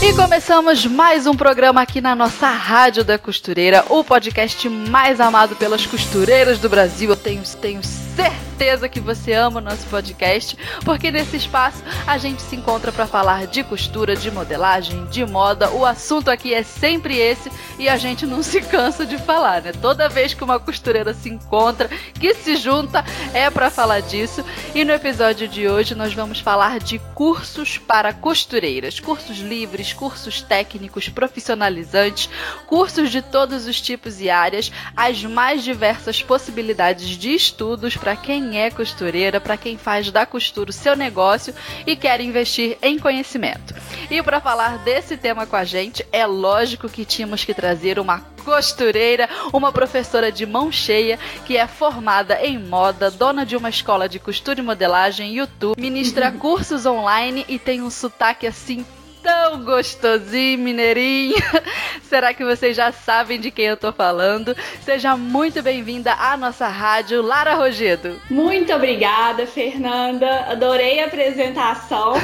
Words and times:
E 0.00 0.12
começamos 0.14 0.86
mais 0.86 1.26
um 1.26 1.34
programa 1.34 1.82
aqui 1.82 2.00
na 2.00 2.14
nossa 2.14 2.48
Rádio 2.48 3.02
da 3.02 3.18
Costureira, 3.18 3.84
o 3.88 4.04
podcast 4.04 4.68
mais 4.68 5.20
amado 5.20 5.56
pelas 5.56 5.84
costureiras 5.86 6.60
do 6.60 6.68
Brasil. 6.68 7.10
Eu 7.10 7.16
tenho, 7.16 7.42
tenho 7.60 7.80
certeza 8.18 8.88
que 8.88 8.98
você 8.98 9.32
ama 9.32 9.60
o 9.60 9.62
nosso 9.62 9.86
podcast, 9.86 10.58
porque 10.84 11.12
nesse 11.12 11.36
espaço 11.36 11.80
a 12.04 12.18
gente 12.18 12.42
se 12.42 12.56
encontra 12.56 12.90
para 12.90 13.06
falar 13.06 13.46
de 13.46 13.62
costura, 13.62 14.16
de 14.16 14.28
modelagem, 14.32 15.04
de 15.06 15.24
moda. 15.24 15.70
O 15.70 15.86
assunto 15.86 16.28
aqui 16.28 16.52
é 16.52 16.64
sempre 16.64 17.16
esse 17.16 17.52
e 17.78 17.88
a 17.88 17.96
gente 17.96 18.26
não 18.26 18.42
se 18.42 18.60
cansa 18.60 19.06
de 19.06 19.16
falar, 19.16 19.62
né? 19.62 19.70
Toda 19.70 20.08
vez 20.08 20.34
que 20.34 20.42
uma 20.42 20.58
costureira 20.58 21.14
se 21.14 21.28
encontra, 21.28 21.88
que 22.18 22.34
se 22.34 22.56
junta, 22.56 23.04
é 23.32 23.48
para 23.48 23.70
falar 23.70 24.00
disso. 24.00 24.44
E 24.74 24.84
no 24.84 24.92
episódio 24.92 25.46
de 25.46 25.68
hoje 25.68 25.94
nós 25.94 26.12
vamos 26.12 26.40
falar 26.40 26.80
de 26.80 26.98
cursos 27.14 27.78
para 27.78 28.12
costureiras, 28.12 28.98
cursos 28.98 29.38
livres, 29.38 29.92
cursos 29.92 30.42
técnicos, 30.42 31.08
profissionalizantes, 31.08 32.28
cursos 32.66 33.10
de 33.12 33.22
todos 33.22 33.68
os 33.68 33.80
tipos 33.80 34.20
e 34.20 34.28
áreas, 34.28 34.72
as 34.96 35.22
mais 35.22 35.62
diversas 35.62 36.20
possibilidades 36.20 37.10
de 37.10 37.32
estudos 37.32 37.96
para 37.96 38.07
quem 38.16 38.60
é 38.60 38.70
costureira, 38.70 39.40
para 39.40 39.56
quem 39.56 39.76
faz 39.76 40.10
da 40.10 40.26
costura 40.26 40.70
o 40.70 40.72
seu 40.72 40.96
negócio 40.96 41.54
e 41.86 41.96
quer 41.96 42.20
investir 42.20 42.78
em 42.82 42.98
conhecimento. 42.98 43.74
E 44.10 44.22
para 44.22 44.40
falar 44.40 44.78
desse 44.78 45.16
tema 45.16 45.46
com 45.46 45.56
a 45.56 45.64
gente, 45.64 46.06
é 46.12 46.26
lógico 46.26 46.88
que 46.88 47.04
tínhamos 47.04 47.44
que 47.44 47.54
trazer 47.54 47.98
uma 47.98 48.20
costureira, 48.44 49.28
uma 49.52 49.70
professora 49.70 50.32
de 50.32 50.46
mão 50.46 50.72
cheia 50.72 51.18
que 51.44 51.56
é 51.56 51.66
formada 51.66 52.40
em 52.40 52.58
moda, 52.58 53.10
dona 53.10 53.44
de 53.44 53.56
uma 53.56 53.68
escola 53.68 54.08
de 54.08 54.18
costura 54.18 54.60
e 54.60 54.62
modelagem, 54.62 55.34
YouTube, 55.34 55.78
ministra 55.78 56.32
cursos 56.38 56.86
online 56.86 57.44
e 57.48 57.58
tem 57.58 57.82
um 57.82 57.90
sotaque 57.90 58.46
assim 58.46 58.84
tão 59.28 59.62
gostosinho, 59.62 60.58
mineirinho. 60.58 61.36
Será 62.08 62.32
que 62.32 62.42
vocês 62.42 62.74
já 62.74 62.90
sabem 62.90 63.38
de 63.38 63.50
quem 63.50 63.66
eu 63.66 63.76
tô 63.76 63.92
falando? 63.92 64.56
Seja 64.82 65.18
muito 65.18 65.62
bem-vinda 65.62 66.14
à 66.14 66.34
nossa 66.34 66.66
rádio, 66.66 67.20
Lara 67.20 67.54
Rogedo. 67.54 68.18
Muito 68.30 68.72
obrigada, 68.72 69.46
Fernanda. 69.46 70.46
Adorei 70.48 71.00
a 71.00 71.06
apresentação. 71.06 72.14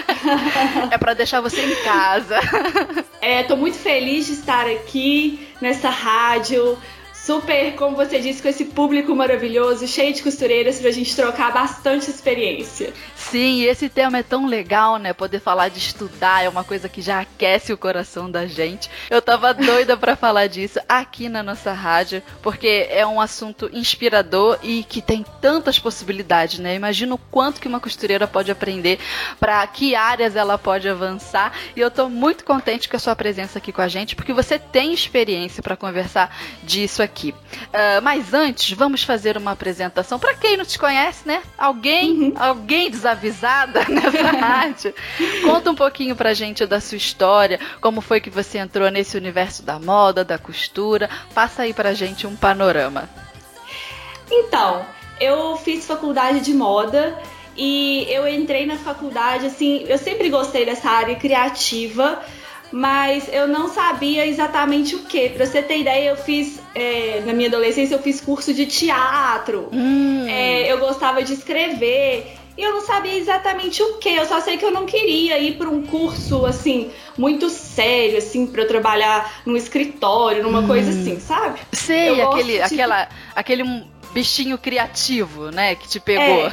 é 0.90 0.96
para 0.96 1.12
deixar 1.12 1.42
você 1.42 1.60
em 1.60 1.74
casa. 1.84 2.40
É, 3.20 3.42
tô 3.42 3.54
muito 3.54 3.76
feliz 3.76 4.24
de 4.26 4.32
estar 4.32 4.66
aqui 4.66 5.46
nessa 5.60 5.90
rádio 5.90 6.78
super, 7.24 7.76
como 7.76 7.94
você 7.94 8.18
disse, 8.18 8.42
com 8.42 8.48
esse 8.48 8.64
público 8.64 9.14
maravilhoso, 9.14 9.86
cheio 9.86 10.12
de 10.12 10.22
costureiras, 10.22 10.80
pra 10.80 10.90
gente 10.90 11.14
trocar 11.14 11.52
bastante 11.52 12.10
experiência. 12.10 12.92
Sim, 13.14 13.60
e 13.60 13.66
esse 13.66 13.88
tema 13.88 14.18
é 14.18 14.22
tão 14.24 14.46
legal, 14.46 14.96
né? 14.96 15.12
Poder 15.12 15.38
falar 15.38 15.68
de 15.68 15.78
estudar 15.78 16.44
é 16.44 16.48
uma 16.48 16.64
coisa 16.64 16.88
que 16.88 17.00
já 17.00 17.20
aquece 17.20 17.72
o 17.72 17.78
coração 17.78 18.28
da 18.28 18.44
gente. 18.46 18.90
Eu 19.08 19.22
tava 19.22 19.54
doida 19.54 19.96
para 19.96 20.16
falar 20.16 20.48
disso 20.48 20.80
aqui 20.88 21.28
na 21.28 21.44
nossa 21.44 21.72
rádio, 21.72 22.20
porque 22.42 22.88
é 22.90 23.06
um 23.06 23.20
assunto 23.20 23.70
inspirador 23.72 24.58
e 24.60 24.82
que 24.82 25.00
tem 25.00 25.24
tantas 25.40 25.78
possibilidades, 25.78 26.58
né? 26.58 26.74
Imagina 26.74 27.14
o 27.14 27.18
quanto 27.18 27.60
que 27.60 27.68
uma 27.68 27.78
costureira 27.78 28.26
pode 28.26 28.50
aprender, 28.50 28.98
para 29.38 29.64
que 29.68 29.94
áreas 29.94 30.34
ela 30.34 30.58
pode 30.58 30.88
avançar. 30.88 31.52
E 31.76 31.80
eu 31.80 31.90
tô 31.90 32.08
muito 32.08 32.44
contente 32.44 32.88
com 32.88 32.96
a 32.96 33.00
sua 33.00 33.14
presença 33.14 33.58
aqui 33.58 33.70
com 33.70 33.80
a 33.80 33.88
gente, 33.88 34.16
porque 34.16 34.32
você 34.32 34.58
tem 34.58 34.92
experiência 34.92 35.62
para 35.62 35.76
conversar 35.76 36.36
disso 36.64 37.00
aqui 37.00 37.11
aqui. 37.12 37.30
Uh, 37.30 38.02
mas 38.02 38.32
antes, 38.32 38.76
vamos 38.76 39.04
fazer 39.04 39.36
uma 39.36 39.52
apresentação. 39.52 40.18
Para 40.18 40.34
quem 40.34 40.56
não 40.56 40.64
te 40.64 40.78
conhece, 40.78 41.28
né? 41.28 41.42
Alguém, 41.56 42.10
uhum. 42.10 42.34
alguém 42.36 42.90
desavisada 42.90 43.84
nessa 43.86 44.30
rádio. 44.32 44.94
Conta 45.44 45.70
um 45.70 45.74
pouquinho 45.74 46.16
pra 46.16 46.32
gente 46.32 46.64
da 46.66 46.80
sua 46.80 46.96
história, 46.96 47.60
como 47.80 48.00
foi 48.00 48.20
que 48.20 48.30
você 48.30 48.58
entrou 48.58 48.90
nesse 48.90 49.16
universo 49.16 49.62
da 49.62 49.78
moda, 49.78 50.24
da 50.24 50.38
costura. 50.38 51.08
Passa 51.34 51.62
aí 51.62 51.74
pra 51.74 51.92
gente 51.92 52.26
um 52.26 52.34
panorama. 52.34 53.08
Então, 54.30 54.84
eu 55.20 55.56
fiz 55.58 55.86
faculdade 55.86 56.40
de 56.40 56.54
moda 56.54 57.18
e 57.54 58.06
eu 58.08 58.26
entrei 58.26 58.64
na 58.64 58.76
faculdade 58.76 59.46
assim, 59.46 59.84
eu 59.86 59.98
sempre 59.98 60.30
gostei 60.30 60.64
dessa 60.64 60.88
área 60.88 61.14
criativa 61.16 62.22
mas 62.72 63.28
eu 63.30 63.46
não 63.46 63.68
sabia 63.68 64.26
exatamente 64.26 64.96
o 64.96 65.00
que. 65.00 65.28
Pra 65.28 65.44
você 65.44 65.62
ter 65.62 65.78
ideia, 65.78 66.08
eu 66.08 66.16
fiz, 66.16 66.58
é, 66.74 67.22
na 67.26 67.34
minha 67.34 67.48
adolescência, 67.48 67.94
eu 67.94 68.02
fiz 68.02 68.20
curso 68.20 68.54
de 68.54 68.64
teatro, 68.64 69.68
hum. 69.70 70.26
é, 70.26 70.72
eu 70.72 70.78
gostava 70.78 71.22
de 71.22 71.34
escrever. 71.34 72.36
E 72.56 72.62
eu 72.62 72.74
não 72.74 72.82
sabia 72.82 73.16
exatamente 73.16 73.82
o 73.82 73.96
que, 73.96 74.10
eu 74.10 74.26
só 74.26 74.40
sei 74.40 74.58
que 74.58 74.64
eu 74.64 74.70
não 74.70 74.84
queria 74.84 75.38
ir 75.38 75.56
para 75.56 75.70
um 75.70 75.86
curso 75.86 76.44
assim, 76.44 76.90
muito 77.16 77.48
sério, 77.48 78.18
assim, 78.18 78.46
para 78.46 78.62
eu 78.62 78.68
trabalhar 78.68 79.40
num 79.46 79.56
escritório, 79.56 80.42
numa 80.42 80.60
hum. 80.60 80.66
coisa 80.66 80.90
assim, 80.90 81.18
sabe? 81.18 81.60
Sei, 81.72 82.10
eu 82.10 82.30
aquele, 82.30 82.52
de... 82.54 82.60
aquela, 82.60 83.08
aquele 83.34 83.84
bichinho 84.12 84.58
criativo, 84.58 85.50
né, 85.50 85.74
que 85.74 85.88
te 85.88 85.98
pegou. 85.98 86.46
É, 86.46 86.50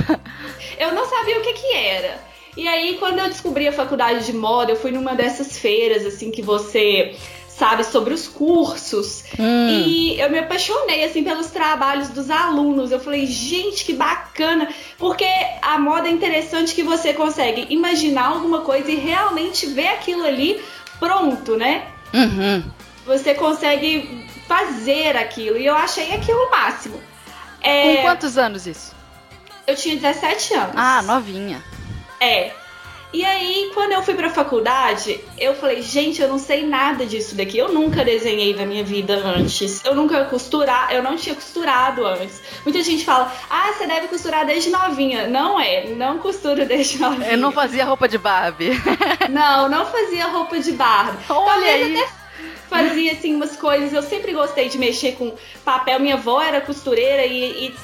eu 0.79 0.93
não 0.93 1.05
sabia 1.05 1.37
o 1.37 1.41
que 1.41 1.53
que 1.53 1.73
era. 1.73 2.28
E 2.59 2.67
aí, 2.67 2.97
quando 2.99 3.19
eu 3.19 3.29
descobri 3.29 3.69
a 3.69 3.71
faculdade 3.71 4.25
de 4.25 4.33
moda, 4.33 4.73
eu 4.73 4.75
fui 4.75 4.91
numa 4.91 5.15
dessas 5.15 5.57
feiras, 5.57 6.05
assim, 6.05 6.29
que 6.29 6.41
você 6.41 7.15
sabe 7.47 7.85
sobre 7.85 8.13
os 8.13 8.27
cursos. 8.27 9.23
Hum. 9.39 9.69
E 9.69 10.19
eu 10.19 10.29
me 10.29 10.39
apaixonei 10.39 11.05
assim 11.05 11.23
pelos 11.23 11.47
trabalhos 11.47 12.09
dos 12.09 12.29
alunos. 12.29 12.91
Eu 12.91 12.99
falei, 12.99 13.25
gente, 13.25 13.85
que 13.85 13.93
bacana, 13.93 14.67
porque 14.97 15.25
a 15.61 15.79
moda 15.79 16.09
é 16.09 16.11
interessante 16.11 16.75
que 16.75 16.83
você 16.83 17.13
consegue 17.13 17.65
imaginar 17.69 18.27
alguma 18.27 18.59
coisa 18.59 18.91
e 18.91 18.95
realmente 18.95 19.65
ver 19.67 19.87
aquilo 19.87 20.25
ali 20.25 20.61
pronto, 20.99 21.55
né? 21.55 21.87
Uhum. 22.13 22.61
Você 23.05 23.35
consegue 23.35 24.27
fazer 24.49 25.15
aquilo. 25.15 25.57
E 25.57 25.65
eu 25.65 25.75
achei 25.75 26.11
aquilo 26.11 26.39
o 26.39 26.51
máximo. 26.51 26.99
É... 27.61 27.95
Com 27.95 28.01
quantos 28.01 28.37
anos 28.37 28.67
isso? 28.67 28.93
Eu 29.65 29.77
tinha 29.77 29.95
17 29.95 30.53
anos. 30.55 30.73
Ah, 30.75 31.01
novinha. 31.03 31.63
É. 32.19 32.51
E 33.11 33.25
aí, 33.25 33.71
quando 33.73 33.91
eu 33.91 34.03
fui 34.03 34.13
pra 34.13 34.29
faculdade, 34.29 35.19
eu 35.35 35.55
falei, 35.55 35.81
gente, 35.81 36.21
eu 36.21 36.27
não 36.27 36.37
sei 36.37 36.63
nada 36.63 37.07
disso 37.07 37.33
daqui. 37.33 37.57
Eu 37.57 37.69
nunca 37.69 38.05
desenhei 38.05 38.55
na 38.55 38.67
minha 38.67 38.83
vida 38.83 39.15
antes. 39.15 39.83
Eu 39.83 39.95
nunca 39.95 40.25
costurar, 40.25 40.93
eu 40.93 41.01
não 41.01 41.15
tinha 41.15 41.33
costurado 41.33 42.05
antes. 42.05 42.39
Muita 42.63 42.83
gente 42.83 43.03
fala, 43.03 43.33
ah, 43.49 43.73
você 43.73 43.87
deve 43.87 44.09
costurar 44.09 44.45
desde 44.45 44.69
novinha. 44.69 45.27
Não 45.27 45.59
é, 45.59 45.87
não 45.87 46.19
costuro 46.19 46.67
desde 46.67 46.99
novinha. 47.01 47.31
Eu 47.31 47.37
não 47.39 47.51
fazia 47.51 47.83
roupa 47.83 48.07
de 48.07 48.19
Barbie. 48.19 48.79
não, 49.27 49.67
não 49.67 49.87
fazia 49.87 50.27
roupa 50.27 50.59
de 50.59 50.71
Barbie. 50.73 51.17
Olha 51.29 51.45
Talvez 51.45 51.85
aí. 51.87 51.99
até 51.99 52.09
fazia 52.69 53.11
assim 53.13 53.33
umas 53.33 53.55
coisas. 53.55 53.91
Eu 53.91 54.03
sempre 54.03 54.33
gostei 54.33 54.69
de 54.69 54.77
mexer 54.77 55.13
com 55.13 55.33
papel. 55.65 55.99
Minha 55.99 56.13
avó 56.13 56.39
era 56.39 56.61
costureira 56.61 57.25
e, 57.25 57.65
e, 57.65 57.75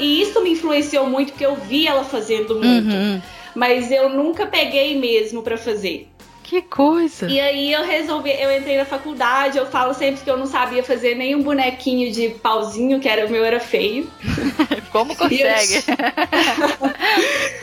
e 0.00 0.22
isso 0.22 0.42
me 0.42 0.50
influenciou 0.50 1.06
muito 1.06 1.30
porque 1.30 1.46
eu 1.46 1.54
vi 1.54 1.86
ela 1.86 2.02
fazendo 2.02 2.56
muito. 2.56 2.92
Uhum 2.92 3.22
mas 3.54 3.90
eu 3.90 4.08
nunca 4.08 4.46
peguei 4.46 4.98
mesmo 4.98 5.42
para 5.42 5.56
fazer. 5.56 6.08
Que 6.52 6.60
coisa! 6.60 7.28
E 7.30 7.40
aí 7.40 7.72
eu 7.72 7.82
resolvi, 7.82 8.30
eu 8.30 8.54
entrei 8.54 8.76
na 8.76 8.84
faculdade, 8.84 9.56
eu 9.56 9.64
falo 9.64 9.94
sempre 9.94 10.22
que 10.22 10.30
eu 10.30 10.36
não 10.36 10.44
sabia 10.44 10.84
fazer 10.84 11.14
nenhum 11.14 11.42
bonequinho 11.42 12.12
de 12.12 12.28
pauzinho, 12.28 13.00
que 13.00 13.08
era 13.08 13.26
o 13.26 13.30
meu 13.30 13.42
era 13.42 13.58
feio. 13.58 14.06
Como 14.92 15.16
consegue? 15.16 15.82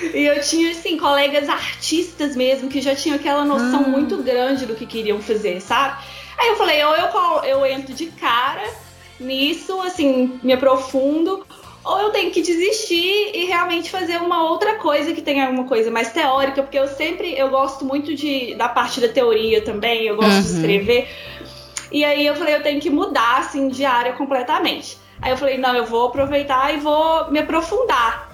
E 0.02 0.08
eu, 0.08 0.10
e 0.22 0.26
eu 0.26 0.42
tinha, 0.42 0.72
assim, 0.72 0.98
colegas 0.98 1.48
artistas 1.48 2.36
mesmo, 2.36 2.68
que 2.68 2.82
já 2.82 2.96
tinham 2.96 3.18
aquela 3.18 3.46
noção 3.46 3.84
hum. 3.84 3.90
muito 3.90 4.18
grande 4.24 4.66
do 4.66 4.74
que 4.74 4.88
queriam 4.88 5.22
fazer, 5.22 5.62
sabe? 5.62 6.04
Aí 6.40 6.48
eu 6.48 6.56
falei, 6.56 6.84
ou 6.84 6.96
eu, 6.96 7.44
eu 7.44 7.66
entro 7.68 7.94
de 7.94 8.08
cara 8.08 8.68
nisso, 9.20 9.80
assim, 9.82 10.40
me 10.42 10.54
aprofundo, 10.54 11.46
ou 11.84 12.00
eu 12.00 12.10
tenho 12.12 12.32
que 12.32 12.42
desistir 12.42 13.32
e 13.34 13.46
realmente 13.46 13.90
fazer 13.90 14.18
uma 14.18 14.50
outra 14.50 14.76
coisa 14.76 15.14
que 15.14 15.22
tenha 15.22 15.50
uma 15.50 15.64
coisa 15.64 15.90
mais 15.90 16.12
teórica, 16.12 16.62
porque 16.62 16.78
eu 16.78 16.88
sempre 16.88 17.34
eu 17.38 17.50
gosto 17.50 17.86
muito 17.86 18.14
de 18.16 18.56
da 18.56 18.70
parte 18.70 19.00
da 19.00 19.08
teoria 19.08 19.62
também, 19.62 20.06
eu 20.06 20.16
gosto 20.16 20.36
uhum. 20.36 20.42
de 20.42 20.48
escrever. 20.50 21.10
E 21.92 22.04
aí 22.04 22.26
eu 22.26 22.36
falei, 22.36 22.56
eu 22.56 22.64
tenho 22.64 22.80
que 22.80 22.90
mudar 22.90 23.40
assim 23.40 23.68
de 23.68 23.84
área 23.84 24.14
completamente. 24.14 24.98
Aí 25.22 25.32
eu 25.32 25.38
falei, 25.38 25.58
não, 25.58 25.76
eu 25.76 25.86
vou 25.86 26.08
aproveitar 26.08 26.74
e 26.74 26.78
vou 26.78 27.32
me 27.32 27.40
aprofundar. 27.40 28.29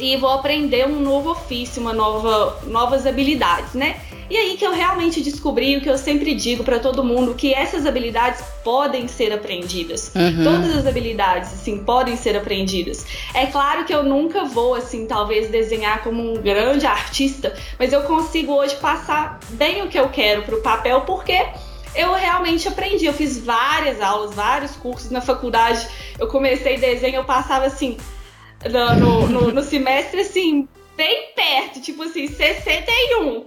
E 0.00 0.16
vou 0.16 0.30
aprender 0.30 0.86
um 0.86 1.00
novo 1.00 1.30
ofício, 1.30 1.80
uma 1.80 1.92
nova, 1.92 2.58
novas 2.66 3.06
habilidades, 3.06 3.74
né? 3.74 4.00
E 4.30 4.36
aí 4.36 4.56
que 4.56 4.64
eu 4.64 4.72
realmente 4.72 5.20
descobri 5.20 5.76
o 5.76 5.80
que 5.80 5.90
eu 5.90 5.98
sempre 5.98 6.34
digo 6.34 6.62
para 6.62 6.78
todo 6.78 7.02
mundo, 7.02 7.34
que 7.34 7.52
essas 7.52 7.84
habilidades 7.84 8.40
podem 8.62 9.08
ser 9.08 9.32
aprendidas. 9.32 10.12
Uhum. 10.14 10.44
Todas 10.44 10.76
as 10.76 10.86
habilidades, 10.86 11.52
assim, 11.52 11.78
podem 11.78 12.16
ser 12.16 12.36
aprendidas. 12.36 13.04
É 13.34 13.46
claro 13.46 13.84
que 13.84 13.92
eu 13.92 14.04
nunca 14.04 14.44
vou, 14.44 14.76
assim, 14.76 15.04
talvez 15.04 15.50
desenhar 15.50 16.04
como 16.04 16.32
um 16.32 16.34
grande 16.34 16.86
artista, 16.86 17.54
mas 17.76 17.92
eu 17.92 18.02
consigo 18.02 18.52
hoje 18.52 18.76
passar 18.76 19.40
bem 19.50 19.82
o 19.82 19.88
que 19.88 19.98
eu 19.98 20.08
quero 20.08 20.42
pro 20.42 20.62
papel, 20.62 21.00
porque 21.00 21.44
eu 21.96 22.14
realmente 22.14 22.68
aprendi. 22.68 23.06
Eu 23.06 23.12
fiz 23.12 23.36
várias 23.44 24.00
aulas, 24.00 24.32
vários 24.32 24.76
cursos 24.76 25.10
na 25.10 25.20
faculdade. 25.20 25.86
Eu 26.18 26.28
comecei 26.28 26.78
desenho, 26.78 27.16
eu 27.16 27.24
passava 27.24 27.66
assim 27.66 27.96
no, 28.68 29.28
no, 29.28 29.52
no 29.52 29.62
semestre 29.62 30.20
assim 30.20 30.68
bem 30.96 31.32
perto, 31.34 31.80
tipo 31.80 32.02
assim, 32.02 32.28
61. 32.28 33.46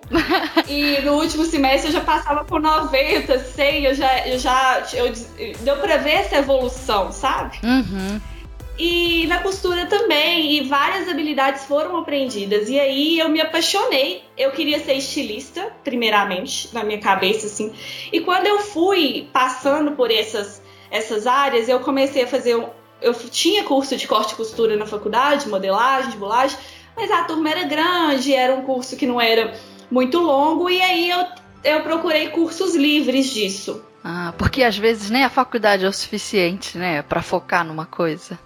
e 0.68 1.00
no 1.04 1.13
último 1.13 1.45
semestre 1.45 1.89
eu 1.89 1.94
já 1.94 2.01
passava 2.01 2.44
por 2.44 2.60
90, 2.60 3.38
100, 3.38 3.83
eu 3.86 3.94
já, 3.94 4.27
eu 4.27 4.39
já 4.39 4.83
eu, 4.94 5.13
deu 5.60 5.77
pra 5.77 5.98
ver 5.98 6.13
essa 6.13 6.38
evolução, 6.38 7.12
sabe? 7.12 7.60
Uhum. 7.63 8.19
E 8.77 9.27
na 9.27 9.39
costura 9.39 9.86
também, 9.86 10.54
e 10.54 10.62
várias 10.62 11.07
habilidades 11.07 11.65
foram 11.65 11.95
aprendidas. 11.98 12.69
E 12.69 12.80
aí 12.80 13.19
eu 13.19 13.30
me 13.30 13.39
apaixonei. 13.39 14.24
Eu 14.36 14.50
queria 14.50 14.80
ser 14.80 14.95
estilista, 14.95 15.71
primeiramente, 15.83 16.74
na 16.74 16.83
minha 16.83 17.00
cabeça, 17.00 17.45
assim. 17.45 17.71
E 18.12 18.19
quando 18.21 18.48
eu 18.48 18.62
fui 18.62 19.30
passando 19.31 19.92
por 19.92 20.10
essas, 20.10 20.60
essas 20.89 21.27
áreas, 21.27 21.69
eu 21.69 21.81
comecei 21.81 22.24
a 22.24 22.27
fazer. 22.27 22.56
Eu 23.03 23.13
tinha 23.13 23.63
curso 23.63 23.95
de 23.95 24.07
corte 24.07 24.33
e 24.33 24.35
costura 24.35 24.75
na 24.75 24.85
faculdade, 24.85 25.47
modelagem, 25.50 26.11
de 26.11 26.17
bolagem, 26.17 26.57
mas 26.95 27.11
a 27.11 27.23
turma 27.23 27.50
era 27.50 27.63
grande, 27.65 28.33
era 28.33 28.55
um 28.55 28.63
curso 28.63 28.95
que 28.95 29.05
não 29.05 29.19
era 29.19 29.53
muito 29.91 30.19
longo, 30.19 30.69
e 30.69 30.81
aí 30.81 31.09
eu, 31.09 31.25
eu 31.63 31.81
procurei 31.81 32.29
cursos 32.29 32.75
livres 32.75 33.29
disso. 33.31 33.83
Ah, 34.03 34.33
porque 34.38 34.63
às 34.63 34.77
vezes 34.77 35.09
nem 35.09 35.23
a 35.23 35.29
faculdade 35.29 35.85
é 35.85 35.88
o 35.88 35.94
suficiente, 35.94 36.77
né, 36.77 37.01
para 37.01 37.21
focar 37.21 37.65
numa 37.65 37.85
coisa. 37.85 38.39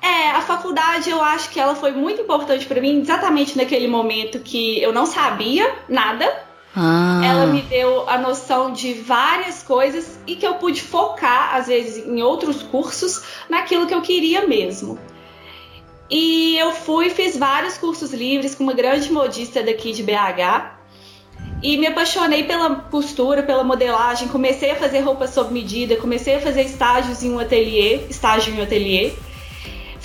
É, 0.00 0.30
a 0.30 0.40
faculdade 0.40 1.10
eu 1.10 1.22
acho 1.22 1.50
que 1.50 1.58
ela 1.58 1.74
foi 1.74 1.92
muito 1.92 2.20
importante 2.20 2.66
para 2.66 2.80
mim, 2.80 3.00
exatamente 3.00 3.56
naquele 3.56 3.88
momento 3.88 4.38
que 4.40 4.80
eu 4.80 4.92
não 4.92 5.06
sabia 5.06 5.74
nada. 5.88 6.47
Ah. 6.74 7.20
Ela 7.24 7.46
me 7.46 7.62
deu 7.62 8.08
a 8.08 8.18
noção 8.18 8.72
de 8.72 8.94
várias 8.94 9.62
coisas 9.62 10.18
e 10.26 10.36
que 10.36 10.46
eu 10.46 10.54
pude 10.54 10.82
focar, 10.82 11.56
às 11.56 11.66
vezes, 11.66 12.06
em 12.06 12.22
outros 12.22 12.62
cursos, 12.62 13.22
naquilo 13.48 13.86
que 13.86 13.94
eu 13.94 14.02
queria 14.02 14.46
mesmo. 14.46 14.98
E 16.10 16.56
eu 16.56 16.72
fui, 16.72 17.10
fiz 17.10 17.36
vários 17.36 17.76
cursos 17.76 18.12
livres 18.12 18.54
com 18.54 18.64
uma 18.64 18.72
grande 18.72 19.12
modista 19.12 19.62
daqui 19.62 19.92
de 19.92 20.02
BH. 20.02 20.78
E 21.62 21.76
me 21.76 21.86
apaixonei 21.86 22.44
pela 22.44 22.76
costura, 22.76 23.42
pela 23.42 23.64
modelagem. 23.64 24.28
Comecei 24.28 24.70
a 24.70 24.76
fazer 24.76 25.00
roupa 25.00 25.26
sob 25.26 25.52
medida, 25.52 25.96
comecei 25.96 26.36
a 26.36 26.40
fazer 26.40 26.62
estágios 26.62 27.22
em 27.22 27.32
um 27.32 27.38
ateliê, 27.38 28.06
estágio 28.08 28.54
em 28.54 28.60
um 28.60 28.62
ateliê 28.62 29.12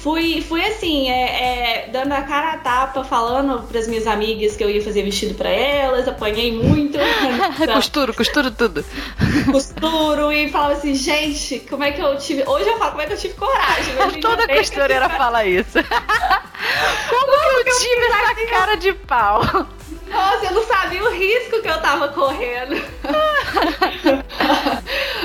fui, 0.04 0.42
fui 0.42 0.62
assim, 0.62 1.10
é, 1.10 1.86
é, 1.86 1.90
dando 1.90 2.12
a 2.12 2.22
cara 2.24 2.52
a 2.52 2.58
tapa, 2.58 3.06
falando 3.06 3.66
para 3.66 3.80
as 3.80 3.88
minhas 3.88 4.06
amigas 4.06 4.54
que 4.58 4.64
eu 4.64 4.70
ia 4.70 4.84
fazer 4.84 5.02
vestido 5.02 5.34
para 5.34 5.50
elas, 5.50 6.08
apanhei 6.08 6.52
muito. 6.52 6.98
Então, 7.64 7.76
costuro, 7.76 8.14
costuro 8.14 8.52
tudo. 8.52 8.84
Costuro 9.52 10.32
e 10.32 10.50
falava 10.50 10.74
assim, 10.74 10.94
gente, 10.96 11.60
como 11.70 11.84
é 11.84 11.92
que 11.92 12.02
eu 12.02 12.18
tive. 12.18 12.44
Hoje 12.46 12.68
eu 12.68 12.78
falo 12.78 12.92
como 12.92 13.02
é 13.04 13.06
que 13.06 13.14
eu 13.14 13.18
tive 13.18 13.34
coragem. 13.36 13.94
Toda 14.20 14.48
costureira 14.48 15.08
fala 15.10 15.46
isso. 15.46 15.78
como, 17.10 17.26
como 17.26 17.64
que 17.64 17.70
eu, 17.70 17.74
eu 17.74 17.80
tive 17.80 18.06
essa 18.06 18.48
cara 18.50 18.76
de 18.76 18.94
pau? 18.94 19.42
Nossa, 20.14 20.46
eu 20.46 20.54
não 20.54 20.64
sabia 20.64 21.04
o 21.04 21.12
risco 21.12 21.62
que 21.62 21.68
eu 21.68 21.82
tava 21.82 22.10
correndo. 22.10 22.76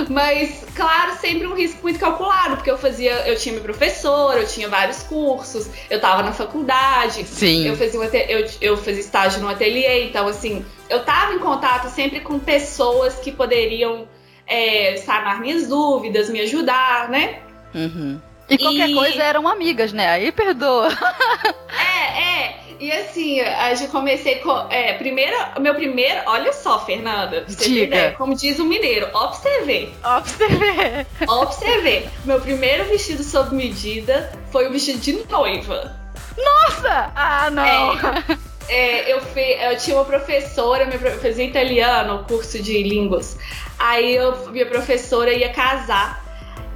Mas, 0.09 0.65
claro, 0.75 1.13
sempre 1.21 1.47
um 1.47 1.55
risco 1.55 1.83
muito 1.83 1.99
calculado, 1.99 2.57
porque 2.57 2.71
eu 2.71 2.79
fazia, 2.79 3.13
eu 3.29 3.37
tinha 3.37 3.55
meu 3.55 3.63
professor, 3.63 4.37
eu 4.37 4.47
tinha 4.47 4.69
vários 4.69 5.03
cursos, 5.03 5.69
eu 5.91 6.01
tava 6.01 6.23
na 6.23 6.33
faculdade. 6.33 7.25
Sim. 7.25 7.67
Eu 7.67 7.77
fazia, 7.77 8.01
um, 8.01 8.05
eu, 8.05 8.49
eu 8.61 8.77
fazia 8.77 9.01
estágio 9.01 9.41
no 9.41 9.49
ateliê, 9.49 10.05
então 10.05 10.27
assim, 10.27 10.65
eu 10.89 11.05
tava 11.05 11.35
em 11.35 11.39
contato 11.39 11.91
sempre 11.91 12.21
com 12.21 12.39
pessoas 12.39 13.17
que 13.17 13.31
poderiam 13.31 14.09
é, 14.47 14.97
sanar 14.97 15.41
minhas 15.41 15.67
dúvidas, 15.67 16.31
me 16.31 16.41
ajudar, 16.41 17.11
né? 17.11 17.41
Uhum. 17.75 18.19
E 18.49 18.57
qualquer 18.57 18.89
e... 18.89 18.95
coisa 18.95 19.23
eram 19.23 19.47
amigas, 19.47 19.93
né? 19.93 20.09
Aí 20.09 20.33
perdoa. 20.33 20.89
E 22.81 22.93
assim, 22.93 23.41
a 23.41 23.75
gente 23.75 23.91
comecei 23.91 24.37
com. 24.37 24.53
É, 24.71 24.93
primeiro, 24.95 25.37
meu 25.61 25.75
primeiro. 25.75 26.21
Olha 26.27 26.53
só, 26.53 26.79
Fernanda. 26.85 27.45
Você 27.47 27.69
Diga. 27.69 27.85
Ideia, 27.85 28.13
como 28.13 28.35
diz 28.35 28.59
o 28.59 28.65
mineiro, 28.65 29.09
observei. 29.13 29.93
Observei. 30.05 31.07
Observei. 31.27 32.09
Meu 32.25 32.41
primeiro 32.41 32.85
vestido 32.85 33.23
sob 33.23 33.55
medida 33.55 34.33
foi 34.53 34.69
o 34.69 34.73
vestido 34.73 35.01
de 35.01 35.13
noiva. 35.29 35.97
Nossa! 36.37 37.13
Ah, 37.17 37.51
não! 37.51 37.95
É, 38.69 39.11
é, 39.11 39.13
eu, 39.13 39.21
eu 39.71 39.79
tinha 39.79 39.97
uma 39.97 40.05
professora, 40.05 40.85
minha, 40.85 40.99
eu 40.99 41.19
fazia 41.19 41.45
italiano, 41.45 42.25
curso 42.29 42.63
de 42.63 42.83
línguas. 42.83 43.37
Aí 43.79 44.15
eu, 44.15 44.51
minha 44.51 44.67
professora 44.67 45.33
ia 45.33 45.49
casar. 45.49 46.28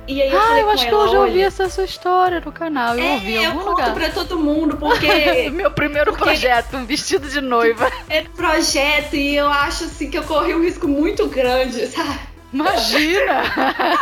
E 0.07 0.21
aí 0.21 0.33
eu 0.33 0.41
ah, 0.41 0.61
eu 0.61 0.71
acho 0.71 0.85
ela, 0.85 0.89
que 0.89 0.95
eu 0.95 1.13
já 1.13 1.21
ouvi 1.21 1.31
olha, 1.33 1.47
essa 1.47 1.69
sua 1.69 1.85
história 1.85 2.41
no 2.41 2.51
canal. 2.51 2.97
Eu 2.97 3.05
é, 3.05 3.13
ouvi 3.13 3.35
em 3.35 3.47
algum 3.47 3.61
eu 3.61 3.71
lugar. 3.71 3.87
conto 3.87 3.95
pra 3.95 4.11
todo 4.11 4.39
mundo, 4.39 4.77
porque. 4.79 5.51
Meu 5.51 5.71
primeiro 5.71 6.13
porque 6.13 6.25
projeto, 6.25 6.77
um 6.77 6.85
vestido 6.85 7.29
de 7.29 7.41
noiva. 7.41 7.91
É 8.09 8.23
projeto 8.23 9.15
e 9.15 9.37
eu 9.37 9.49
acho 9.49 9.85
assim 9.85 10.11
que 10.11 10.19
eu 10.19 10.25
corri 10.25 10.55
um 10.55 10.63
risco 10.63 10.89
muito 10.89 11.27
grande, 11.29 11.87
sabe? 11.89 12.33
Imagina! 12.53 13.45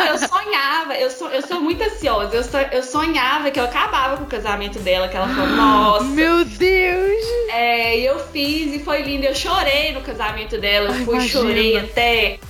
Eu 0.09 0.19
sonhava, 0.19 0.95
eu 0.97 1.09
sou, 1.09 1.29
eu 1.29 1.41
sou 1.41 1.61
muito 1.61 1.85
ansiosa. 1.85 2.35
Eu, 2.35 2.43
so, 2.43 2.57
eu 2.73 2.83
sonhava 2.83 3.49
que 3.51 3.61
eu 3.61 3.65
acabava 3.65 4.17
com 4.17 4.25
o 4.25 4.27
casamento 4.27 4.81
dela, 4.81 5.07
que 5.07 5.17
ela 5.17 5.29
falou, 5.29 5.47
nossa. 5.55 6.05
Meu 6.05 6.45
Deus! 6.45 7.25
É, 7.49 7.97
eu 7.99 8.19
fiz 8.19 8.75
e 8.75 8.81
foi 8.81 9.03
lindo. 9.03 9.25
Eu 9.25 9.37
chorei 9.37 9.93
no 9.93 10.01
casamento 10.01 10.59
dela, 10.59 10.89
eu 10.89 11.05
fui, 11.05 11.15
imagina. 11.15 11.45
chorei 11.45 11.79
até 11.79 12.41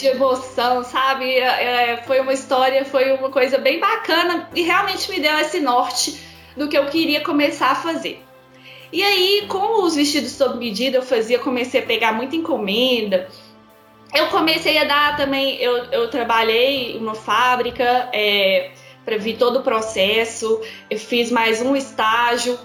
de 0.00 0.06
emoção, 0.06 0.84
sabe? 0.84 1.24
É, 1.30 1.92
é, 1.92 1.96
foi 1.98 2.20
uma 2.20 2.32
história, 2.32 2.84
foi 2.84 3.12
uma 3.12 3.30
coisa 3.30 3.58
bem 3.58 3.78
bacana 3.78 4.48
e 4.54 4.62
realmente 4.62 5.10
me 5.10 5.20
deu 5.20 5.38
esse 5.38 5.60
norte 5.60 6.18
do 6.56 6.68
que 6.68 6.76
eu 6.76 6.86
queria 6.86 7.20
começar 7.20 7.70
a 7.70 7.74
fazer. 7.74 8.22
E 8.92 9.02
aí, 9.02 9.44
com 9.48 9.82
os 9.82 9.94
vestidos 9.94 10.32
sob 10.32 10.58
medida, 10.58 10.98
eu 10.98 11.02
fazia, 11.02 11.38
comecei 11.38 11.80
a 11.80 11.86
pegar 11.86 12.12
muita 12.12 12.36
encomenda. 12.36 13.28
Eu 14.14 14.28
comecei 14.28 14.78
a 14.78 14.84
dar 14.84 15.16
também, 15.16 15.56
eu, 15.56 15.84
eu 15.92 16.08
trabalhei 16.08 16.92
em 16.92 16.98
uma 16.98 17.14
fábrica 17.14 18.08
é, 18.12 18.70
para 19.04 19.18
ver 19.18 19.36
todo 19.36 19.58
o 19.58 19.62
processo, 19.62 20.60
eu 20.88 20.98
fiz 20.98 21.30
mais 21.30 21.60
um 21.60 21.76
estágio 21.76 22.58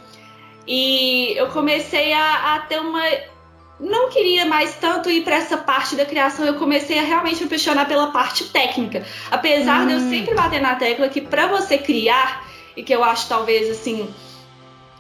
e 0.66 1.34
eu 1.36 1.48
comecei 1.48 2.14
a, 2.14 2.56
a 2.56 2.60
ter 2.60 2.80
uma 2.80 3.04
não 3.84 4.10
queria 4.10 4.46
mais 4.46 4.76
tanto 4.76 5.10
ir 5.10 5.24
para 5.24 5.36
essa 5.36 5.58
parte 5.58 5.96
da 5.96 6.06
criação, 6.06 6.46
eu 6.46 6.56
comecei 6.56 6.98
a 6.98 7.02
realmente 7.04 7.42
me 7.42 7.48
apaixonar 7.48 7.88
pela 7.88 8.08
parte 8.08 8.46
técnica. 8.46 9.06
Apesar 9.30 9.82
hum. 9.82 9.88
de 9.88 9.94
eu 9.94 10.00
hum. 10.00 10.10
sempre 10.10 10.34
bater 10.34 10.62
na 10.62 10.76
tecla 10.76 11.10
que 11.10 11.20
para 11.20 11.48
você 11.48 11.78
criar, 11.78 12.48
e 12.76 12.82
que 12.82 12.94
eu 12.94 13.04
acho 13.04 13.28
talvez 13.28 13.70
assim, 13.70 14.10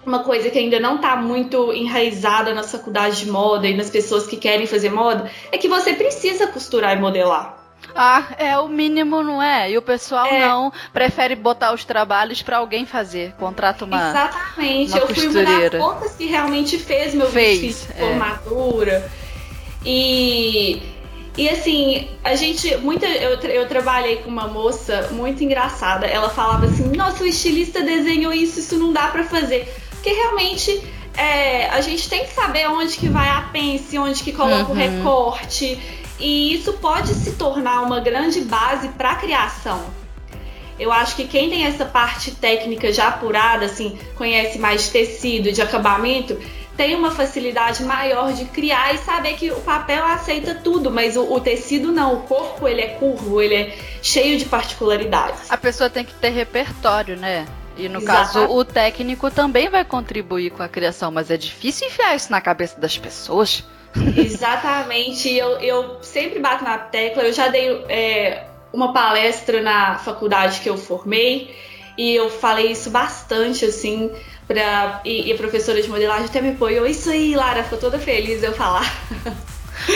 uma 0.05 0.23
coisa 0.23 0.49
que 0.49 0.59
ainda 0.59 0.79
não 0.79 0.97
está 0.97 1.15
muito 1.15 1.71
enraizada 1.73 2.53
na 2.53 2.63
faculdade 2.63 3.21
de 3.21 3.31
moda 3.31 3.67
e 3.67 3.75
nas 3.75 3.89
pessoas 3.89 4.27
que 4.27 4.35
querem 4.35 4.67
fazer 4.67 4.91
moda, 4.91 5.31
é 5.51 5.57
que 5.57 5.69
você 5.69 5.93
precisa 5.93 6.45
costurar 6.47 6.95
e 6.95 6.99
modelar. 6.99 7.62
Ah, 7.95 8.33
é 8.37 8.57
o 8.57 8.67
mínimo, 8.67 9.21
não 9.21 9.41
é? 9.41 9.71
E 9.71 9.77
o 9.77 9.81
pessoal 9.81 10.27
é. 10.27 10.39
não 10.39 10.71
prefere 10.91 11.35
botar 11.35 11.73
os 11.73 11.85
trabalhos 11.85 12.41
para 12.41 12.57
alguém 12.57 12.85
fazer. 12.85 13.33
Contrata 13.33 13.85
uma 13.85 14.09
Exatamente. 14.09 14.91
Uma 14.91 14.99
eu 14.99 15.07
costureira. 15.07 15.31
fui 15.31 15.43
uma 15.43 15.69
das 15.69 15.79
poucas 15.79 16.15
que 16.15 16.25
realmente 16.25 16.77
fez 16.77 17.13
meu 17.13 17.29
fez, 17.29 17.59
vestido 17.59 17.93
de 17.93 18.01
é. 18.01 18.07
formatura. 18.07 19.11
E 19.85 20.93
e 21.35 21.49
assim, 21.49 22.07
a 22.23 22.35
gente. 22.35 22.75
Muita, 22.77 23.07
eu, 23.07 23.39
eu 23.39 23.67
trabalhei 23.67 24.17
com 24.17 24.29
uma 24.29 24.47
moça 24.47 25.09
muito 25.11 25.43
engraçada. 25.43 26.05
Ela 26.05 26.29
falava 26.29 26.65
assim: 26.65 26.95
Nossa, 26.95 27.23
o 27.23 27.27
estilista 27.27 27.81
desenhou 27.81 28.31
isso, 28.31 28.59
isso 28.59 28.77
não 28.77 28.93
dá 28.93 29.07
para 29.07 29.23
fazer. 29.23 29.73
Porque 29.89 30.11
realmente 30.11 30.83
é, 31.17 31.69
a 31.69 31.81
gente 31.81 32.07
tem 32.07 32.23
que 32.23 32.33
saber 32.33 32.67
onde 32.69 32.97
que 32.97 33.09
vai 33.09 33.29
a 33.29 33.41
pence, 33.51 33.97
onde 33.97 34.23
que 34.23 34.31
coloca 34.31 34.65
uhum. 34.65 34.71
o 34.71 34.73
recorte. 34.73 35.79
E 36.23 36.53
isso 36.53 36.71
pode 36.73 37.13
se 37.13 37.33
tornar 37.33 37.81
uma 37.81 37.99
grande 37.99 38.39
base 38.39 38.87
para 38.87 39.11
a 39.11 39.15
criação. 39.15 39.83
Eu 40.79 40.89
acho 40.89 41.17
que 41.17 41.27
quem 41.27 41.49
tem 41.49 41.65
essa 41.65 41.83
parte 41.83 42.31
técnica 42.31 42.93
já 42.93 43.09
apurada, 43.09 43.65
assim, 43.65 43.99
conhece 44.15 44.57
mais 44.57 44.85
de 44.85 44.91
tecido, 44.91 45.51
de 45.51 45.61
acabamento, 45.61 46.39
tem 46.77 46.95
uma 46.95 47.11
facilidade 47.11 47.83
maior 47.83 48.31
de 48.31 48.45
criar 48.45 48.95
e 48.95 48.99
saber 48.99 49.33
que 49.33 49.51
o 49.51 49.59
papel 49.59 50.05
aceita 50.05 50.55
tudo, 50.55 50.89
mas 50.89 51.17
o, 51.17 51.29
o, 51.29 51.41
tecido 51.41 51.91
não. 51.91 52.15
O 52.15 52.21
corpo 52.21 52.69
ele 52.69 52.79
é 52.79 52.87
curvo, 52.87 53.41
ele 53.41 53.55
é 53.55 53.77
cheio 54.01 54.39
de 54.39 54.45
particularidades. 54.45 55.51
A 55.51 55.57
pessoa 55.57 55.89
tem 55.89 56.05
que 56.05 56.13
ter 56.13 56.29
repertório, 56.29 57.17
né? 57.17 57.45
E 57.75 57.89
no 57.89 58.01
caso, 58.01 58.45
o 58.45 58.63
técnico 58.63 59.29
também 59.29 59.67
vai 59.67 59.83
contribuir 59.83 60.51
com 60.51 60.63
a 60.63 60.69
criação, 60.69 61.11
mas 61.11 61.29
é 61.29 61.35
difícil 61.35 61.87
enfiar 61.87 62.15
isso 62.15 62.31
na 62.31 62.39
cabeça 62.39 62.79
das 62.79 62.97
pessoas. 62.97 63.65
Exatamente. 64.17 65.29
Eu, 65.31 65.59
eu 65.59 65.99
sempre 66.01 66.39
bato 66.39 66.63
na 66.63 66.77
tecla. 66.77 67.23
Eu 67.23 67.33
já 67.33 67.47
dei 67.47 67.69
é, 67.89 68.45
uma 68.71 68.93
palestra 68.93 69.61
na 69.61 69.97
faculdade 69.97 70.61
que 70.61 70.69
eu 70.69 70.77
formei 70.77 71.55
e 71.97 72.15
eu 72.15 72.29
falei 72.29 72.71
isso 72.71 72.89
bastante, 72.89 73.65
assim, 73.65 74.11
pra, 74.47 75.01
e, 75.05 75.29
e 75.29 75.31
a 75.31 75.35
professora 75.35 75.81
de 75.81 75.87
modelagem 75.87 76.25
até 76.25 76.41
me 76.41 76.51
apoiou. 76.51 76.85
Isso 76.85 77.09
aí, 77.09 77.35
Lara, 77.35 77.63
ficou 77.63 77.77
toda 77.77 77.99
feliz 77.99 78.41
eu 78.41 78.53
falar. 78.53 78.91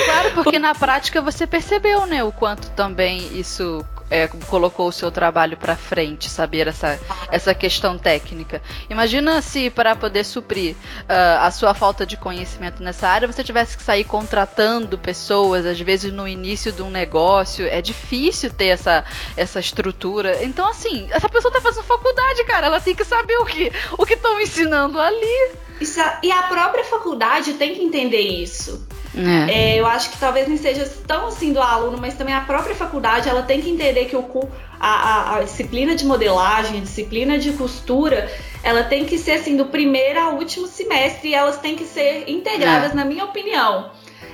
Claro, 0.06 0.32
porque 0.34 0.60
na 0.60 0.75
prática 0.75 1.22
você 1.22 1.48
percebeu, 1.48 2.06
né, 2.06 2.24
o 2.24 2.32
quanto 2.32 2.70
também 2.72 3.39
isso 3.39 3.86
é, 4.10 4.28
colocou 4.28 4.88
o 4.88 4.92
seu 4.92 5.12
trabalho 5.12 5.58
para 5.58 5.76
frente, 5.76 6.30
saber 6.30 6.68
essa, 6.68 7.00
essa 7.32 7.54
questão 7.54 7.98
técnica. 7.98 8.62
Imagina 8.90 9.42
se 9.42 9.70
para 9.70 9.96
poder 9.96 10.24
suprir 10.24 10.76
uh, 10.76 11.42
a 11.42 11.52
sua 11.52 11.74
falta 11.74 12.06
de 12.06 12.18
conhecimento 12.18 12.82
nessa 12.82 13.08
área, 13.08 13.28
você 13.28 13.44
tivesse 13.44 13.78
que 13.78 13.84
sair 13.84 14.04
contratando 14.04 14.98
pessoas, 14.98 15.66
às 15.66 15.80
vezes 15.80 16.12
no 16.12 16.28
início 16.28 16.72
de 16.72 16.82
um 16.82 16.90
negócio, 16.90 17.66
é 17.68 17.82
difícil 17.82 18.52
ter 18.52 18.68
essa, 18.68 19.04
essa 19.36 19.60
estrutura. 19.60 20.44
Então, 20.44 20.70
assim, 20.70 21.08
essa 21.12 21.30
pessoa 21.30 21.54
tá 21.54 21.62
fazendo 21.62 21.84
faculdade, 21.84 22.44
cara, 22.46 22.68
ela 22.68 22.80
tem 22.80 22.96
que 22.96 23.04
saber 23.04 23.38
o 23.38 23.46
que 23.46 23.72
o 23.98 24.06
que 24.06 24.14
estão 24.14 24.40
ensinando 24.40 25.00
ali. 25.00 25.52
Isso, 25.80 26.00
e 26.24 26.32
a 26.32 26.44
própria 26.44 26.84
faculdade 26.84 27.54
tem 27.54 27.76
que 27.76 27.82
entender 27.82 28.22
isso. 28.22 28.88
É. 29.17 29.74
É, 29.74 29.79
eu 29.79 29.86
acho 29.86 30.12
que 30.12 30.17
talvez 30.17 30.47
não 30.47 30.57
seja 30.57 30.88
tão 31.07 31.27
assim 31.27 31.51
do 31.51 31.59
aluno, 31.59 31.97
mas 32.00 32.13
também 32.13 32.36
a 32.36 32.41
própria 32.41 32.75
faculdade 32.75 33.27
ela 33.27 33.41
tem 33.41 33.62
que 33.62 33.69
entender 33.69 34.05
que 34.05 34.15
o, 34.15 34.50
a, 34.79 34.88
a, 34.88 35.38
a 35.38 35.43
disciplina 35.43 35.95
de 35.95 36.05
modelagem, 36.05 36.77
a 36.77 36.81
disciplina 36.81 37.38
de 37.38 37.53
costura, 37.53 38.31
ela 38.63 38.83
tem 38.83 39.05
que 39.05 39.17
ser 39.17 39.33
assim 39.33 39.57
do 39.57 39.65
primeiro 39.65 40.19
ao 40.19 40.36
último 40.36 40.67
semestre 40.67 41.29
e 41.29 41.33
elas 41.33 41.57
têm 41.57 41.75
que 41.75 41.86
ser 41.86 42.29
integradas, 42.29 42.91
é. 42.91 42.93
na 42.93 43.05
minha 43.05 43.25
opinião. 43.25 43.91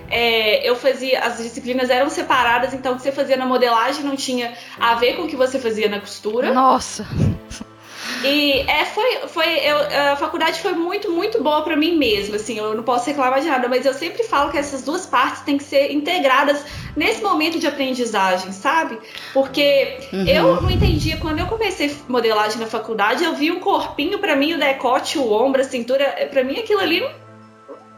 É, 0.09 0.67
eu 0.67 0.75
fazia, 0.75 1.21
as 1.21 1.37
disciplinas 1.37 1.89
eram 1.89 2.09
separadas, 2.09 2.73
então 2.73 2.93
o 2.93 2.95
que 2.97 3.01
você 3.01 3.11
fazia 3.11 3.37
na 3.37 3.45
modelagem 3.45 4.03
não 4.03 4.15
tinha 4.15 4.53
a 4.79 4.95
ver 4.95 5.15
com 5.15 5.23
o 5.23 5.27
que 5.27 5.35
você 5.35 5.57
fazia 5.57 5.87
na 5.87 5.99
costura. 5.99 6.53
Nossa! 6.53 7.07
E 8.23 8.61
é, 8.61 8.85
foi, 8.85 9.27
foi 9.27 9.45
eu, 9.59 9.77
a 10.11 10.15
faculdade 10.15 10.61
foi 10.61 10.73
muito, 10.73 11.11
muito 11.11 11.43
boa 11.43 11.61
para 11.61 11.75
mim 11.75 11.97
mesmo, 11.97 12.35
assim, 12.35 12.57
eu 12.57 12.73
não 12.73 12.83
posso 12.83 13.07
reclamar 13.07 13.41
de 13.41 13.47
nada, 13.47 13.67
mas 13.67 13.85
eu 13.85 13.93
sempre 13.93 14.23
falo 14.23 14.51
que 14.51 14.57
essas 14.57 14.81
duas 14.83 15.05
partes 15.05 15.41
têm 15.41 15.57
que 15.57 15.63
ser 15.63 15.91
integradas 15.91 16.63
nesse 16.95 17.21
momento 17.21 17.59
de 17.59 17.67
aprendizagem, 17.67 18.51
sabe? 18.51 18.97
Porque 19.33 19.97
uhum. 20.11 20.27
eu 20.27 20.61
não 20.61 20.69
entendia, 20.69 21.17
quando 21.17 21.39
eu 21.39 21.47
comecei 21.47 21.95
modelagem 22.07 22.59
na 22.59 22.67
faculdade, 22.67 23.23
eu 23.23 23.35
vi 23.35 23.51
um 23.51 23.59
corpinho 23.59 24.19
para 24.19 24.35
mim, 24.35 24.53
o 24.53 24.59
decote, 24.59 25.17
o 25.17 25.31
ombro, 25.31 25.61
a 25.61 25.65
cintura, 25.65 26.05
para 26.31 26.43
mim 26.43 26.59
aquilo 26.59 26.79
ali 26.79 27.01
não 27.01 27.23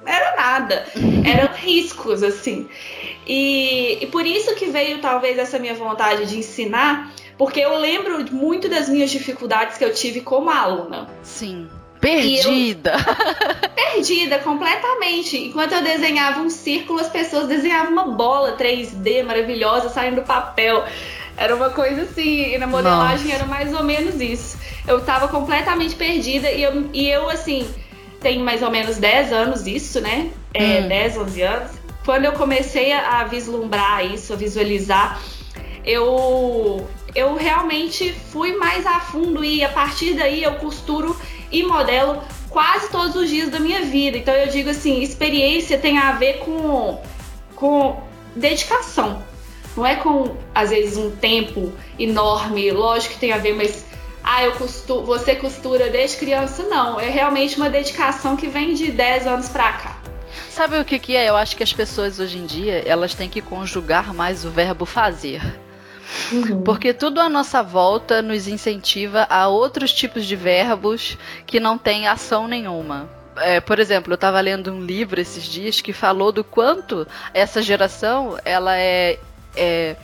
era 0.06 0.36
nada, 0.36 0.86
eram 1.26 1.54
riscos, 1.54 2.24
assim. 2.24 2.68
E, 3.28 3.98
e 4.02 4.08
por 4.08 4.26
isso 4.26 4.54
que 4.56 4.68
veio 4.68 5.00
talvez 5.00 5.38
essa 5.38 5.58
minha 5.58 5.74
vontade 5.74 6.28
de 6.28 6.38
ensinar, 6.38 7.12
porque 7.38 7.60
eu 7.60 7.78
lembro 7.78 8.26
muito 8.34 8.70
das 8.70 8.88
minhas 8.88 9.12
dificuldades 9.12 9.78
que 9.78 9.84
eu 9.84 9.94
tive 9.94 10.22
como 10.22 10.50
aluna. 10.50 11.08
Sim. 11.22 11.68
Perdida. 12.00 12.94
Eu, 12.94 13.70
perdida 13.76 14.40
completamente. 14.40 15.38
Enquanto 15.38 15.74
eu 15.74 15.82
desenhava 15.82 16.42
um 16.42 16.50
círculo, 16.50 17.00
as 17.00 17.10
pessoas 17.10 17.48
desenhavam 17.48 17.92
uma 17.92 18.08
bola 18.08 18.56
3D 18.58 19.24
maravilhosa 19.24 19.90
saindo 19.90 20.18
do 20.18 20.22
papel. 20.22 20.86
Era 21.38 21.56
uma 21.56 21.70
coisa 21.70 22.04
assim, 22.04 22.54
e 22.54 22.58
na 22.58 22.68
modelagem 22.68 23.26
Nossa. 23.26 23.38
era 23.38 23.46
mais 23.46 23.74
ou 23.74 23.84
menos 23.84 24.22
isso. 24.22 24.58
Eu 24.88 25.02
tava 25.02 25.28
completamente 25.28 25.96
perdida 25.96 26.50
e 26.52 26.64
eu, 26.64 26.90
e 26.94 27.10
eu 27.10 27.30
assim, 27.30 27.68
tenho 28.22 28.44
mais 28.44 28.62
ou 28.62 28.72
menos 28.72 28.98
10 28.98 29.34
anos 29.34 29.68
isso, 29.68 30.00
né? 30.00 30.30
É, 30.54 30.82
hum. 30.82 30.88
10, 30.88 31.18
11 31.18 31.42
anos. 31.42 31.72
Quando 32.06 32.26
eu 32.26 32.34
comecei 32.34 32.94
a 32.94 33.24
vislumbrar 33.24 34.06
isso, 34.06 34.32
a 34.32 34.36
visualizar, 34.36 35.20
eu 35.84 36.88
eu 37.16 37.36
realmente 37.36 38.12
fui 38.32 38.56
mais 38.58 38.86
a 38.86 39.00
fundo 39.00 39.44
e 39.44 39.64
a 39.64 39.70
partir 39.70 40.14
daí 40.14 40.44
eu 40.44 40.56
costuro 40.56 41.16
e 41.50 41.64
modelo 41.64 42.22
quase 42.50 42.90
todos 42.90 43.16
os 43.16 43.30
dias 43.30 43.50
da 43.50 43.60
minha 43.60 43.82
vida. 43.82 44.18
Então 44.18 44.34
eu 44.34 44.48
digo 44.48 44.70
assim, 44.70 45.02
experiência 45.02 45.78
tem 45.78 45.98
a 45.98 46.12
ver 46.12 46.40
com, 46.40 47.02
com 47.56 48.02
dedicação. 48.36 49.24
Não 49.76 49.86
é 49.86 49.96
com, 49.96 50.36
às 50.54 50.70
vezes, 50.70 50.98
um 50.98 51.12
tempo 51.12 51.74
enorme, 52.00 52.72
lógico 52.72 53.14
que 53.16 53.20
tem 53.20 53.34
a 53.34 53.38
ver, 53.38 53.54
mas 53.54 53.86
ah, 54.24 54.44
eu 54.44 54.54
costuro, 54.54 55.06
você 55.06 55.36
costura 55.36 55.90
desde 55.90 56.18
criança, 56.18 56.64
não. 56.64 57.00
É 57.00 57.10
realmente 57.10 57.58
uma 57.58 57.70
dedicação 57.70 58.38
que 58.38 58.48
vem 58.48 58.74
de 58.74 58.92
10 58.92 59.28
anos 59.28 59.50
pra 59.50 59.74
cá. 59.74 60.02
Sabe 60.50 60.80
o 60.80 60.86
que, 60.86 60.98
que 60.98 61.16
é? 61.16 61.28
Eu 61.30 61.36
acho 61.36 61.58
que 61.58 61.64
as 61.64 61.74
pessoas 61.74 62.20
hoje 62.20 62.38
em 62.38 62.46
dia 62.46 62.84
elas 62.86 63.14
têm 63.14 63.30
que 63.30 63.42
conjugar 63.42 64.14
mais 64.14 64.46
o 64.46 64.50
verbo 64.50 64.86
fazer. 64.86 65.42
Uhum. 66.32 66.62
Porque 66.64 66.94
tudo 66.94 67.20
à 67.20 67.30
nossa 67.30 67.62
volta 67.62 68.22
nos 68.22 68.48
incentiva 68.48 69.26
a 69.30 69.48
outros 69.48 69.94
tipos 69.94 70.26
de 70.26 70.36
verbos 70.36 71.18
que 71.46 71.60
não 71.60 71.78
têm 71.78 72.08
ação 72.08 72.48
nenhuma. 72.48 73.10
É, 73.38 73.60
por 73.60 73.80
exemplo, 73.80 74.14
eu 74.14 74.16
estava 74.16 74.40
lendo 74.40 74.72
um 74.72 74.82
livro 74.82 75.20
esses 75.20 75.44
dias 75.44 75.82
que 75.82 75.92
falou 75.92 76.32
do 76.32 76.44
quanto 76.44 77.06
essa 77.34 77.62
geração 77.62 78.38
ela 78.46 78.78
é, 78.78 79.20
é 79.56 79.96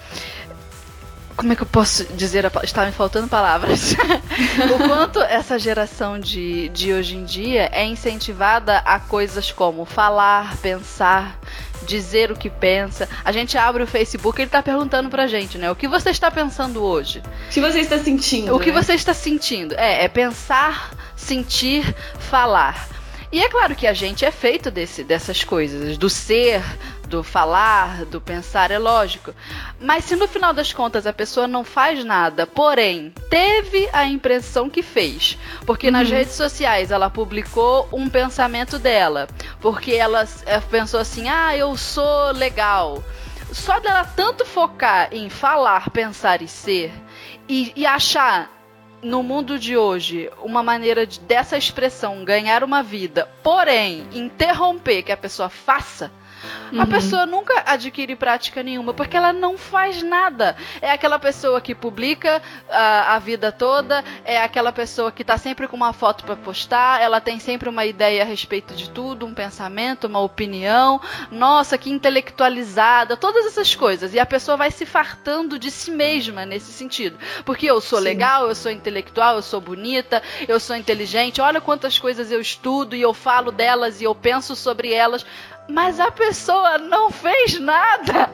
como 1.41 1.53
é 1.53 1.55
que 1.55 1.63
eu 1.63 1.67
posso 1.67 2.05
dizer? 2.13 2.45
Está 2.63 2.86
me 2.86 2.91
faltando 2.91 3.27
palavras. 3.27 3.95
o 4.75 4.88
quanto 4.88 5.19
essa 5.21 5.57
geração 5.57 6.19
de, 6.19 6.69
de 6.69 6.93
hoje 6.93 7.17
em 7.17 7.24
dia 7.24 7.67
é 7.74 7.83
incentivada 7.83 8.77
a 8.77 9.00
coisas 9.00 9.51
como 9.51 9.83
falar, 9.83 10.55
pensar, 10.57 11.39
dizer 11.88 12.31
o 12.31 12.36
que 12.36 12.48
pensa. 12.48 13.10
A 13.25 13.31
gente 13.31 13.57
abre 13.57 13.81
o 13.81 13.88
Facebook 13.88 14.39
e 14.39 14.43
ele 14.43 14.51
tá 14.51 14.62
perguntando 14.62 15.10
pra 15.10 15.25
gente, 15.25 15.57
né? 15.57 15.71
O 15.71 15.75
que 15.75 15.88
você 15.88 16.12
está 16.12 16.29
pensando 16.29 16.83
hoje? 16.83 17.24
O 17.48 17.51
que 17.51 17.60
você 17.60 17.79
está 17.79 17.98
sentindo? 17.98 18.55
O 18.55 18.60
que 18.60 18.71
né? 18.71 18.79
você 18.79 18.93
está 18.93 19.13
sentindo? 19.13 19.74
É, 19.79 20.05
é 20.05 20.07
pensar, 20.07 20.91
sentir, 21.15 21.83
falar. 22.19 22.88
E 23.31 23.41
é 23.41 23.50
claro 23.50 23.75
que 23.75 23.88
a 23.88 23.93
gente 23.93 24.24
é 24.24 24.29
feito 24.29 24.69
desse, 24.69 25.03
dessas 25.03 25.43
coisas, 25.43 25.98
do 25.98 26.10
ser, 26.10 26.62
do 27.12 27.22
falar, 27.22 28.06
do 28.06 28.22
pensar, 28.22 28.72
é 28.72 28.80
lógico. 28.80 29.36
Mas 29.80 30.06
se 30.06 30.15
no 30.15 30.30
final 30.30 30.53
das 30.53 30.72
contas 30.72 31.06
a 31.06 31.12
pessoa 31.12 31.46
não 31.46 31.62
faz 31.62 32.06
nada, 32.06 32.48
porém 32.48 33.13
teve 33.30 33.89
a 33.91 34.06
impressão 34.06 34.70
que 34.70 34.82
fez, 34.82 35.38
porque 35.65 35.88
uhum. 35.88 35.94
nas 35.94 36.10
redes 36.10 36.36
sociais 36.36 36.89
ela 36.89 37.10
publicou 37.10 37.88
um 37.91 38.10
pensamento 38.10 38.80
dela, 38.80 39.27
porque 39.60 39.91
ela 39.94 40.25
eh, 40.46 40.62
pensou 40.62 41.01
assim: 41.01 41.27
ah, 41.27 41.56
eu 41.56 41.75
sou 41.75 42.32
legal. 42.32 43.03
Só 43.51 43.82
dela 43.82 44.06
tanto 44.06 44.46
focar 44.46 45.10
em 45.12 45.30
falar, 45.30 45.89
pensar 45.89 46.41
e 46.41 46.48
ser, 46.48 46.94
e, 47.50 47.74
e 47.75 47.86
achar 47.86 48.50
no 49.03 49.22
mundo 49.24 49.58
de 49.60 49.75
hoje, 49.75 50.32
uma 50.41 50.63
maneira 50.63 51.06
de, 51.06 51.20
dessa 51.22 51.58
expressão 51.58 52.24
ganhar 52.24 52.63
uma 52.63 52.82
vida, 52.82 53.27
porém 53.44 54.08
interromper 54.13 55.01
que 55.03 55.12
a 55.12 55.18
pessoa 55.18 55.50
faça, 55.50 56.12
Uhum. 56.71 56.81
A 56.81 56.86
pessoa 56.86 57.25
nunca 57.25 57.63
adquire 57.65 58.15
prática 58.15 58.63
nenhuma, 58.63 58.93
porque 58.93 59.17
ela 59.17 59.33
não 59.33 59.57
faz 59.57 60.01
nada. 60.01 60.55
É 60.81 60.91
aquela 60.91 61.19
pessoa 61.19 61.60
que 61.60 61.75
publica 61.75 62.41
a, 62.69 63.15
a 63.15 63.19
vida 63.19 63.51
toda, 63.51 64.03
é 64.24 64.41
aquela 64.41 64.71
pessoa 64.71 65.12
que 65.12 65.24
tá 65.24 65.38
sempre 65.38 65.67
com 65.67 65.75
uma 65.75 65.93
foto 65.93 66.24
para 66.24 66.36
postar, 66.36 67.01
ela 67.01 67.19
tem 67.19 67.39
sempre 67.39 67.69
uma 67.69 67.86
ideia 67.86 68.24
a 68.24 68.25
respeito 68.25 68.74
de 68.74 68.89
tudo, 68.89 69.25
um 69.25 69.33
pensamento, 69.33 70.07
uma 70.07 70.19
opinião. 70.19 71.01
Nossa, 71.29 71.77
que 71.77 71.89
intelectualizada, 71.89 73.17
todas 73.17 73.45
essas 73.45 73.75
coisas. 73.75 74.13
E 74.13 74.19
a 74.19 74.25
pessoa 74.25 74.57
vai 74.57 74.71
se 74.71 74.86
fartando 74.86 75.60
de 75.60 75.69
si 75.69 75.91
mesma 75.91 76.45
nesse 76.45 76.71
sentido. 76.71 77.17
Porque 77.45 77.65
eu 77.65 77.81
sou 77.81 78.00
Sim. 78.00 78.05
legal, 78.05 78.48
eu 78.48 78.55
sou 78.55 78.71
intelectual, 78.71 79.36
eu 79.36 79.41
sou 79.41 79.60
bonita, 79.60 80.21
eu 80.48 80.60
sou 80.60 80.75
inteligente, 80.75 81.41
olha 81.41 81.62
quantas 81.62 82.00
coisas 82.00 82.31
eu 82.31 82.41
estudo 82.41 82.95
e 82.95 83.01
eu 83.01 83.13
falo 83.13 83.51
delas 83.51 84.01
e 84.01 84.03
eu 84.03 84.15
penso 84.15 84.55
sobre 84.55 84.93
elas 84.93 85.25
mas 85.68 86.00
a 86.00 86.12
pessoa 86.12 86.77
não 86.77 87.12
fez 87.12 87.60
nada. 87.60 88.30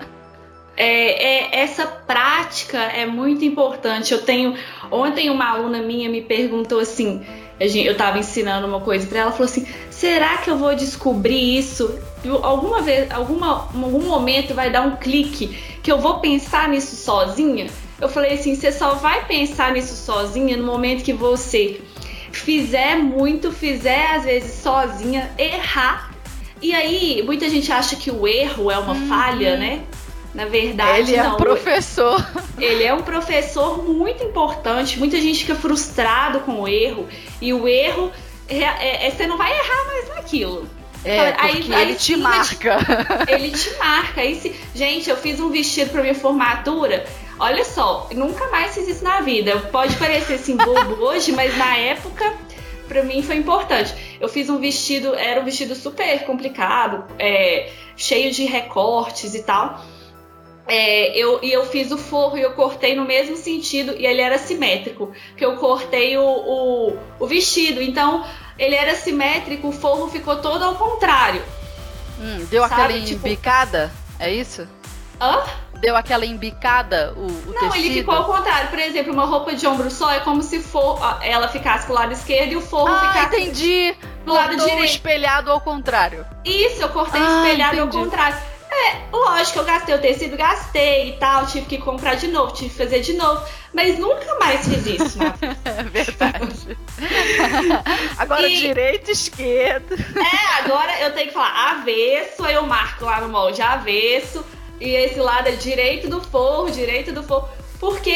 É, 0.76 1.56
é, 1.56 1.64
essa 1.64 1.88
prática 1.88 2.78
é 2.78 3.06
muito 3.06 3.44
importante. 3.44 4.14
Eu 4.14 4.22
tenho. 4.22 4.56
Ontem 4.92 5.30
uma 5.30 5.50
aluna 5.50 5.82
minha 5.82 6.10
me 6.10 6.22
perguntou 6.22 6.80
assim. 6.80 7.26
Eu 7.60 7.94
estava 7.94 8.20
ensinando 8.20 8.68
uma 8.68 8.80
coisa 8.80 9.08
para 9.08 9.20
ela, 9.20 9.32
falou 9.32 9.46
assim: 9.46 9.66
será 9.90 10.38
que 10.38 10.50
eu 10.50 10.58
vou 10.58 10.76
descobrir 10.76 11.58
isso? 11.58 12.00
Alguma 12.44 12.82
vez, 12.84 13.10
alguma, 13.12 13.68
algum 13.74 14.06
momento 14.06 14.54
vai 14.54 14.70
dar 14.70 14.82
um 14.82 14.96
clique 14.98 15.48
que 15.82 15.92
eu 15.92 15.98
vou 15.98 16.20
pensar 16.20 16.70
nisso 16.70 16.96
sozinha? 16.96 17.66
Eu 18.00 18.08
falei 18.08 18.34
assim: 18.34 18.54
você 18.54 18.72
só 18.72 18.94
vai 18.94 19.26
pensar 19.26 19.72
nisso 19.72 19.96
sozinha 19.96 20.56
no 20.56 20.64
momento 20.64 21.04
que 21.04 21.14
você 21.14 21.82
fizer 22.32 22.98
muito, 22.98 23.52
fizer 23.52 24.12
às 24.12 24.26
vezes 24.26 24.62
sozinha, 24.62 25.32
errar 25.40 26.07
e 26.62 26.74
aí, 26.74 27.22
muita 27.24 27.50
gente 27.50 27.72
acha 27.72 27.96
que 27.96 28.10
o 28.10 28.28
erro 28.28 28.72
é 28.72 28.78
uma 28.78 28.94
uhum. 28.94 29.08
falha, 29.08 29.58
né? 29.58 29.84
Na 30.34 30.46
verdade, 30.46 31.12
ele 31.12 31.16
é 31.16 31.24
não. 31.24 31.34
um 31.34 31.38
professor. 31.38 32.24
Ele 32.60 32.84
é 32.84 32.94
um 32.94 33.02
professor 33.02 33.84
muito 33.84 34.24
importante. 34.24 35.00
Muita 35.00 35.20
gente 35.20 35.40
fica 35.40 35.56
frustrado 35.56 36.42
com 36.42 36.62
o 36.62 36.68
erro. 36.68 37.08
E 37.42 37.54
o 37.54 37.68
erro, 37.68 38.12
é, 38.48 38.58
é, 38.58 39.08
é 39.08 39.12
você 39.12 39.26
não 39.26 39.38
vai 39.38 39.52
errar 39.52 39.86
mais 39.86 40.10
naquilo. 40.10 40.68
É, 41.04 41.32
porque 41.32 41.74
aí, 41.74 41.82
ele 41.82 41.96
te 41.96 42.16
marca. 42.18 42.78
Ele 43.28 43.52
te 43.52 43.74
marca. 43.78 44.22
Aí, 44.22 44.36
se, 44.36 44.54
gente, 44.76 45.10
eu 45.10 45.16
fiz 45.16 45.40
um 45.40 45.50
vestido 45.50 45.92
para 45.92 46.02
minha 46.02 46.16
formatura. 46.16 47.06
Olha 47.40 47.64
só, 47.64 48.10
nunca 48.14 48.48
mais 48.50 48.74
fiz 48.74 48.88
isso 48.88 49.04
na 49.04 49.22
vida. 49.22 49.58
Pode 49.72 49.96
parecer 49.96 50.34
assim 50.34 50.58
bobo 50.58 50.96
hoje, 51.06 51.32
mas 51.32 51.56
na 51.58 51.78
época 51.78 52.34
para 52.88 53.04
mim 53.04 53.22
foi 53.22 53.38
importante. 53.38 54.18
Eu 54.20 54.30
fiz 54.30 54.50
um 54.50 54.58
vestido, 54.58 55.14
era 55.14 55.42
um 55.42 55.44
vestido 55.44 55.76
super 55.76 56.24
complicado, 56.26 57.06
é, 57.20 57.70
cheio 57.96 58.32
de 58.32 58.46
recortes 58.46 59.34
e 59.34 59.44
tal. 59.44 59.84
É, 60.68 61.18
eu, 61.18 61.40
e 61.42 61.52
eu 61.52 61.66
fiz 61.66 61.92
o 61.92 61.98
forro 61.98 62.38
e 62.38 62.42
eu 62.42 62.52
cortei 62.52 62.94
no 62.94 63.06
mesmo 63.06 63.38
sentido 63.38 63.94
e 63.98 64.06
ele 64.06 64.20
era 64.20 64.38
simétrico, 64.38 65.14
que 65.38 65.46
eu 65.46 65.56
cortei 65.56 66.18
o, 66.18 66.24
o, 66.24 66.98
o, 67.20 67.26
vestido. 67.28 67.82
Então 67.82 68.26
ele 68.60 68.76
era 68.76 68.94
simétrico, 68.94 69.70
o 69.70 69.72
forro 69.72 70.10
ficou 70.10 70.42
todo 70.42 70.64
ao 70.64 70.76
contrário. 70.76 71.42
Hum, 72.20 72.46
deu 72.50 72.68
sabe? 72.68 72.84
aquela 72.84 73.06
tipo... 73.06 73.28
embicada? 73.28 73.92
É 74.20 74.34
isso? 74.34 74.68
Hã? 75.22 75.44
Deu 75.80 75.96
aquela 75.96 76.26
embicada 76.26 77.14
o, 77.16 77.26
o 77.26 77.54
Não, 77.54 77.70
tecido? 77.70 77.76
ele 77.76 77.94
ficou 78.00 78.16
ao 78.16 78.26
contrário. 78.26 78.70
Por 78.70 78.80
exemplo, 78.80 79.14
uma 79.14 79.26
roupa 79.26 79.54
de 79.54 79.68
ombro 79.68 79.90
só 79.92 80.12
é 80.12 80.20
como 80.20 80.42
se 80.42 80.60
for 80.60 81.00
ela 81.22 81.48
ficasse 81.48 81.86
pro 81.86 81.94
lado 81.94 82.14
esquerdo 82.14 82.54
e 82.54 82.56
o 82.56 82.62
forro 82.62 82.88
ah, 82.90 83.14
ficasse 83.14 83.42
entendi. 83.42 83.96
do 84.26 84.34
lado 84.34 84.56
direito. 84.58 84.84
espelhado 84.86 85.52
ao 85.52 85.62
contrário. 85.62 86.26
Isso, 86.44 86.82
eu 86.82 86.90
cortei 86.90 87.22
ah, 87.22 87.44
espelhado 87.44 87.76
entendi. 87.78 87.98
ao 87.98 88.04
contrário. 88.04 88.38
É, 88.70 89.02
lógico, 89.12 89.60
eu 89.60 89.66
gastei 89.66 89.96
o 89.96 90.00
tecido, 90.00 90.38
gastei 90.38 91.10
e 91.10 91.14
tal, 91.14 91.48
tive 91.48 91.66
que 91.66 91.78
comprar 91.78 92.16
de 92.16 92.28
novo, 92.28 92.54
tive 92.54 92.70
que 92.70 92.76
fazer 92.76 93.00
de 93.00 93.14
novo, 93.14 93.44
mas 93.74 93.98
nunca 93.98 94.38
mais 94.40 94.68
fiz 94.68 94.86
isso, 94.86 95.18
né? 95.24 95.34
É 95.64 95.84
verdade. 95.84 96.78
agora 98.18 98.48
e... 98.48 98.58
direito, 98.60 99.10
esquerdo. 99.10 99.96
É, 99.96 100.64
agora 100.64 101.00
eu 101.02 101.14
tenho 101.14 101.28
que 101.28 101.34
falar 101.34 101.72
avesso, 101.72 102.44
aí 102.44 102.54
eu 102.54 102.66
marco 102.68 103.06
lá 103.06 103.22
no 103.22 103.30
molde 103.30 103.62
avesso, 103.62 104.46
e 104.80 104.90
esse 104.90 105.20
lado 105.20 105.48
é 105.48 105.52
direito 105.52 106.08
do 106.08 106.22
forro, 106.22 106.72
direito 106.72 107.12
do 107.12 107.24
forro. 107.24 107.48
Porque 107.80 108.16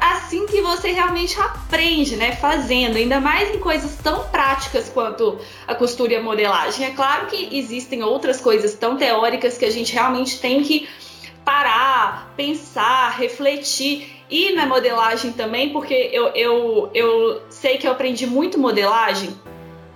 assim 0.00 0.46
que 0.46 0.62
você 0.62 0.90
realmente 0.90 1.38
aprende, 1.38 2.16
né? 2.16 2.32
Fazendo, 2.36 2.96
ainda 2.96 3.20
mais 3.20 3.54
em 3.54 3.58
coisas 3.58 3.96
tão 3.96 4.24
práticas 4.28 4.88
quanto 4.88 5.38
a 5.66 5.74
costura 5.74 6.14
e 6.14 6.16
a 6.16 6.22
modelagem. 6.22 6.86
É 6.86 6.90
claro 6.90 7.26
que 7.26 7.56
existem 7.56 8.02
outras 8.02 8.40
coisas 8.40 8.74
tão 8.74 8.96
teóricas 8.96 9.58
que 9.58 9.66
a 9.66 9.70
gente 9.70 9.92
realmente 9.92 10.40
tem 10.40 10.62
que 10.62 10.88
parar, 11.44 12.32
pensar, 12.36 13.10
refletir. 13.18 14.22
E 14.30 14.52
na 14.54 14.64
modelagem 14.64 15.32
também, 15.32 15.70
porque 15.70 16.08
eu, 16.10 16.28
eu, 16.28 16.90
eu 16.94 17.42
sei 17.50 17.76
que 17.76 17.86
eu 17.86 17.92
aprendi 17.92 18.26
muito 18.26 18.58
modelagem, 18.58 19.28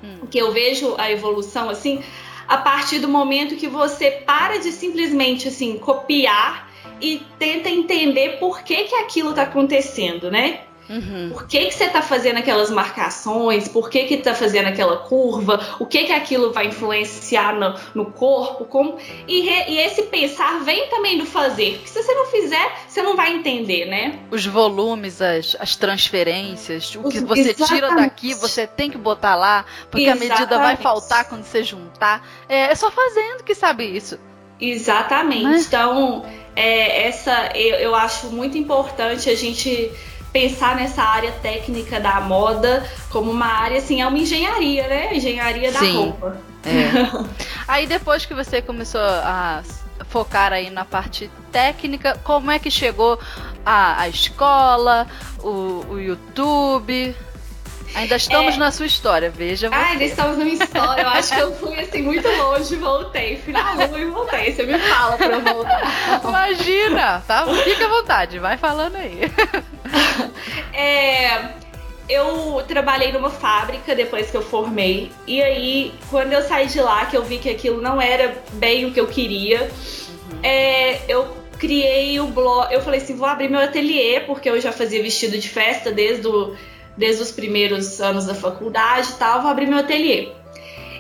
hum. 0.05 0.27
que 0.31 0.37
eu 0.37 0.53
vejo 0.53 0.95
a 0.99 1.11
evolução 1.11 1.71
assim, 1.71 2.03
a 2.49 2.59
partir 2.59 2.99
do 2.99 3.09
momento 3.09 3.57
que 3.57 3.69
você 3.69 4.11
para 4.11 4.59
de 4.59 4.73
simplesmente 4.73 5.49
assim 5.49 5.79
copiar 5.79 6.71
e 7.01 7.23
tenta 7.39 7.69
entender 7.69 8.39
por 8.39 8.63
que, 8.63 8.85
que 8.85 8.95
aquilo 8.95 9.31
está 9.31 9.43
acontecendo, 9.43 10.31
né? 10.31 10.66
Uhum. 10.89 11.31
Por 11.33 11.47
que, 11.47 11.67
que 11.67 11.75
você 11.75 11.85
está 11.85 12.03
fazendo 12.03 12.39
aquelas 12.39 12.71
marcações? 12.71 13.69
Por 13.69 13.91
que, 13.91 14.05
que 14.05 14.17
tá 14.19 14.35
fazendo 14.35 14.67
aquela 14.67 14.99
curva? 14.99 15.61
O 15.79 15.87
que, 15.87 16.05
que 16.05 16.13
aquilo 16.13 16.53
vai 16.53 16.67
influenciar 16.67 17.55
no, 17.55 17.75
no 17.95 18.13
corpo? 18.13 18.65
Como... 18.65 18.97
E, 19.27 19.41
re, 19.41 19.73
e, 19.73 19.79
esse 19.79 20.03
pensar 20.05 20.61
vem 20.65 20.89
também 20.89 21.19
do 21.19 21.27
fazer. 21.27 21.75
Porque 21.75 21.89
se 21.89 22.03
você 22.03 22.15
não 22.15 22.27
fizer, 22.27 22.73
você 22.89 23.03
não 23.03 23.17
vai 23.17 23.33
entender, 23.33 23.87
né? 23.87 24.19
Os 24.31 24.47
volumes, 24.47 25.21
as, 25.21 25.57
as 25.59 25.77
transferências, 25.77 26.95
o 26.97 27.09
que 27.09 27.21
você 27.21 27.51
Exatamente. 27.51 27.75
tira 27.75 27.95
daqui, 27.95 28.35
você 28.35 28.67
tem 28.67 28.91
que 28.91 28.99
botar 28.99 29.35
lá, 29.35 29.65
porque 29.91 30.07
Exatamente. 30.07 30.33
a 30.33 30.35
medida 30.37 30.59
vai 30.59 30.77
faltar 30.77 31.29
quando 31.29 31.45
você 31.45 31.63
juntar. 31.63 32.27
É, 32.49 32.73
é 32.73 32.75
só 32.75 32.91
fazendo 32.91 33.43
que 33.43 33.55
sabe 33.55 33.85
isso. 33.85 34.19
Exatamente. 34.61 35.43
Mas... 35.43 35.67
Então, 35.67 36.25
é, 36.55 37.09
essa 37.09 37.51
eu, 37.55 37.77
eu 37.77 37.95
acho 37.95 38.29
muito 38.29 38.57
importante 38.57 39.29
a 39.29 39.35
gente 39.35 39.93
pensar 40.37 40.77
nessa 40.77 41.03
área 41.03 41.33
técnica 41.33 41.99
da 41.99 42.21
moda 42.21 42.87
como 43.09 43.31
uma 43.31 43.47
área, 43.47 43.79
assim, 43.79 44.03
é 44.03 44.07
uma 44.07 44.19
engenharia, 44.19 44.87
né? 44.87 45.17
Engenharia 45.17 45.73
da 45.73 45.79
Sim. 45.79 45.97
roupa. 45.97 46.37
É. 46.63 47.27
aí 47.67 47.87
depois 47.87 48.27
que 48.27 48.35
você 48.35 48.61
começou 48.61 49.01
a 49.01 49.63
focar 50.11 50.53
aí 50.53 50.69
na 50.69 50.85
parte 50.85 51.31
técnica, 51.51 52.21
como 52.23 52.51
é 52.51 52.59
que 52.59 52.71
chegou 52.71 53.19
a, 53.65 54.03
a 54.03 54.09
escola, 54.11 55.07
o, 55.43 55.87
o 55.89 55.99
YouTube? 55.99 57.17
Ainda 57.97 58.17
estamos 58.17 58.55
é... 58.55 58.59
na 58.59 58.71
sua 58.71 58.85
história, 58.85 59.31
veja. 59.31 59.71
Ah, 59.73 59.87
ainda 59.87 60.05
estamos 60.05 60.37
na 60.37 60.45
minha 60.45 60.63
história. 60.63 61.01
Eu 61.01 61.09
acho 61.09 61.35
que 61.35 61.41
eu 61.41 61.55
fui 61.57 61.81
assim 61.81 62.03
muito 62.03 62.29
longe 62.29 62.75
e 62.75 62.77
voltei. 62.77 63.39
Fui 63.39 63.55
na 63.55 63.73
lua 63.73 63.99
e 63.99 64.05
voltei. 64.05 64.53
Você 64.53 64.65
me 64.65 64.79
fala 64.79 65.17
pra 65.17 65.27
eu 65.27 65.41
voltar. 65.41 66.21
Imagina, 66.23 67.25
tá? 67.27 67.47
Fica 67.65 67.87
à 67.87 67.89
vontade, 67.89 68.39
vai 68.39 68.59
falando 68.59 68.97
aí. 68.97 69.21
É, 70.79 71.55
eu 72.07 72.63
trabalhei 72.69 73.11
numa 73.11 73.31
fábrica 73.31 73.95
depois 73.95 74.31
que 74.31 74.37
eu 74.37 74.43
formei. 74.43 75.11
E 75.27 75.43
aí, 75.43 75.95
quando 76.11 76.35
eu 76.35 76.43
saí 76.43 76.67
de 76.67 76.81
lá, 76.81 77.07
que 77.07 77.17
eu 77.17 77.23
vi 77.23 77.39
que 77.39 77.49
aquilo 77.49 77.81
não 77.81 78.01
era 78.01 78.37
bem 78.53 78.85
o 78.85 78.93
que 78.93 79.01
eu 79.01 79.07
queria, 79.07 79.63
uhum. 79.63 80.39
é, 80.43 81.01
eu 81.09 81.35
criei 81.59 82.21
o 82.21 82.27
blog. 82.27 82.71
Eu 82.71 82.83
falei 82.83 83.01
assim: 83.01 83.17
vou 83.17 83.27
abrir 83.27 83.49
meu 83.49 83.61
ateliê, 83.61 84.21
porque 84.21 84.51
eu 84.51 84.61
já 84.61 84.71
fazia 84.71 85.03
vestido 85.03 85.39
de 85.39 85.49
festa 85.49 85.91
desde, 85.91 86.29
o, 86.29 86.55
desde 86.97 87.23
os 87.23 87.31
primeiros 87.31 88.01
anos 88.01 88.27
da 88.27 88.35
faculdade 88.35 89.11
e 89.11 89.15
tal. 89.15 89.43
Vou 89.43 89.51
abrir 89.51 89.67
meu 89.67 89.79
ateliê. 89.79 90.29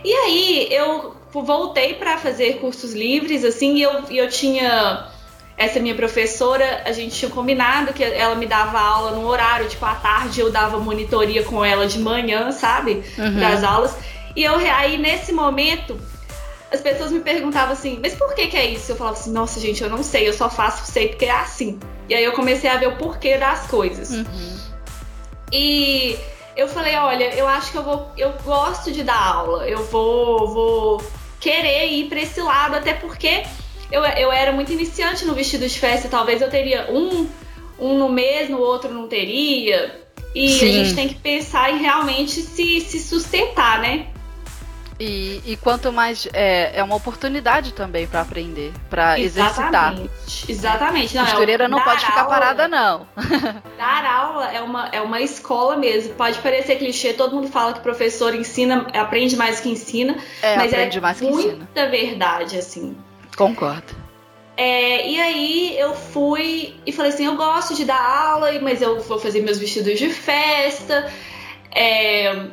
E 0.05 0.13
aí, 0.13 0.69
eu 0.71 1.17
voltei 1.33 1.95
para 1.95 2.17
fazer 2.19 2.59
cursos 2.59 2.93
livres, 2.93 3.45
assim, 3.45 3.77
e 3.77 3.83
eu, 3.83 4.05
eu 4.11 4.29
tinha 4.29 5.11
essa 5.57 5.81
minha 5.81 5.95
professora, 5.95 6.83
a 6.85 6.93
gente 6.93 7.17
tinha 7.17 7.31
combinado 7.31 7.93
que 7.93 8.05
ela 8.05 8.35
me 8.35 8.47
dava 8.47 8.79
aula 8.79 9.13
no 9.13 9.27
horário, 9.27 9.69
tipo, 9.69 9.85
à 9.85 9.95
tarde 9.95 10.41
eu 10.41 10.51
dava 10.51 10.79
monitoria 10.79 11.43
com 11.43 11.65
ela 11.65 11.87
de 11.87 11.99
manhã, 11.99 12.53
sabe? 12.53 13.03
Uhum. 13.17 13.41
Das 13.41 13.65
aulas. 13.65 13.97
E 14.35 14.45
eu 14.45 14.55
aí 14.57 14.99
nesse 14.99 15.33
momento 15.33 15.99
as 16.71 16.81
pessoas 16.81 17.11
me 17.11 17.21
perguntavam 17.21 17.73
assim, 17.73 17.99
mas 18.03 18.15
por 18.15 18.35
que 18.35 18.49
que 18.49 18.57
é 18.57 18.67
isso? 18.67 18.93
Eu 18.93 18.97
falava 18.97 19.17
assim, 19.17 19.33
nossa 19.33 19.59
gente, 19.59 19.83
eu 19.83 19.89
não 19.89 20.03
sei, 20.03 20.29
eu 20.29 20.33
só 20.33 20.51
faço 20.51 20.91
sei 20.91 21.09
porque 21.09 21.25
é 21.25 21.31
assim. 21.31 21.79
E 22.09 22.15
aí 22.15 22.25
eu 22.25 22.33
comecei 22.33 22.69
a 22.69 22.77
ver 22.77 22.89
o 22.89 22.97
porquê 22.97 23.39
das 23.39 23.67
coisas. 23.67 24.11
Uhum. 24.11 24.56
E 25.53 26.19
eu 26.57 26.67
falei, 26.69 26.97
olha, 26.97 27.35
eu 27.35 27.47
acho 27.47 27.71
que 27.71 27.79
eu 27.79 27.83
vou, 27.83 28.11
eu 28.17 28.33
gosto 28.45 28.91
de 28.91 29.03
dar 29.03 29.21
aula, 29.21 29.69
eu 29.69 29.85
vou, 29.85 30.49
vou 30.49 31.05
querer 31.39 31.87
ir 31.87 32.09
para 32.09 32.21
esse 32.21 32.41
lado, 32.41 32.77
até 32.77 32.95
porque 32.95 33.45
eu, 33.91 34.03
eu 34.03 34.33
era 34.33 34.53
muito 34.53 34.73
iniciante 34.73 35.25
no 35.25 35.35
vestido 35.35 35.69
de 35.69 35.79
festa, 35.79 36.09
talvez 36.09 36.41
eu 36.41 36.51
teria 36.51 36.91
um, 36.91 37.29
um 37.79 37.99
no 37.99 38.09
mês, 38.09 38.49
no 38.49 38.59
outro 38.59 38.93
não 38.93 39.07
teria. 39.07 40.03
E 40.35 40.51
Sim. 40.51 40.69
a 40.69 40.73
gente 40.73 40.95
tem 40.95 41.09
que 41.09 41.15
pensar 41.15 41.73
em 41.73 41.79
realmente 41.79 42.43
se, 42.43 42.81
se 42.81 43.01
sustentar, 43.01 43.81
né? 43.81 44.09
E, 44.99 45.43
e 45.45 45.57
quanto 45.59 45.93
mais 45.93 46.27
é, 46.33 46.79
é 46.79 46.83
uma 46.83 46.97
oportunidade 46.97 47.75
também 47.75 48.07
para 48.07 48.23
aprender, 48.23 48.73
para 48.89 49.21
exercitar. 49.21 49.95
Exatamente. 50.49 51.15
Não, 51.15 51.25
Costureira 51.25 51.65
é, 51.65 51.69
não 51.69 51.83
pode 51.83 52.05
ficar 52.05 52.23
aula, 52.23 52.31
parada, 52.31 52.67
não. 52.67 53.07
dar 53.77 54.05
aula 54.07 54.51
é 54.51 54.63
uma, 54.63 54.89
é 54.89 55.01
uma 55.03 55.21
escola 55.21 55.77
mesmo. 55.77 56.15
Pode 56.15 56.39
parecer 56.39 56.77
clichê, 56.77 57.13
todo 57.13 57.37
mundo 57.37 57.49
fala 57.49 57.75
que 57.75 57.81
professor 57.81 58.35
ensina, 58.35 58.87
aprende 58.95 59.37
mais 59.37 59.61
que 59.61 59.69
ensina. 59.69 60.17
É, 60.41 60.57
mas 60.57 60.73
aprende 60.73 60.97
é 60.97 61.01
mais 61.01 61.19
que 61.21 61.27
muita 61.27 61.49
ensina. 61.51 61.89
verdade, 61.91 62.59
assim. 62.59 62.97
Concordo. 63.37 63.95
É, 64.57 65.07
e 65.07 65.21
aí 65.21 65.79
eu 65.79 65.95
fui 65.95 66.75
e 66.87 66.91
falei 66.91 67.13
assim, 67.13 67.27
eu 67.27 67.37
gosto 67.37 67.75
de 67.75 67.85
dar 67.85 68.01
aula, 68.01 68.51
mas 68.63 68.81
eu 68.81 68.99
vou 69.01 69.19
fazer 69.19 69.43
meus 69.43 69.59
vestidos 69.59 69.99
de 69.99 70.09
festa 70.09 71.13
é, 71.77 72.47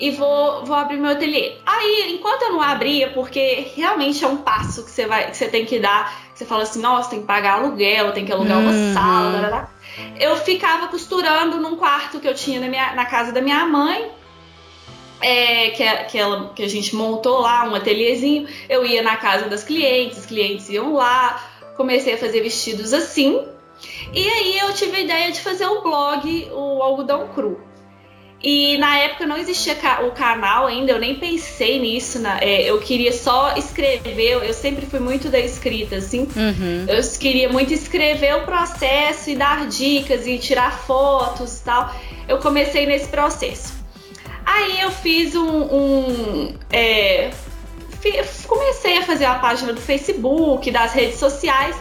e 0.00 0.10
vou, 0.10 0.64
vou 0.64 0.74
abrir 0.74 0.96
meu 0.96 1.10
ateliê. 1.10 1.56
Aí, 1.66 2.14
enquanto 2.14 2.42
eu 2.42 2.52
não 2.52 2.62
abria, 2.62 3.10
porque 3.10 3.72
realmente 3.76 4.24
é 4.24 4.28
um 4.28 4.38
passo 4.38 4.84
que 4.84 4.90
você, 4.90 5.06
vai, 5.06 5.30
que 5.30 5.36
você 5.36 5.48
tem 5.48 5.66
que 5.66 5.78
dar, 5.78 6.30
você 6.34 6.44
fala 6.46 6.62
assim, 6.62 6.80
nossa, 6.80 7.10
tem 7.10 7.20
que 7.20 7.26
pagar 7.26 7.54
aluguel, 7.54 8.12
tem 8.12 8.24
que 8.24 8.32
alugar 8.32 8.58
uhum. 8.58 8.64
uma 8.64 8.94
sala, 8.94 9.38
blá, 9.38 9.48
blá, 9.48 9.70
eu 10.18 10.36
ficava 10.36 10.88
costurando 10.88 11.60
num 11.60 11.76
quarto 11.76 12.18
que 12.18 12.26
eu 12.26 12.34
tinha 12.34 12.58
na, 12.60 12.68
minha, 12.68 12.94
na 12.94 13.04
casa 13.04 13.30
da 13.30 13.42
minha 13.42 13.66
mãe 13.66 14.10
é, 15.20 15.70
que, 15.70 15.84
que, 16.04 16.18
ela, 16.18 16.52
que 16.54 16.62
a 16.62 16.68
gente 16.68 16.96
montou 16.96 17.40
lá, 17.40 17.64
um 17.64 17.74
ateliêzinho. 17.74 18.48
Eu 18.68 18.84
ia 18.84 19.02
na 19.02 19.16
casa 19.16 19.48
das 19.48 19.62
clientes, 19.62 20.18
os 20.18 20.26
clientes 20.26 20.68
iam 20.70 20.94
lá, 20.94 21.44
comecei 21.76 22.14
a 22.14 22.18
fazer 22.18 22.40
vestidos 22.40 22.92
assim. 22.92 23.46
E 24.12 24.28
aí 24.28 24.58
eu 24.58 24.72
tive 24.74 24.96
a 24.96 25.00
ideia 25.00 25.32
de 25.32 25.40
fazer 25.40 25.66
o 25.66 25.82
blog, 25.82 26.48
o 26.52 26.82
Algodão 26.82 27.28
Cru. 27.28 27.60
E 28.42 28.78
na 28.78 28.96
época 28.98 29.26
não 29.26 29.36
existia 29.36 29.76
o 30.06 30.12
canal 30.12 30.66
ainda, 30.66 30.92
eu 30.92 30.98
nem 30.98 31.14
pensei 31.14 31.78
nisso. 31.78 32.18
É, 32.40 32.62
eu 32.62 32.78
queria 32.80 33.12
só 33.12 33.54
escrever, 33.54 34.42
eu 34.42 34.54
sempre 34.54 34.86
fui 34.86 34.98
muito 34.98 35.28
da 35.28 35.38
escrita, 35.38 35.96
assim. 35.96 36.20
Uhum. 36.34 36.86
Eu 36.88 37.02
queria 37.18 37.50
muito 37.50 37.74
escrever 37.74 38.34
o 38.36 38.44
processo 38.44 39.28
e 39.28 39.36
dar 39.36 39.66
dicas 39.66 40.26
e 40.26 40.38
tirar 40.38 40.78
fotos 40.86 41.58
e 41.58 41.64
tal. 41.64 41.94
Eu 42.26 42.38
comecei 42.38 42.86
nesse 42.86 43.08
processo. 43.08 43.74
Aí 44.46 44.80
eu 44.80 44.90
fiz 44.90 45.34
um. 45.34 45.62
um 45.62 46.54
é, 46.72 47.30
comecei 48.46 48.98
a 48.98 49.02
fazer 49.02 49.26
a 49.26 49.34
página 49.34 49.74
do 49.74 49.80
Facebook, 49.80 50.70
das 50.70 50.94
redes 50.94 51.18
sociais. 51.18 51.76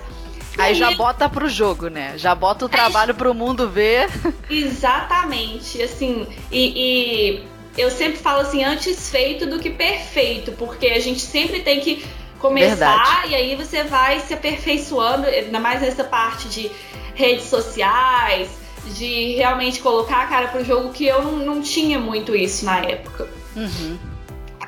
Aí 0.60 0.76
já 0.76 0.92
bota 0.92 1.30
pro 1.30 1.50
jogo, 1.50 1.88
né? 1.88 2.18
Já 2.18 2.36
bota 2.36 2.66
o 2.66 2.70
trabalho 2.70 3.14
para 3.14 3.26
pro 3.26 3.34
mundo 3.34 3.70
ver. 3.70 4.10
Exatamente. 4.50 5.82
Assim, 5.82 6.28
e, 6.52 6.74
e 6.76 7.44
eu 7.78 7.90
sempre 7.90 8.20
falo 8.20 8.42
assim, 8.42 8.64
antes 8.64 9.10
feito 9.10 9.46
do 9.46 9.60
que 9.60 9.70
perfeito, 9.70 10.52
porque 10.54 10.88
a 10.88 11.00
gente 11.00 11.22
sempre 11.22 11.62
tem 11.62 11.80
que 11.80 12.06
começar 12.40 12.76
Verdade. 12.76 13.32
e 13.32 13.36
aí 13.36 13.56
você 13.56 13.84
vai 13.84 14.20
se 14.20 14.34
aperfeiçoando, 14.34 15.28
ainda 15.28 15.60
mais 15.60 15.82
nessa 15.82 16.04
parte 16.04 16.48
de 16.48 16.72
redes 17.14 17.46
sociais, 17.46 18.50
de 18.96 19.36
realmente 19.36 19.82
colocar 19.82 20.24
a 20.24 20.28
cara 20.28 20.48
pro 20.48 20.64
jogo, 20.64 20.92
que 20.92 21.06
eu 21.06 21.22
não, 21.22 21.34
não 21.38 21.62
tinha 21.62 22.00
muito 22.00 22.36
isso 22.36 22.66
na 22.66 22.80
época. 22.80 23.30
Uhum. 23.56 23.98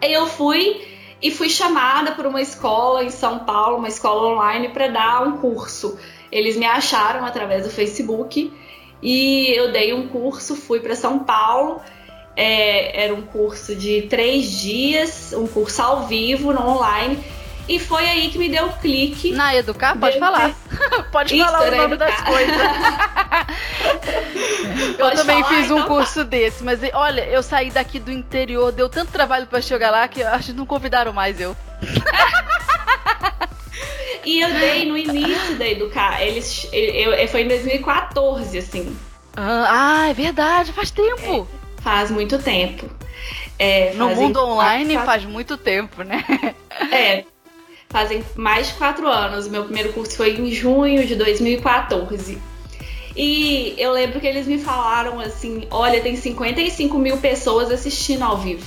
Aí 0.01 0.13
eu 0.13 0.27
fui 0.27 0.90
e 1.21 1.29
fui 1.29 1.49
chamada 1.49 2.13
por 2.13 2.25
uma 2.25 2.41
escola 2.41 3.03
em 3.03 3.09
São 3.09 3.39
Paulo, 3.39 3.77
uma 3.77 3.87
escola 3.87 4.33
online, 4.33 4.69
para 4.69 4.87
dar 4.87 5.27
um 5.27 5.37
curso. 5.37 5.97
Eles 6.31 6.57
me 6.57 6.65
acharam 6.65 7.25
através 7.25 7.63
do 7.63 7.69
Facebook 7.69 8.51
e 9.01 9.47
eu 9.55 9.71
dei 9.71 9.93
um 9.93 10.07
curso, 10.07 10.55
fui 10.55 10.79
para 10.79 10.95
São 10.95 11.19
Paulo. 11.19 11.81
É, 12.35 13.03
era 13.03 13.13
um 13.13 13.21
curso 13.21 13.75
de 13.75 14.03
três 14.03 14.59
dias, 14.59 15.33
um 15.33 15.45
curso 15.45 15.81
ao 15.81 16.07
vivo, 16.07 16.53
no 16.53 16.61
online. 16.61 17.19
E 17.71 17.79
foi 17.79 18.05
aí 18.05 18.29
que 18.29 18.37
me 18.37 18.49
deu 18.49 18.65
o 18.65 18.73
clique. 18.73 19.31
Na 19.31 19.55
Educar? 19.55 19.97
Pode 19.97 20.19
falar. 20.19 20.53
Pode 21.09 21.33
Isso, 21.33 21.45
falar 21.45 21.61
o 21.61 21.71
nome 21.71 21.95
educar. 21.95 22.05
das 22.05 22.21
coisas. 22.21 22.57
eu 24.99 25.15
também 25.15 25.41
falar, 25.41 25.55
fiz 25.55 25.71
um 25.71 25.75
então 25.75 25.77
tá. 25.77 25.87
curso 25.87 26.15
tá. 26.15 26.23
desse, 26.23 26.65
mas 26.65 26.81
olha, 26.93 27.21
eu 27.27 27.41
saí 27.41 27.71
daqui 27.71 27.97
do 27.97 28.11
interior, 28.11 28.73
deu 28.73 28.89
tanto 28.89 29.13
trabalho 29.13 29.47
para 29.47 29.61
chegar 29.61 29.89
lá 29.89 30.05
que 30.05 30.21
acho 30.21 30.47
que 30.47 30.53
não 30.53 30.65
convidaram 30.65 31.13
mais 31.13 31.39
eu. 31.39 31.55
e 34.25 34.41
eu 34.41 34.51
dei 34.51 34.85
no 34.85 34.97
início 34.97 35.55
da 35.55 35.65
Educar. 35.65 36.21
Eles, 36.21 36.67
eu, 36.73 37.13
eu, 37.13 37.27
foi 37.29 37.43
em 37.43 37.47
2014, 37.47 38.57
assim. 38.57 38.97
Ah, 39.33 40.09
é 40.09 40.13
verdade, 40.13 40.73
faz 40.73 40.91
tempo. 40.91 41.47
É, 41.79 41.81
faz 41.81 42.11
muito 42.11 42.37
tempo. 42.37 42.89
É, 43.57 43.93
no 43.93 44.09
mundo 44.09 44.43
online 44.43 44.95
quatro... 44.95 45.05
faz 45.05 45.23
muito 45.23 45.55
tempo, 45.55 46.03
né? 46.03 46.25
É, 46.91 47.23
fazem 47.91 48.23
mais 48.35 48.67
de 48.67 48.73
quatro 48.75 49.07
anos. 49.07 49.47
Meu 49.47 49.63
primeiro 49.65 49.93
curso 49.93 50.15
foi 50.15 50.35
em 50.35 50.51
junho 50.51 51.05
de 51.05 51.15
2014. 51.15 52.37
E 53.15 53.75
eu 53.77 53.91
lembro 53.91 54.19
que 54.19 54.27
eles 54.27 54.47
me 54.47 54.57
falaram 54.57 55.19
assim: 55.19 55.67
olha, 55.69 56.01
tem 56.01 56.15
55 56.15 56.97
mil 56.97 57.17
pessoas 57.17 57.71
assistindo 57.71 58.23
ao 58.23 58.37
vivo. 58.37 58.65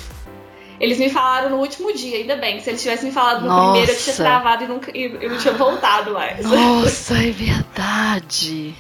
Eles 0.79 0.99
me 0.99 1.09
falaram 1.09 1.51
no 1.51 1.59
último 1.59 1.93
dia, 1.95 2.19
ainda 2.19 2.37
bem. 2.37 2.61
Se 2.61 2.69
eles 2.69 2.83
tivessem 2.83 3.07
me 3.09 3.15
falado 3.15 3.43
no 3.43 3.49
Nossa. 3.49 3.71
primeiro, 3.71 3.93
eu 3.93 3.97
tinha 3.97 4.17
travado 4.17 4.65
e, 4.65 4.67
nunca, 4.67 4.91
e 4.95 5.05
eu 5.05 5.31
não 5.31 5.39
tinha 5.39 5.55
voltado 5.55 6.13
mais. 6.13 6.45
Nossa, 6.45 7.15
é 7.23 7.31
verdade. 7.31 8.75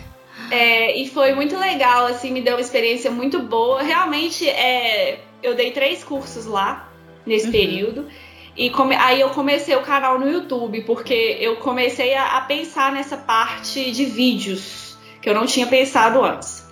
É, 0.51 0.97
e 0.99 1.09
foi 1.09 1.35
muito 1.35 1.57
legal, 1.59 2.07
assim, 2.07 2.31
me 2.31 2.43
deu 2.43 2.55
uma 2.55 2.61
experiência 2.61 3.11
muito 3.11 3.41
boa. 3.41 3.83
Realmente, 3.83 4.47
é, 4.49 5.21
eu 5.43 5.55
dei 5.55 5.71
três 5.71 6.05
cursos 6.05 6.47
lá 6.47 6.91
nesse 7.25 7.47
uhum. 7.47 7.53
período. 7.53 8.07
E 8.57 8.71
come... 8.71 8.95
aí 8.95 9.21
eu 9.21 9.31
comecei 9.31 9.75
o 9.75 9.83
canal 9.83 10.19
no 10.19 10.31
YouTube, 10.31 10.83
porque 10.83 11.37
eu 11.41 11.57
comecei 11.57 12.15
a, 12.15 12.39
a, 12.39 12.41
pensar 12.43 12.93
nessa 12.93 13.17
parte 13.17 13.91
de 13.91 14.05
vídeos, 14.05 14.97
que 15.21 15.29
eu 15.29 15.35
não 15.35 15.47
tinha 15.47 15.67
pensado 15.67 16.23
antes. 16.23 16.65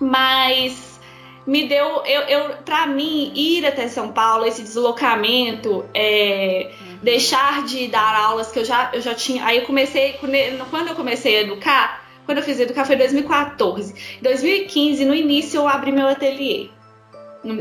Mas 0.00 1.00
me 1.46 1.68
deu. 1.68 2.02
Eu, 2.04 2.22
eu, 2.22 2.56
pra 2.64 2.86
mim, 2.86 3.32
ir 3.34 3.64
até 3.64 3.86
São 3.86 4.12
Paulo, 4.12 4.46
esse 4.46 4.62
deslocamento, 4.62 5.84
é, 5.94 6.72
deixar 7.02 7.64
de 7.64 7.86
dar 7.86 8.14
aulas 8.14 8.50
que 8.50 8.58
eu 8.58 8.64
já, 8.64 8.90
eu 8.92 9.00
já 9.00 9.14
tinha. 9.14 9.44
Aí 9.44 9.58
eu 9.58 9.64
comecei. 9.64 10.14
Quando 10.14 10.88
eu 10.88 10.94
comecei 10.96 11.36
a 11.36 11.40
educar, 11.42 12.04
quando 12.24 12.38
eu 12.38 12.44
fiz 12.44 12.58
educar 12.58 12.84
foi 12.84 12.96
em 12.96 12.98
2014. 12.98 13.94
Em 14.18 14.22
2015, 14.22 15.04
no 15.04 15.14
início, 15.14 15.58
eu 15.58 15.68
abri 15.68 15.92
meu 15.92 16.08
ateliê. 16.08 16.68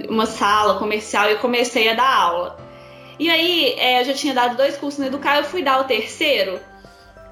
Uma 0.10 0.26
sala 0.26 0.80
comercial 0.80 1.28
e 1.28 1.34
eu 1.34 1.40
comecei 1.40 1.90
a 1.90 1.94
dar 1.94 2.16
aula. 2.16 2.73
E 3.20 3.30
aí, 3.30 3.76
é, 3.78 4.02
eu 4.02 4.06
já 4.06 4.14
tinha 4.14 4.34
dado 4.34 4.58
dois 4.58 4.78
cursos 4.78 5.00
no 5.00 5.06
Educar, 5.06 5.38
eu 5.38 5.44
fui 5.44 5.64
dar 5.64 5.80
o 5.80 5.84
terceiro. 5.84 6.60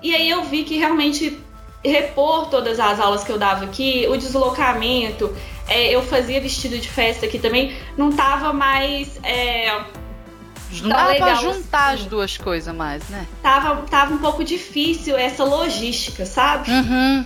E 0.01 0.15
aí 0.15 0.29
eu 0.29 0.43
vi 0.43 0.63
que 0.63 0.77
realmente 0.77 1.39
repor 1.83 2.47
todas 2.47 2.79
as 2.79 2.99
aulas 2.99 3.23
que 3.23 3.31
eu 3.31 3.39
dava 3.39 3.65
aqui, 3.65 4.05
o 4.09 4.17
deslocamento, 4.17 5.35
é, 5.67 5.89
eu 5.89 6.03
fazia 6.03 6.39
vestido 6.39 6.77
de 6.77 6.87
festa 6.87 7.25
aqui 7.25 7.39
também, 7.39 7.75
não 7.97 8.11
tava 8.11 8.53
mais. 8.53 9.19
É, 9.23 9.83
não 10.81 10.89
dava 10.89 11.15
pra 11.15 11.35
juntar 11.35 11.93
assim. 11.93 12.03
as 12.03 12.05
duas 12.05 12.37
coisas 12.37 12.73
mais, 12.73 13.07
né? 13.09 13.27
Tava, 13.41 13.81
tava 13.87 14.13
um 14.13 14.19
pouco 14.19 14.43
difícil 14.43 15.17
essa 15.17 15.43
logística, 15.43 16.25
sabe? 16.25 16.71
Uhum. 16.71 17.25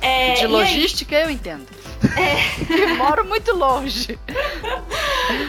É, 0.00 0.34
de 0.34 0.46
logística 0.46 1.16
aí, 1.16 1.22
eu 1.22 1.30
entendo. 1.30 1.66
É. 2.16 2.94
moro 2.98 3.24
muito 3.24 3.54
longe. 3.54 4.18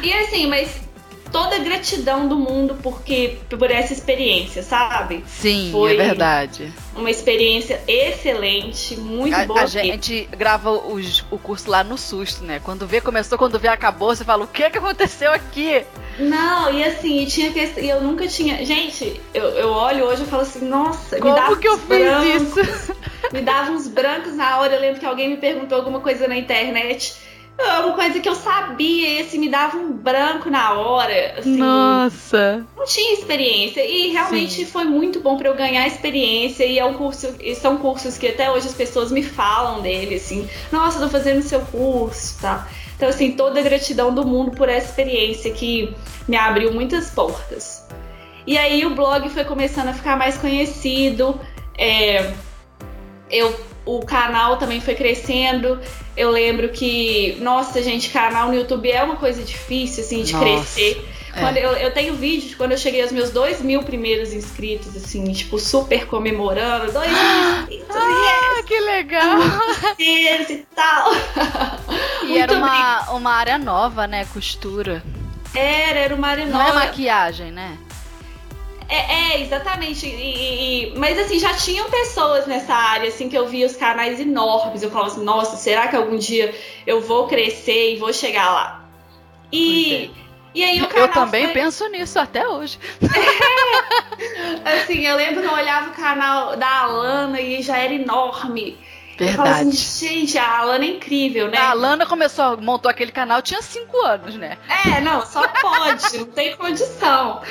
e 0.04 0.14
assim, 0.14 0.48
mas 0.48 0.82
toda 1.34 1.56
a 1.56 1.60
gratidão 1.60 2.28
do 2.28 2.38
mundo 2.38 2.78
porque 2.82 3.40
por 3.50 3.72
essa 3.72 3.92
experiência, 3.92 4.62
sabe? 4.62 5.24
Sim, 5.28 5.70
é 5.70 5.72
Foi 5.72 5.94
é 5.94 5.98
verdade. 5.98 6.72
Uma 6.96 7.10
experiência 7.10 7.82
excelente, 7.88 8.96
muito 8.96 9.36
a, 9.36 9.46
boa. 9.46 9.62
A 9.62 9.66
gente 9.66 10.30
grava 10.32 10.70
os, 10.70 11.26
o 11.32 11.40
curso 11.40 11.70
lá 11.72 11.84
no 11.84 11.98
susto, 11.98 12.44
né? 12.44 12.62
Quando 12.64 12.86
vê 12.86 13.02
começou, 13.02 13.38
quando 13.38 13.58
vê 13.58 13.68
acabou, 13.68 14.16
você 14.16 14.24
fala 14.24 14.44
o 14.44 14.48
que 14.48 14.70
que 14.70 14.78
aconteceu 14.78 15.34
aqui? 15.34 15.84
Não, 16.20 16.72
e 16.72 16.84
assim, 16.84 17.26
tinha 17.26 17.52
que 17.52 17.64
e 17.82 17.90
eu 17.90 18.00
nunca 18.00 18.28
tinha, 18.28 18.64
gente, 18.64 19.20
eu, 19.34 19.46
eu 19.46 19.70
olho 19.70 20.06
hoje 20.06 20.22
e 20.22 20.28
falo 20.28 20.44
assim, 20.44 20.64
nossa, 20.64 21.18
Como 21.18 21.34
me 21.34 21.40
dava 21.40 21.58
que 21.58 21.68
eu 21.68 21.78
brancos, 21.78 22.54
fiz 22.54 22.58
isso? 22.58 22.96
Me 23.34 23.42
dava 23.42 23.72
uns 23.72 23.88
brancos 23.88 24.36
na 24.36 24.60
hora, 24.60 24.76
eu 24.76 24.82
lembro 24.82 25.00
que 25.00 25.06
alguém 25.06 25.30
me 25.30 25.38
perguntou 25.38 25.76
alguma 25.80 26.00
coisa 26.00 26.28
na 26.28 26.38
internet. 26.38 27.16
É 27.58 27.80
uma 27.80 27.94
coisa 27.94 28.20
que 28.20 28.28
eu 28.28 28.36
sabia 28.36 29.10
e 29.10 29.22
assim, 29.22 29.38
me 29.38 29.48
dava 29.48 29.78
um 29.78 29.92
branco 29.94 30.50
na 30.50 30.74
hora. 30.74 31.36
Assim, 31.38 31.58
Nossa! 31.58 32.66
Não 32.76 32.86
tinha 32.86 33.14
experiência. 33.14 33.86
E 33.86 34.12
realmente 34.12 34.56
Sim. 34.56 34.66
foi 34.66 34.84
muito 34.86 35.20
bom 35.20 35.38
para 35.38 35.50
eu 35.50 35.56
ganhar 35.56 35.88
experiência. 35.88 36.66
E 36.66 36.80
é 36.80 36.86
um 36.86 36.96
curso, 36.96 37.36
e 37.40 37.54
são 37.56 37.78
cursos 37.78 38.18
que 38.18 38.28
até 38.28 38.52
hoje 38.52 38.68
as 38.68 38.74
pessoas 38.74 39.12
me 39.12 39.24
falam 39.24 39.82
dele, 39.82 40.16
assim, 40.16 40.50
nossa, 40.72 41.00
tô 41.00 41.10
fazendo 41.10 41.42
seu 41.42 41.62
curso, 41.62 42.40
tá? 42.42 42.68
Então, 42.96 43.10
assim, 43.10 43.32
toda 43.32 43.60
a 43.60 43.64
gratidão 43.64 44.14
do 44.14 44.26
mundo 44.26 44.52
por 44.52 44.70
essa 44.70 44.88
experiência 44.88 45.52
que 45.52 45.96
me 46.28 46.38
abriu 46.38 46.74
muitas 46.74 47.10
portas. 47.10 47.86
E 48.46 48.58
aí 48.58 48.86
o 48.86 48.96
blog 48.96 49.30
foi 49.30 49.46
começando 49.46 49.90
a 49.90 49.94
ficar 49.94 50.18
mais 50.18 50.38
conhecido. 50.38 51.40
É, 51.78 52.34
eu 53.30 53.54
o 53.86 54.00
canal 54.06 54.58
também 54.58 54.80
foi 54.80 54.96
crescendo. 54.96 55.80
Eu 56.16 56.30
lembro 56.30 56.70
que, 56.70 57.38
nossa, 57.42 57.82
gente, 57.82 58.10
canal 58.10 58.48
no 58.50 58.56
YouTube 58.56 58.90
é 58.92 59.04
uma 59.04 59.16
coisa 59.16 59.44
difícil, 59.44 60.04
assim, 60.04 60.24
de 60.24 60.34
nossa, 60.34 60.46
crescer. 60.46 61.06
É. 61.36 61.40
Quando 61.40 61.58
eu, 61.58 61.72
eu 61.72 61.92
tenho 61.92 62.14
vídeos 62.14 62.52
de 62.52 62.56
quando 62.56 62.74
eu 62.74 62.78
cheguei 62.78 63.02
aos 63.02 63.12
meus 63.12 63.32
dois 63.32 63.62
mil 63.62 63.82
primeiros 63.82 64.34
inscritos, 64.34 64.96
assim, 64.96 65.24
tipo, 65.34 65.58
super 65.58 66.06
comemorando. 66.06 66.92
Dois 66.92 67.10
mil 67.10 67.60
inscritos, 67.62 67.96
ah, 67.96 68.58
yes! 68.58 68.66
que 68.66 68.80
legal! 68.80 69.40
e 70.00 70.66
tal. 70.76 71.12
E 72.28 72.38
era 72.38 72.54
uma, 72.54 73.12
uma 73.12 73.32
área 73.32 73.58
nova, 73.58 74.06
né? 74.06 74.26
Costura. 74.26 75.04
Era, 75.56 76.00
era 76.00 76.16
uma 76.16 76.28
área 76.28 76.46
nova. 76.46 76.58
Não 76.58 76.70
é 76.70 76.74
maquiagem, 76.86 77.52
né? 77.52 77.78
É, 78.88 79.34
é 79.34 79.42
exatamente. 79.42 80.06
E, 80.06 80.92
e, 80.92 80.98
mas 80.98 81.18
assim, 81.18 81.40
já 81.40 81.54
tinham 81.54 81.90
pessoas 81.90 82.46
nessa 82.48 82.74
área, 82.74 83.10
assim, 83.10 83.30
que 83.30 83.38
eu 83.38 83.48
via 83.48 83.66
os 83.66 83.76
canais 83.76 84.20
enormes. 84.20 84.84
Eu 84.84 84.92
falava 84.92 85.12
assim, 85.12 85.24
nossa, 85.24 85.58
será 85.58 85.88
que 85.88 85.96
algum 85.96 86.18
dia 86.18 86.54
eu 86.86 87.02
vou 87.02 87.28
crescer 87.28 87.96
e 87.96 87.98
vou 87.98 88.14
chegar 88.14 88.52
lá? 88.52 88.86
E. 89.52 90.12
É. 90.20 90.24
E 90.56 90.64
aí 90.64 90.84
o 90.84 90.88
canal 90.88 91.08
Eu 91.08 91.12
também 91.12 91.46
foi... 91.46 91.54
penso 91.54 91.88
nisso 91.88 92.20
até 92.20 92.48
hoje. 92.48 92.78
É. 94.66 94.78
Assim, 94.78 95.00
eu 95.06 95.16
lembro 95.18 95.42
que 95.42 95.48
eu 95.48 95.54
olhava 95.54 95.90
o 95.90 95.94
canal 95.94 96.56
da 96.56 96.82
Alana 96.82 97.42
e 97.42 97.62
já 97.62 97.78
era 97.78 97.94
enorme. 97.94 98.78
Verdade. 99.18 99.62
Eu 99.62 99.70
assim, 99.70 100.08
gente, 100.10 100.38
a 100.38 100.58
Alana 100.60 100.86
é 100.86 100.88
incrível, 100.88 101.48
né? 101.50 101.58
A 101.58 101.70
Alana 101.70 102.06
começou, 102.06 102.60
montou 102.60 102.90
aquele 102.90 103.12
canal, 103.12 103.42
tinha 103.42 103.62
5 103.62 103.98
anos, 104.06 104.36
né? 104.36 104.58
É, 104.88 105.00
não, 105.02 105.26
só 105.26 105.48
pode, 105.48 106.18
não 106.18 106.26
tem 106.26 106.56
condição. 106.56 107.42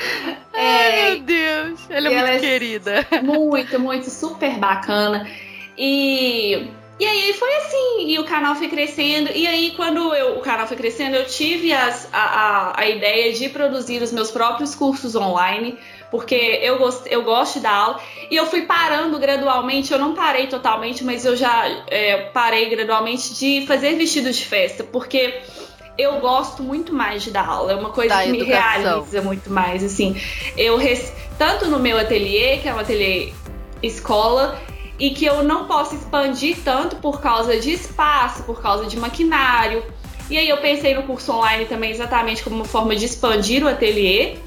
Ai, 0.53 1.11
é, 1.11 1.11
meu 1.11 1.19
Deus, 1.21 1.79
ela 1.89 2.07
é 2.07 2.09
muito 2.09 2.19
ela 2.19 2.29
é 2.31 2.39
querida. 2.39 3.07
Muito, 3.23 3.79
muito, 3.79 4.09
super 4.09 4.57
bacana. 4.57 5.27
E, 5.77 6.67
E 6.99 7.05
aí 7.05 7.33
foi 7.33 7.55
assim, 7.55 8.07
e 8.07 8.19
o 8.19 8.23
canal 8.23 8.55
foi 8.55 8.67
crescendo, 8.67 9.31
e 9.33 9.47
aí 9.47 9.71
quando 9.75 10.13
eu, 10.13 10.37
o 10.37 10.41
canal 10.41 10.67
foi 10.67 10.77
crescendo, 10.77 11.15
eu 11.15 11.25
tive 11.25 11.73
as, 11.73 12.07
a, 12.13 12.21
a, 12.21 12.81
a 12.81 12.87
ideia 12.87 13.33
de 13.33 13.49
produzir 13.49 14.01
os 14.01 14.11
meus 14.11 14.29
próprios 14.29 14.75
cursos 14.75 15.15
online, 15.15 15.77
porque 16.13 16.35
eu, 16.35 16.77
gost, 16.77 17.07
eu 17.09 17.23
gosto 17.23 17.55
de 17.55 17.61
dar 17.61 17.73
aula, 17.73 17.99
e 18.29 18.35
eu 18.35 18.45
fui 18.45 18.67
parando 18.67 19.17
gradualmente, 19.17 19.91
eu 19.91 19.97
não 19.97 20.13
parei 20.13 20.45
totalmente, 20.45 21.03
mas 21.03 21.25
eu 21.25 21.35
já 21.35 21.65
é, 21.87 22.29
parei 22.31 22.69
gradualmente 22.69 23.33
de 23.33 23.65
fazer 23.65 23.95
vestidos 23.95 24.35
de 24.35 24.45
festa, 24.45 24.83
porque 24.83 25.41
eu 25.97 26.19
gosto 26.19 26.61
muito 26.61 26.93
mais 26.93 27.23
de 27.23 27.31
dar 27.31 27.47
aula, 27.47 27.71
é 27.71 27.75
uma 27.75 27.89
coisa 27.89 28.13
da 28.13 28.21
que 28.21 28.29
educação. 28.29 28.77
me 28.77 28.83
realiza 28.83 29.21
muito 29.23 29.51
mais, 29.51 29.83
assim. 29.83 30.15
Eu 30.55 30.79
tanto 31.39 31.65
no 31.65 31.79
meu 31.79 31.97
ateliê, 31.97 32.57
que 32.57 32.69
é 32.69 32.75
um 32.75 32.77
ateliê 32.77 33.33
escola, 33.81 34.61
e 34.99 35.09
que 35.09 35.25
eu 35.25 35.41
não 35.41 35.65
posso 35.65 35.95
expandir 35.95 36.57
tanto 36.63 36.97
por 36.97 37.21
causa 37.21 37.59
de 37.59 37.71
espaço, 37.71 38.43
por 38.43 38.61
causa 38.61 38.85
de 38.85 38.97
maquinário. 38.97 39.83
E 40.29 40.37
aí 40.37 40.47
eu 40.47 40.57
pensei 40.57 40.93
no 40.93 41.01
curso 41.01 41.31
online 41.31 41.65
também 41.65 41.89
exatamente 41.89 42.43
como 42.43 42.57
uma 42.57 42.65
forma 42.65 42.95
de 42.95 43.03
expandir 43.03 43.65
o 43.65 43.67
ateliê, 43.67 44.37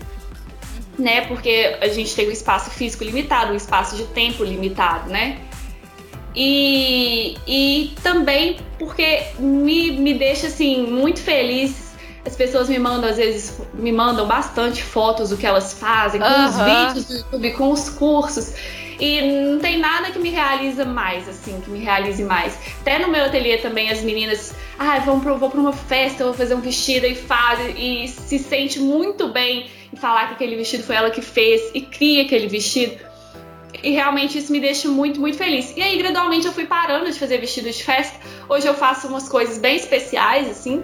né? 0.98 1.22
Porque 1.22 1.76
a 1.80 1.88
gente 1.88 2.14
tem 2.14 2.28
um 2.28 2.32
espaço 2.32 2.70
físico 2.70 3.04
limitado, 3.04 3.52
um 3.52 3.56
espaço 3.56 3.96
de 3.96 4.04
tempo 4.06 4.44
limitado, 4.44 5.10
né? 5.10 5.38
E, 6.34 7.36
e 7.46 7.94
também 8.02 8.58
porque 8.78 9.22
me, 9.38 9.92
me 9.92 10.14
deixa 10.14 10.48
assim 10.48 10.82
muito 10.86 11.20
feliz. 11.20 11.86
As 12.26 12.36
pessoas 12.36 12.68
me 12.68 12.78
mandam, 12.78 13.08
às 13.08 13.16
vezes, 13.16 13.58
me 13.72 13.92
mandam 13.92 14.26
bastante 14.26 14.82
fotos 14.82 15.30
do 15.30 15.36
que 15.36 15.46
elas 15.46 15.74
fazem, 15.74 16.20
com 16.20 16.26
uhum. 16.26 16.46
os 16.46 16.56
vídeos 16.56 17.04
do 17.06 17.14
YouTube, 17.18 17.50
com 17.52 17.70
os 17.70 17.88
cursos. 17.88 18.52
E 18.98 19.22
não 19.22 19.60
tem 19.60 19.78
nada 19.78 20.10
que 20.10 20.18
me 20.18 20.30
realiza 20.30 20.84
mais, 20.84 21.28
assim, 21.28 21.60
que 21.60 21.70
me 21.70 21.78
realize 21.78 22.22
mais. 22.24 22.58
Até 22.80 22.98
no 22.98 23.08
meu 23.08 23.24
ateliê 23.24 23.58
também, 23.58 23.90
as 23.90 24.02
meninas, 24.02 24.54
ah, 24.78 24.98
vão 24.98 25.20
pro, 25.20 25.38
vou 25.38 25.50
pra 25.50 25.60
uma 25.60 25.72
festa, 25.72 26.24
vou 26.24 26.34
fazer 26.34 26.54
um 26.54 26.60
vestido 26.60 27.06
e 27.06 27.14
faz, 27.14 27.60
e 27.76 28.08
se 28.08 28.38
sente 28.38 28.80
muito 28.80 29.28
bem 29.28 29.70
falar 29.98 30.28
que 30.28 30.34
aquele 30.34 30.56
vestido 30.56 30.82
foi 30.82 30.96
ela 30.96 31.10
que 31.10 31.22
fez 31.22 31.70
e 31.74 31.80
cria 31.80 32.22
aquele 32.22 32.48
vestido. 32.48 32.98
E 33.82 33.90
realmente 33.90 34.38
isso 34.38 34.50
me 34.50 34.60
deixa 34.60 34.88
muito, 34.88 35.20
muito 35.20 35.36
feliz. 35.36 35.74
E 35.76 35.82
aí, 35.82 35.98
gradualmente, 35.98 36.46
eu 36.46 36.52
fui 36.52 36.66
parando 36.66 37.10
de 37.10 37.18
fazer 37.18 37.38
vestidos 37.38 37.76
de 37.76 37.84
festa. 37.84 38.18
Hoje 38.48 38.66
eu 38.66 38.74
faço 38.74 39.08
umas 39.08 39.28
coisas 39.28 39.58
bem 39.58 39.76
especiais, 39.76 40.48
assim, 40.48 40.82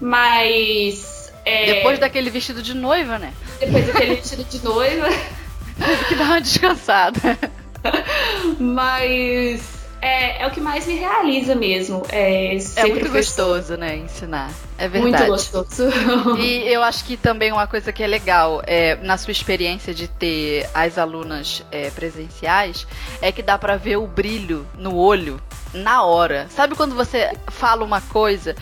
mas. 0.00 1.32
É... 1.44 1.74
Depois 1.74 1.98
daquele 1.98 2.30
vestido 2.30 2.62
de 2.62 2.74
noiva, 2.74 3.18
né? 3.18 3.32
Depois 3.60 3.86
daquele 3.86 4.16
vestido 4.16 4.44
de 4.44 4.64
noiva. 4.64 5.08
Teve 5.78 6.04
que 6.06 6.14
dar 6.14 6.24
uma 6.24 6.40
descansada. 6.40 7.38
Mas 8.58 9.75
é, 10.00 10.42
é 10.42 10.46
o 10.46 10.50
que 10.50 10.60
mais 10.60 10.86
me 10.86 10.94
realiza 10.94 11.54
mesmo. 11.54 12.02
É, 12.10 12.56
é 12.76 12.86
muito 12.86 13.10
gostoso, 13.10 13.76
né? 13.76 13.96
Ensinar. 13.96 14.50
É 14.78 14.88
verdade. 14.88 15.28
Muito 15.28 15.32
gostoso. 15.32 15.88
E 16.38 16.68
eu 16.68 16.82
acho 16.82 17.04
que 17.04 17.16
também 17.16 17.52
uma 17.52 17.66
coisa 17.66 17.92
que 17.92 18.02
é 18.02 18.06
legal, 18.06 18.62
é, 18.66 18.96
na 18.96 19.16
sua 19.16 19.32
experiência 19.32 19.94
de 19.94 20.06
ter 20.06 20.68
as 20.74 20.98
alunas 20.98 21.64
é, 21.70 21.90
presenciais, 21.90 22.86
é 23.20 23.32
que 23.32 23.42
dá 23.42 23.56
para 23.56 23.76
ver 23.76 23.96
o 23.96 24.06
brilho 24.06 24.66
no 24.76 24.96
olho 24.96 25.40
na 25.72 26.02
hora. 26.02 26.46
Sabe 26.50 26.74
quando 26.74 26.94
você 26.94 27.32
fala 27.48 27.84
uma 27.84 28.00
coisa 28.00 28.54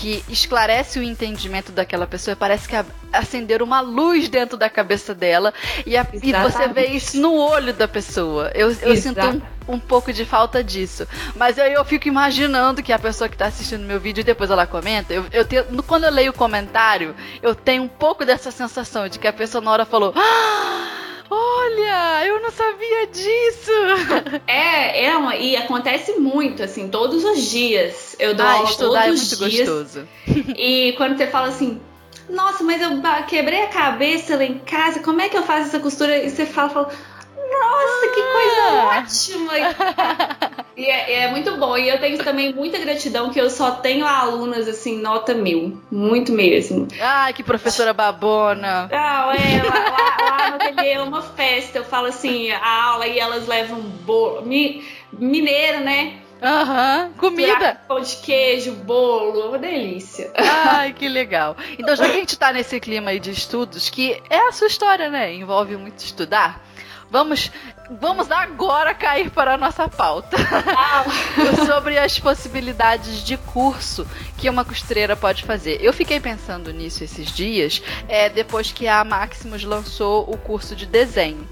que 0.00 0.24
esclarece 0.30 0.98
o 0.98 1.02
entendimento 1.02 1.70
daquela 1.72 2.06
pessoa, 2.06 2.34
parece 2.34 2.66
que 2.66 2.74
acender 3.12 3.60
uma 3.60 3.82
luz 3.82 4.30
dentro 4.30 4.56
da 4.56 4.70
cabeça 4.70 5.14
dela 5.14 5.52
e, 5.84 5.94
a, 5.94 6.06
e 6.22 6.32
você 6.32 6.68
vê 6.68 6.86
isso 6.86 7.20
no 7.20 7.34
olho 7.34 7.74
da 7.74 7.86
pessoa. 7.86 8.50
Eu, 8.54 8.74
eu 8.80 8.96
sinto 8.96 9.20
um, 9.20 9.74
um, 9.74 9.78
pouco 9.78 10.10
de 10.10 10.24
falta 10.24 10.64
disso. 10.64 11.06
Mas 11.36 11.58
aí 11.58 11.74
eu, 11.74 11.80
eu, 11.80 11.84
fico 11.84 12.08
imaginando 12.08 12.82
que 12.82 12.94
a 12.94 12.98
pessoa 12.98 13.28
que 13.28 13.34
está 13.34 13.48
assistindo 13.48 13.84
meu 13.84 14.00
vídeo 14.00 14.22
e 14.22 14.24
depois 14.24 14.50
ela 14.50 14.66
comenta, 14.66 15.12
eu, 15.12 15.26
eu 15.30 15.44
tenho, 15.44 15.64
quando 15.82 16.04
eu 16.04 16.10
leio 16.10 16.30
o 16.30 16.34
comentário, 16.34 17.14
eu 17.42 17.54
tenho 17.54 17.82
um 17.82 17.88
pouco 17.88 18.24
dessa 18.24 18.50
sensação 18.50 19.06
de 19.06 19.18
que 19.18 19.28
a 19.28 19.32
pessoa 19.34 19.62
na 19.62 19.70
hora 19.70 19.84
falou. 19.84 20.14
Ah! 20.16 21.09
Olha, 21.30 22.26
eu 22.26 22.42
não 22.42 22.50
sabia 22.50 23.06
disso. 23.06 23.70
É, 24.46 25.04
é 25.06 25.16
uma, 25.16 25.36
e 25.36 25.56
acontece 25.56 26.12
muito, 26.18 26.62
assim, 26.62 26.88
todos 26.88 27.24
os 27.24 27.42
dias. 27.50 28.16
Eu 28.18 28.34
dou 28.34 28.44
ah, 28.44 28.52
aula 28.54 28.68
estudar 28.68 29.04
todos 29.04 29.04
é 29.04 29.36
muito 29.36 29.44
os 29.44 29.50
dias. 29.52 29.68
gostoso. 29.68 30.08
E 30.56 30.92
quando 30.96 31.16
você 31.16 31.26
fala 31.28 31.48
assim, 31.48 31.80
nossa, 32.28 32.64
mas 32.64 32.82
eu 32.82 32.90
quebrei 33.26 33.62
a 33.62 33.68
cabeça 33.68 34.36
lá 34.36 34.44
em 34.44 34.58
casa, 34.58 35.00
como 35.00 35.20
é 35.20 35.28
que 35.28 35.36
eu 35.36 35.42
faço 35.42 35.68
essa 35.68 35.80
costura? 35.80 36.18
E 36.18 36.30
você 36.30 36.46
fala, 36.46 36.68
fala 36.70 36.90
nossa, 37.50 38.08
que 38.14 38.22
coisa 38.22 38.62
ah. 38.62 38.98
ótima! 38.98 39.52
e 40.76 40.84
é, 40.90 41.24
é, 41.24 41.30
muito 41.30 41.56
bom. 41.56 41.76
E 41.76 41.88
eu 41.88 41.98
tenho 41.98 42.18
também 42.18 42.54
muita 42.54 42.78
gratidão 42.78 43.30
que 43.30 43.40
eu 43.40 43.50
só 43.50 43.72
tenho 43.72 44.06
alunas 44.06 44.68
assim, 44.68 45.00
nota 45.00 45.34
mil. 45.34 45.82
Muito 45.90 46.32
mesmo. 46.32 46.86
Ai, 47.00 47.32
que 47.32 47.42
professora 47.42 47.92
babona! 47.92 48.88
Não, 48.90 49.32
é, 49.32 49.62
lá, 49.62 49.90
lá, 49.90 50.30
lá 50.30 50.50
no 50.50 50.56
ateliê 50.56 50.92
é 50.92 51.02
uma 51.02 51.22
festa. 51.22 51.78
Eu 51.78 51.84
falo 51.84 52.06
assim, 52.06 52.50
a 52.50 52.84
aula 52.84 53.06
e 53.06 53.18
elas 53.18 53.46
levam 53.46 53.80
bolo. 53.80 54.42
Mi, 54.42 54.84
mineiro, 55.12 55.80
né? 55.80 56.20
Aham, 56.42 57.04
uhum. 57.04 57.12
comida. 57.18 57.80
Pão 57.86 58.00
de 58.00 58.16
queijo, 58.16 58.72
bolo, 58.72 59.48
uma 59.48 59.58
delícia. 59.58 60.32
Ai, 60.36 60.92
que 60.92 61.06
legal. 61.06 61.56
Então, 61.78 61.94
já 61.94 62.06
que 62.06 62.12
a 62.12 62.14
gente 62.14 62.38
tá 62.38 62.52
nesse 62.52 62.80
clima 62.80 63.10
aí 63.10 63.20
de 63.20 63.30
estudos, 63.30 63.90
que 63.90 64.20
é 64.30 64.48
a 64.48 64.52
sua 64.52 64.66
história, 64.66 65.10
né? 65.10 65.34
Envolve 65.34 65.76
muito 65.76 65.98
estudar. 65.98 66.64
Vamos, 67.10 67.50
vamos 67.90 68.30
agora 68.30 68.94
cair 68.94 69.30
para 69.30 69.54
a 69.54 69.58
nossa 69.58 69.88
pauta. 69.88 70.36
Ah. 70.76 71.04
Sobre 71.66 71.98
as 71.98 72.18
possibilidades 72.18 73.24
de 73.24 73.36
curso 73.36 74.06
que 74.38 74.48
uma 74.48 74.64
costureira 74.64 75.16
pode 75.16 75.42
fazer. 75.42 75.82
Eu 75.82 75.92
fiquei 75.92 76.20
pensando 76.20 76.72
nisso 76.72 77.02
esses 77.02 77.32
dias, 77.32 77.82
é, 78.08 78.28
depois 78.28 78.70
que 78.70 78.86
a 78.86 79.02
Maximus 79.02 79.64
lançou 79.64 80.30
o 80.30 80.36
curso 80.36 80.76
de 80.76 80.86
desenho. 80.86 81.46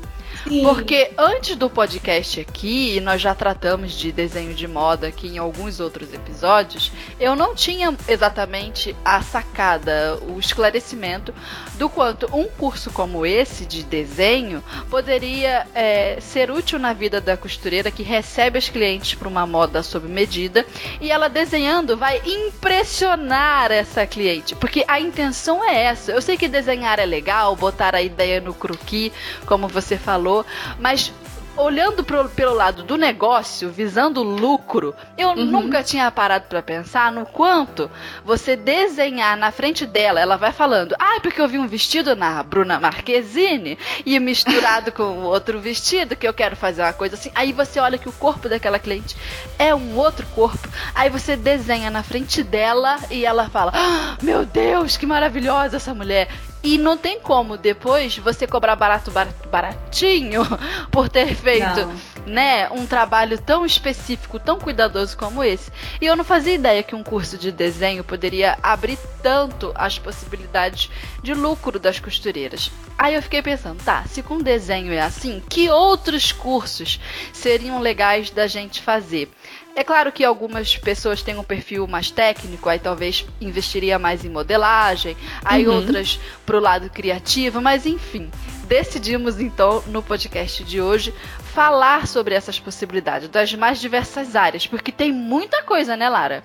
Porque 0.63 1.11
antes 1.19 1.57
do 1.57 1.69
podcast 1.69 2.41
aqui, 2.41 3.01
nós 3.01 3.21
já 3.21 3.35
tratamos 3.35 3.93
de 3.93 4.13
desenho 4.13 4.55
de 4.55 4.69
moda 4.69 5.09
aqui 5.09 5.29
em 5.29 5.39
alguns 5.39 5.81
outros 5.81 6.13
episódios, 6.13 6.93
eu 7.19 7.35
não 7.35 7.55
tinha 7.55 7.95
exatamente 8.07 8.95
a 9.05 9.21
sacada, 9.21 10.19
o 10.29 10.39
esclarecimento 10.39 11.35
do 11.75 11.89
quanto 11.89 12.27
um 12.35 12.47
curso 12.47 12.91
como 12.91 13.27
esse 13.27 13.67
de 13.67 13.83
desenho 13.83 14.63
poderia 14.91 15.67
é, 15.75 16.19
ser 16.21 16.51
útil 16.51 16.79
na 16.79 16.93
vida 16.93 17.21
da 17.21 17.37
costureira 17.37 17.91
que 17.91 18.03
recebe 18.03 18.59
as 18.59 18.69
clientes 18.69 19.15
para 19.15 19.29
uma 19.29 19.47
moda 19.47 19.83
sob 19.83 20.09
medida 20.09 20.65
e 21.01 21.11
ela 21.11 21.29
desenhando 21.29 21.97
vai 21.97 22.21
impressionar 22.25 23.71
essa 23.71 24.07
cliente, 24.07 24.55
porque 24.55 24.85
a 24.87 25.01
intenção 25.01 25.65
é 25.65 25.85
essa. 25.85 26.13
Eu 26.13 26.23
sei 26.23 26.37
que 26.37 26.49
desenhar 26.49 26.99
é 26.99 27.07
legal, 27.07 27.55
botar 27.57 27.95
a 27.95 28.03
ideia 28.03 28.41
no 28.41 28.55
croquis, 28.55 29.13
como 29.47 29.69
você 29.69 29.97
falou 29.97 30.28
falou, 30.29 30.47
mas 30.79 31.13
olhando 31.57 32.05
pro, 32.05 32.29
pelo 32.29 32.55
lado 32.55 32.85
do 32.85 32.97
negócio, 32.97 33.69
visando 33.71 34.23
lucro, 34.23 34.95
eu 35.17 35.31
uhum. 35.31 35.45
nunca 35.45 35.83
tinha 35.83 36.09
parado 36.09 36.45
para 36.49 36.63
pensar 36.63 37.11
no 37.11 37.27
quanto 37.27 37.91
você 38.25 38.55
desenhar 38.55 39.37
na 39.37 39.51
frente 39.51 39.85
dela, 39.85 40.21
ela 40.21 40.37
vai 40.37 40.53
falando, 40.53 40.95
ah, 41.01 41.19
porque 41.21 41.41
eu 41.41 41.49
vi 41.49 41.59
um 41.59 41.67
vestido 41.67 42.15
na 42.15 42.43
Bruna 42.45 42.79
Marquezine 42.79 43.77
e 44.07 44.21
misturado 44.21 44.93
com 44.93 45.23
outro 45.25 45.59
vestido 45.59 46.15
que 46.15 46.29
eu 46.29 46.35
quero 46.35 46.55
fazer 46.55 46.83
uma 46.83 46.93
coisa 46.93 47.17
assim. 47.17 47.33
Aí 47.35 47.53
você 47.53 47.81
olha 47.81 47.99
que 47.99 48.09
o 48.09 48.13
corpo 48.13 48.49
daquela 48.49 48.79
cliente 48.79 49.17
é 49.59 49.75
um 49.75 49.97
outro 49.97 50.27
corpo. 50.35 50.69
Aí 50.95 51.11
você 51.11 51.37
desenha 51.37 51.91
na 51.91 52.05
frente 52.05 52.45
dela 52.45 52.99
e 53.11 53.25
ela 53.25 53.51
fala, 53.51 53.73
ah, 53.75 54.17
meu 54.23 54.47
Deus, 54.47 54.97
que 54.97 55.07
maravilhosa 55.07 55.77
essa 55.77 55.93
mulher. 55.93 56.29
E 56.63 56.77
não 56.77 56.97
tem 56.97 57.21
como 57.21 57.57
depois 57.57 58.19
você 58.19 58.47
cobrar 58.47 58.75
barato, 58.75 59.11
barato 59.11 59.49
baratinho 59.49 60.43
por 60.91 61.09
ter 61.09 61.35
feito, 61.35 61.87
não. 61.87 61.95
né, 62.27 62.69
um 62.71 62.87
trabalho 62.87 63.39
tão 63.41 63.65
específico, 63.65 64.39
tão 64.39 64.59
cuidadoso 64.59 65.17
como 65.17 65.43
esse. 65.43 65.71
E 66.01 66.07
eu 66.07 66.17
não 66.17 66.25
fazia 66.25 66.55
ideia 66.55 66.83
que 66.83 66.95
um 66.95 67.05
curso 67.05 67.39
de 67.39 67.53
desenho 67.53 68.03
poderia 68.03 68.59
abrir 68.63 68.99
tanto 69.23 69.73
as 69.75 69.99
possibilidades 69.99 70.91
de 71.23 71.33
lucro 71.33 71.79
das 71.79 72.01
costureiras. 72.01 72.71
Aí 72.97 73.15
eu 73.15 73.23
fiquei 73.23 73.41
pensando, 73.41 73.83
tá, 73.85 74.05
se 74.05 74.23
com 74.23 74.39
desenho 74.39 74.93
é 74.93 75.01
assim, 75.01 75.41
que 75.49 75.71
outros 75.71 76.33
cursos 76.33 76.99
seriam 77.33 77.79
legais 77.79 78.31
da 78.31 78.49
gente 78.49 78.83
fazer? 78.83 79.31
É 79.79 79.85
claro 79.85 80.11
que 80.11 80.25
algumas 80.25 80.77
pessoas 80.77 81.23
têm 81.23 81.39
um 81.39 81.45
perfil 81.45 81.87
mais 81.87 82.11
técnico, 82.11 82.69
aí 82.69 82.81
talvez 82.81 83.25
investiria 83.41 83.97
mais 83.97 84.25
em 84.25 84.29
modelagem, 84.29 85.17
aí 85.45 85.69
uhum. 85.69 85.77
outras 85.77 86.19
pro 86.45 86.59
lado 86.59 86.91
criativo, 86.91 87.61
mas 87.61 87.87
enfim. 87.87 88.29
Decidimos 88.67 89.39
então 89.39 89.81
no 89.87 90.03
podcast 90.03 90.65
de 90.65 90.81
hoje 90.81 91.15
falar 91.55 92.09
sobre 92.09 92.35
essas 92.35 92.59
possibilidades 92.59 93.29
das 93.29 93.55
mais 93.55 93.81
diversas 93.81 94.35
áreas, 94.35 94.67
porque 94.67 94.91
tem 94.91 95.13
muita 95.13 95.63
coisa, 95.63 95.97
né, 95.97 96.09
Lara? 96.09 96.43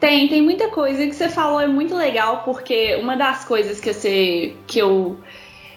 Tem, 0.00 0.26
tem 0.26 0.42
muita 0.42 0.66
coisa 0.66 1.04
e 1.04 1.08
que 1.08 1.14
você 1.14 1.28
falou 1.28 1.60
é 1.60 1.68
muito 1.68 1.94
legal, 1.94 2.42
porque 2.44 2.96
uma 2.96 3.16
das 3.16 3.44
coisas 3.44 3.78
que, 3.78 3.94
você, 3.94 4.56
que, 4.66 4.80
eu, 4.80 5.20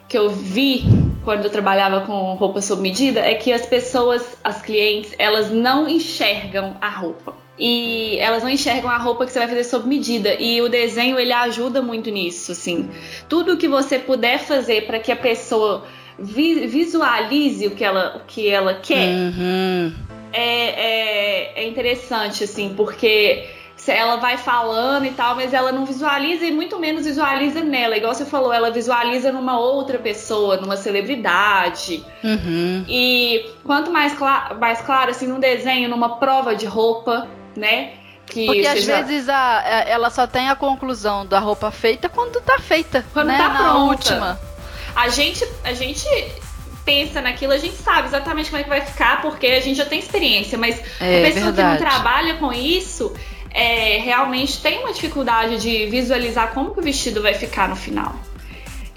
que 0.07 0.17
eu 0.17 0.31
vi 0.31 0.83
quando 1.23 1.45
eu 1.45 1.49
trabalhava 1.49 2.01
com 2.01 2.33
roupa 2.35 2.61
sob 2.61 2.81
medida 2.81 3.19
é 3.19 3.35
que 3.35 3.51
as 3.51 3.65
pessoas, 3.65 4.37
as 4.43 4.61
clientes, 4.61 5.13
elas 5.17 5.51
não 5.51 5.87
enxergam 5.87 6.75
a 6.81 6.89
roupa. 6.89 7.35
E 7.57 8.17
elas 8.19 8.41
não 8.41 8.49
enxergam 8.49 8.89
a 8.89 8.97
roupa 8.97 9.25
que 9.25 9.33
você 9.33 9.39
vai 9.39 9.47
fazer 9.49 9.65
sob 9.65 9.87
medida. 9.87 10.33
E 10.39 10.61
o 10.61 10.69
desenho 10.69 11.19
ele 11.19 11.33
ajuda 11.33 11.81
muito 11.81 12.09
nisso, 12.09 12.53
assim. 12.53 12.89
Tudo 13.27 13.57
que 13.57 13.67
você 13.67 13.99
puder 13.99 14.39
fazer 14.39 14.87
para 14.87 14.97
que 14.97 15.11
a 15.11 15.15
pessoa 15.15 15.85
vi 16.17 16.67
visualize 16.67 17.67
o 17.67 17.71
que 17.71 17.83
ela, 17.83 18.17
o 18.17 18.25
que 18.25 18.49
ela 18.49 18.75
quer 18.75 19.09
Uhum. 19.09 19.93
é, 20.31 20.41
é, 20.41 21.63
é 21.63 21.67
interessante, 21.67 22.43
assim, 22.45 22.73
porque 22.75 23.45
ela 23.91 24.17
vai 24.17 24.37
falando 24.37 25.05
e 25.05 25.11
tal, 25.11 25.35
mas 25.35 25.53
ela 25.53 25.71
não 25.71 25.85
visualiza 25.85 26.45
e 26.45 26.51
muito 26.51 26.79
menos 26.79 27.05
visualiza 27.05 27.61
nela. 27.61 27.97
Igual 27.97 28.13
você 28.13 28.25
falou, 28.25 28.51
ela 28.53 28.71
visualiza 28.71 29.31
numa 29.31 29.59
outra 29.59 29.97
pessoa, 29.99 30.57
numa 30.57 30.77
celebridade. 30.77 32.03
Uhum. 32.23 32.85
E 32.87 33.49
quanto 33.63 33.91
mais, 33.91 34.17
mais 34.59 34.81
claro, 34.81 35.11
assim, 35.11 35.27
num 35.27 35.39
desenho, 35.39 35.89
numa 35.89 36.17
prova 36.17 36.55
de 36.55 36.65
roupa, 36.65 37.27
né? 37.55 37.91
Que 38.25 38.45
Porque 38.45 38.67
às 38.67 38.85
vezes 38.85 39.27
a- 39.27 39.63
ela 39.87 40.09
só 40.11 40.27
tem 40.27 40.49
a 40.49 40.55
conclusão 40.55 41.25
da 41.25 41.39
roupa 41.39 41.71
feita 41.71 42.07
quando 42.07 42.39
tá 42.41 42.59
feita. 42.59 43.03
Quando 43.11 43.27
né? 43.27 43.37
tá 43.37 43.49
Na 43.49 43.59
pronta. 43.59 43.79
última. 43.79 44.39
a 44.95 45.07
gente, 45.09 45.43
a 45.63 45.73
gente 45.73 46.05
pensa 46.85 47.21
naquilo, 47.21 47.53
a 47.53 47.57
gente 47.57 47.75
sabe 47.75 48.07
exatamente 48.07 48.49
como 48.49 48.59
é 48.59 48.63
que 48.63 48.69
vai 48.69 48.81
ficar, 48.81 49.21
porque 49.21 49.47
a 49.47 49.59
gente 49.59 49.77
já 49.77 49.85
tem 49.85 49.99
experiência, 49.99 50.57
mas 50.57 50.79
É 50.99 51.19
a 51.19 51.31
pessoa 51.31 51.51
verdade. 51.51 51.77
que 51.77 51.83
não 51.83 51.91
trabalha 51.91 52.33
com 52.35 52.51
isso 52.51 53.13
é, 53.51 53.97
realmente 53.97 54.61
tem 54.61 54.79
uma 54.79 54.93
dificuldade 54.93 55.57
de 55.57 55.87
visualizar 55.87 56.53
como 56.53 56.71
que 56.71 56.79
o 56.79 56.83
vestido 56.83 57.21
vai 57.21 57.33
ficar 57.33 57.67
no 57.67 57.75
final. 57.75 58.15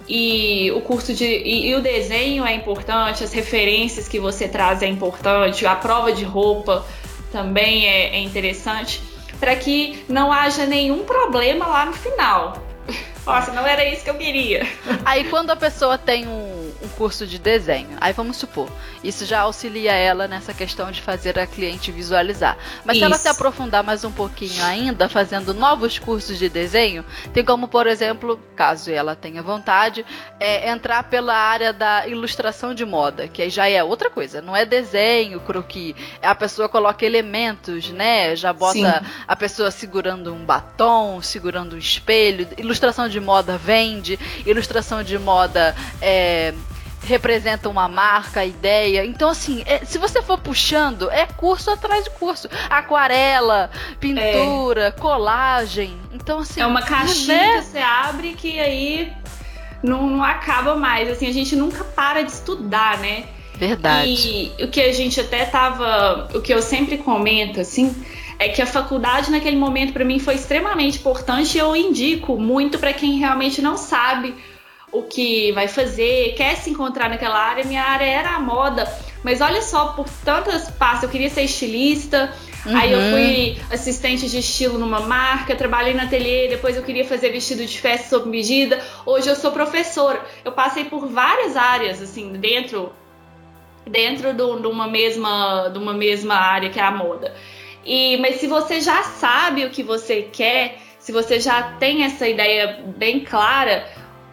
E 0.09 0.71
o 0.73 0.81
curso 0.81 1.15
de. 1.15 1.25
E, 1.25 1.69
e 1.69 1.75
o 1.75 1.81
desenho 1.81 2.45
é 2.45 2.55
importante, 2.55 3.25
as 3.25 3.33
referências 3.33 4.09
que 4.09 4.19
você 4.19 4.49
traz 4.49 4.83
é 4.83 4.87
importante, 4.87 5.65
a 5.65 5.75
prova 5.75 6.13
de 6.13 6.25
roupa 6.25 6.85
também 7.31 7.87
é, 7.87 8.17
é 8.17 8.21
interessante, 8.21 9.01
para 9.41 9.57
que 9.57 10.05
não 10.09 10.31
haja 10.31 10.67
nenhum 10.67 11.05
problema 11.05 11.67
lá 11.67 11.87
no 11.87 11.93
final. 11.93 12.59
Nossa, 13.25 13.53
não 13.53 13.67
era 13.67 13.89
isso 13.89 14.05
que 14.05 14.11
eu 14.11 14.17
queria. 14.17 14.67
Aí 15.05 15.25
quando 15.25 15.51
a 15.51 15.57
pessoa 15.57 15.97
tem 15.97 16.27
um, 16.27 16.62
um 16.83 16.89
curso 16.89 17.27
de 17.27 17.39
desenho, 17.39 17.97
aí 18.01 18.13
vamos 18.13 18.37
supor, 18.37 18.69
isso 19.03 19.25
já 19.25 19.41
auxilia 19.41 19.93
ela 19.93 20.29
nessa 20.29 20.53
questão 20.53 20.91
de 20.91 21.01
fazer 21.01 21.39
a 21.39 21.47
cliente 21.47 21.91
visualizar. 21.91 22.57
Mas 22.85 22.99
se 22.99 23.05
ela 23.05 23.15
Isso. 23.15 23.23
se 23.23 23.29
aprofundar 23.29 23.83
mais 23.83 24.05
um 24.05 24.13
pouquinho 24.13 24.65
ainda, 24.65 25.09
fazendo 25.09 25.55
novos 25.55 25.99
cursos 25.99 26.39
de 26.39 26.49
desenho, 26.49 27.05
tem 27.33 27.45
como, 27.45 27.69
por 27.69 27.87
exemplo, 27.87 28.41
caso 28.57 28.91
ela 28.91 29.15
tenha 29.15 29.43
vontade, 29.43 30.05
é, 30.39 30.71
entrar 30.71 31.05
pela 31.05 31.35
área 31.35 31.73
da 31.73 32.07
ilustração 32.07 32.75
de 32.75 32.85
moda, 32.85 33.29
que 33.29 33.43
aí 33.43 33.51
já 33.51 33.69
é 33.69 33.83
outra 33.83 34.11
coisa, 34.11 34.41
não 34.41 34.57
é 34.57 34.65
desenho, 34.65 35.41
croquis, 35.41 35.95
é 36.21 36.27
a 36.27 36.35
pessoa 36.35 36.69
coloca 36.69 37.05
elementos, 37.05 37.91
né? 37.91 38.35
Já 38.37 38.53
bota 38.53 38.73
Sim. 38.73 39.07
a 39.27 39.37
pessoa 39.37 39.71
segurando 39.71 40.33
um 40.33 40.45
batom, 40.45 41.21
segurando 41.21 41.75
um 41.75 41.79
espelho. 41.79 42.47
Ilustração 42.57 43.09
de 43.09 43.21
moda 43.21 43.57
vende, 43.59 44.19
ilustração 44.47 45.03
de 45.03 45.19
moda 45.19 45.75
é, 46.01 46.55
representa 47.05 47.69
uma 47.69 47.89
marca, 47.89 48.45
ideia. 48.45 49.05
Então, 49.05 49.29
assim, 49.29 49.63
é- 49.67 49.85
se 49.85 49.99
você 49.99 50.23
for 50.23 50.39
puxando, 50.39 51.11
é 51.11 51.27
curso 51.27 51.71
atrás 51.71 52.05
de 52.05 52.11
curso. 52.11 52.49
Aquarela, 52.71 53.71
pintura, 53.99 54.93
colagem. 54.93 55.97
Então, 56.13 56.41
assim. 56.41 56.61
É 56.61 56.67
uma 56.67 56.83
caixinha 56.83 57.37
né? 57.37 57.59
que 57.59 57.65
você 57.65 57.79
abre 57.79 58.35
que 58.35 58.59
aí 58.59 59.13
não, 59.83 60.09
não 60.09 60.25
acaba 60.25 60.77
mais. 60.77 61.11
Assim, 61.11 61.27
a 61.27 61.33
gente 61.33 61.57
nunca 61.57 61.85
para 61.85 62.23
de 62.23 62.31
estudar, 62.31 62.99
né? 62.99 63.25
Verdade. 63.55 64.53
E 64.59 64.65
o 64.65 64.69
que 64.69 64.81
a 64.81 64.93
gente 64.93 65.21
até 65.21 65.45
tava. 65.45 66.29
O 66.35 66.41
que 66.41 66.53
eu 66.53 66.63
sempre 66.63 66.99
comento, 66.99 67.61
assim, 67.61 67.95
é 68.39 68.49
que 68.49 68.61
a 68.61 68.67
faculdade 68.67 69.31
naquele 69.31 69.57
momento 69.57 69.93
para 69.93 70.05
mim 70.05 70.19
foi 70.19 70.35
extremamente 70.35 70.99
importante 70.99 71.57
e 71.57 71.59
eu 71.59 71.77
indico 71.77 72.37
muito 72.39 72.79
para 72.79 72.93
quem 72.93 73.19
realmente 73.19 73.63
não 73.63 73.77
sabe 73.77 74.35
o 74.93 75.03
que 75.03 75.51
vai 75.53 75.67
fazer, 75.69 76.35
quer 76.37 76.55
se 76.57 76.69
encontrar 76.71 77.09
naquela 77.09 77.39
área. 77.39 77.65
Minha 77.65 77.83
área 77.83 78.05
era 78.05 78.31
a 78.37 78.39
moda, 78.41 78.87
mas 79.25 79.41
olha 79.41 79.63
só, 79.63 79.95
por 79.95 80.07
tantas 80.25 80.71
pastas, 80.71 81.05
eu 81.05 81.09
queria 81.09 81.31
ser 81.31 81.43
estilista. 81.45 82.33
Aí 82.67 82.93
eu 82.93 83.01
Uhum. 83.01 83.11
fui 83.11 83.59
assistente 83.73 84.29
de 84.29 84.39
estilo 84.39 84.79
numa 84.79 85.01
marca, 85.01 85.57
trabalhei 85.57 85.95
na 85.95 86.05
ateliê, 86.05 86.47
depois 86.47 86.77
eu 86.77 86.83
queria 86.85 87.05
fazer 87.05 87.31
vestido 87.31 87.65
de 87.67 87.81
festa 87.81 88.09
sob 88.11 88.29
medida. 88.29 88.81
Hoje 89.05 89.29
eu 89.29 89.35
sou 89.35 89.51
professora. 89.51 90.21
Eu 90.45 90.53
passei 90.53 90.85
por 90.85 91.09
várias 91.09 91.57
áreas 91.57 92.01
assim 92.01 92.33
dentro 92.35 92.93
dentro 93.85 94.33
do- 94.33 94.61
de 94.61 94.67
uma 94.69 94.87
mesma 94.87 95.69
de 95.73 95.79
uma 95.79 95.93
mesma 95.93 96.35
área 96.37 96.71
que 96.71 96.79
é 96.79 96.83
a 96.85 96.91
moda. 96.93 97.35
E 97.85 98.17
mas 98.19 98.37
se 98.37 98.47
você 98.47 98.81
já 98.81 99.03
sabe 99.03 99.65
o 99.65 99.71
que 99.71 99.83
você 99.83 100.23
quer, 100.33 100.79
se 101.01 101.11
você 101.11 101.41
já 101.41 101.63
tem 101.81 102.05
essa 102.05 102.29
ideia 102.29 102.81
bem 102.97 103.21
clara, 103.21 103.85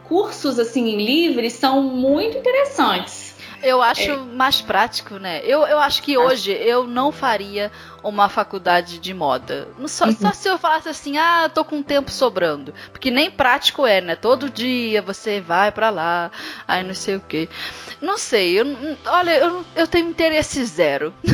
cursos 0.10 0.58
assim 0.58 0.98
livres 0.98 1.54
são 1.54 1.84
muito 1.84 2.38
interessantes. 2.38 3.29
Eu 3.62 3.82
acho 3.82 4.17
mais 4.26 4.62
prático, 4.62 5.15
né? 5.15 5.41
Eu, 5.43 5.65
eu 5.67 5.80
acho 5.80 6.02
que 6.02 6.17
hoje 6.17 6.52
eu 6.52 6.86
não 6.86 7.12
faria 7.12 7.72
uma 8.04 8.30
faculdade 8.30 9.00
de 9.00 9.13
moda. 9.13 9.67
Só, 9.88 10.06
Uhum. 10.06 10.15
só 10.15 10.32
se 10.32 10.48
eu 10.48 10.58
falasse 10.58 10.88
assim, 10.89 11.17
ah, 11.17 11.50
tô 11.54 11.65
com 11.65 11.84
tempo 11.84 12.10
sobrando. 12.12 12.74
Porque 12.91 13.12
nem 13.12 13.30
prático 13.30 13.86
é, 13.86 14.00
né? 14.02 14.15
Todo 14.15 14.50
dia 14.50 15.02
você 15.02 15.41
vai 15.41 15.72
pra 15.72 15.89
lá, 15.89 16.32
aí 16.67 16.84
não 16.84 16.93
sei 16.93 17.15
o 17.17 17.19
quê. 17.19 17.50
Não 18.02 18.17
sei, 18.17 18.60
eu, 18.60 18.65
olha, 19.06 19.32
eu, 19.38 19.65
eu 19.76 19.88
tenho 19.88 20.10
interesse 20.10 20.63
zero. 20.65 21.13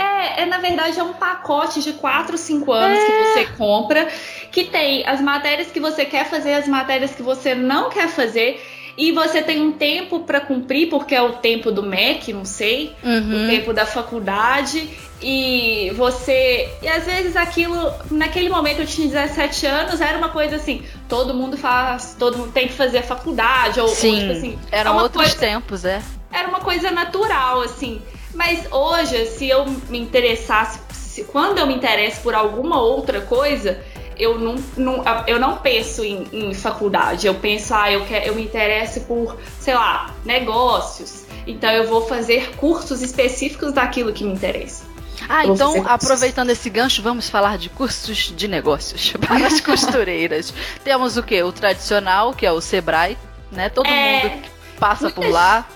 É, 0.00 0.42
é, 0.42 0.46
na 0.46 0.58
verdade 0.58 0.98
é 0.98 1.02
um 1.02 1.12
pacote 1.12 1.82
de 1.82 1.92
4, 1.94 2.36
5 2.38 2.72
anos 2.72 3.04
que 3.04 3.12
você 3.12 3.46
compra, 3.56 4.06
que 4.50 4.64
tem 4.64 5.06
as 5.06 5.20
matérias 5.20 5.70
que 5.70 5.78
você 5.80 6.04
quer 6.06 6.28
fazer, 6.28 6.54
as 6.54 6.66
matérias 6.66 7.14
que 7.14 7.22
você 7.22 7.54
não 7.54 7.90
quer 7.90 8.08
fazer, 8.08 8.62
e 9.08 9.12
você 9.12 9.40
tem 9.40 9.60
um 9.62 9.72
tempo 9.72 10.20
pra 10.20 10.40
cumprir, 10.40 10.88
porque 10.90 11.14
é 11.14 11.22
o 11.22 11.32
tempo 11.34 11.70
do 11.72 11.82
MEC, 11.82 12.32
não 12.32 12.44
sei, 12.44 12.94
o 13.02 13.08
Uhum. 13.08 13.46
tempo 13.48 13.72
da 13.72 13.86
faculdade 13.86 14.88
e 15.22 15.90
você 15.96 16.68
e 16.82 16.88
às 16.88 17.04
vezes 17.04 17.36
aquilo 17.36 17.92
naquele 18.10 18.48
momento 18.48 18.80
eu 18.80 18.86
tinha 18.86 19.06
17 19.06 19.66
anos 19.66 20.00
era 20.00 20.16
uma 20.16 20.30
coisa 20.30 20.56
assim 20.56 20.82
todo 21.10 21.34
mundo 21.34 21.58
faz 21.58 22.16
todo 22.18 22.38
mundo 22.38 22.52
tem 22.52 22.66
que 22.68 22.72
fazer 22.72 22.98
a 22.98 23.02
faculdade 23.02 23.78
ou, 23.80 23.86
ou, 23.88 23.94
Sim, 23.94 24.18
tipo 24.18 24.32
assim 24.32 24.58
eram 24.72 24.98
é 24.98 25.02
outros 25.02 25.22
coisa- 25.24 25.38
tempos, 25.38 25.84
é. 25.84 26.00
era 26.32 26.48
uma 26.48 26.60
coisa 26.60 26.90
natural 26.90 27.60
assim 27.60 28.00
mas 28.34 28.66
hoje 28.72 29.26
se 29.26 29.46
eu 29.48 29.66
me 29.90 29.98
interessasse 29.98 30.80
se, 30.90 31.24
quando 31.24 31.58
eu 31.58 31.66
me 31.66 31.74
interesso 31.74 32.22
por 32.22 32.34
alguma 32.34 32.80
outra 32.80 33.20
coisa 33.20 33.78
eu 34.20 34.38
não, 34.38 34.56
não, 34.76 35.02
eu 35.26 35.40
não 35.40 35.56
penso 35.56 36.04
em, 36.04 36.26
em 36.32 36.54
faculdade, 36.54 37.26
eu 37.26 37.34
penso, 37.34 37.74
ah, 37.74 37.90
eu, 37.90 38.04
quero, 38.04 38.26
eu 38.26 38.34
me 38.34 38.42
interesso 38.42 39.00
por, 39.02 39.36
sei 39.58 39.74
lá, 39.74 40.14
negócios. 40.24 41.24
Então 41.46 41.70
eu 41.70 41.88
vou 41.88 42.06
fazer 42.06 42.54
cursos 42.56 43.02
específicos 43.02 43.72
daquilo 43.72 44.12
que 44.12 44.22
me 44.22 44.32
interessa. 44.32 44.84
Ah, 45.28 45.44
Vou 45.44 45.54
então, 45.54 45.84
aproveitando 45.86 46.50
esse 46.50 46.68
gancho, 46.70 47.02
vamos 47.02 47.28
falar 47.28 47.58
de 47.58 47.68
cursos 47.68 48.32
de 48.34 48.48
negócios 48.48 49.12
para 49.20 49.46
as 49.46 49.60
costureiras. 49.60 50.52
Temos 50.82 51.16
o 51.16 51.22
que? 51.22 51.42
O 51.42 51.52
tradicional, 51.52 52.32
que 52.32 52.46
é 52.46 52.52
o 52.52 52.60
Sebrae, 52.60 53.18
né? 53.52 53.68
Todo 53.68 53.86
É, 53.86 54.24
mundo 54.24 54.42
passa 54.78 55.10
por 55.10 55.28
lá. 55.28 55.66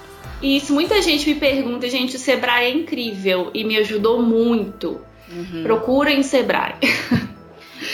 E 0.40 0.56
isso 0.56 0.72
muita 0.72 1.00
gente 1.02 1.26
me 1.28 1.34
pergunta, 1.34 1.88
gente, 1.88 2.16
o 2.16 2.18
Sebrae 2.18 2.66
é 2.66 2.70
incrível 2.70 3.50
e 3.54 3.64
me 3.64 3.76
ajudou 3.78 4.22
muito. 4.22 5.00
Uhum. 5.30 5.62
Procurem 5.62 6.20
o 6.20 6.24
Sebrae. 6.24 6.74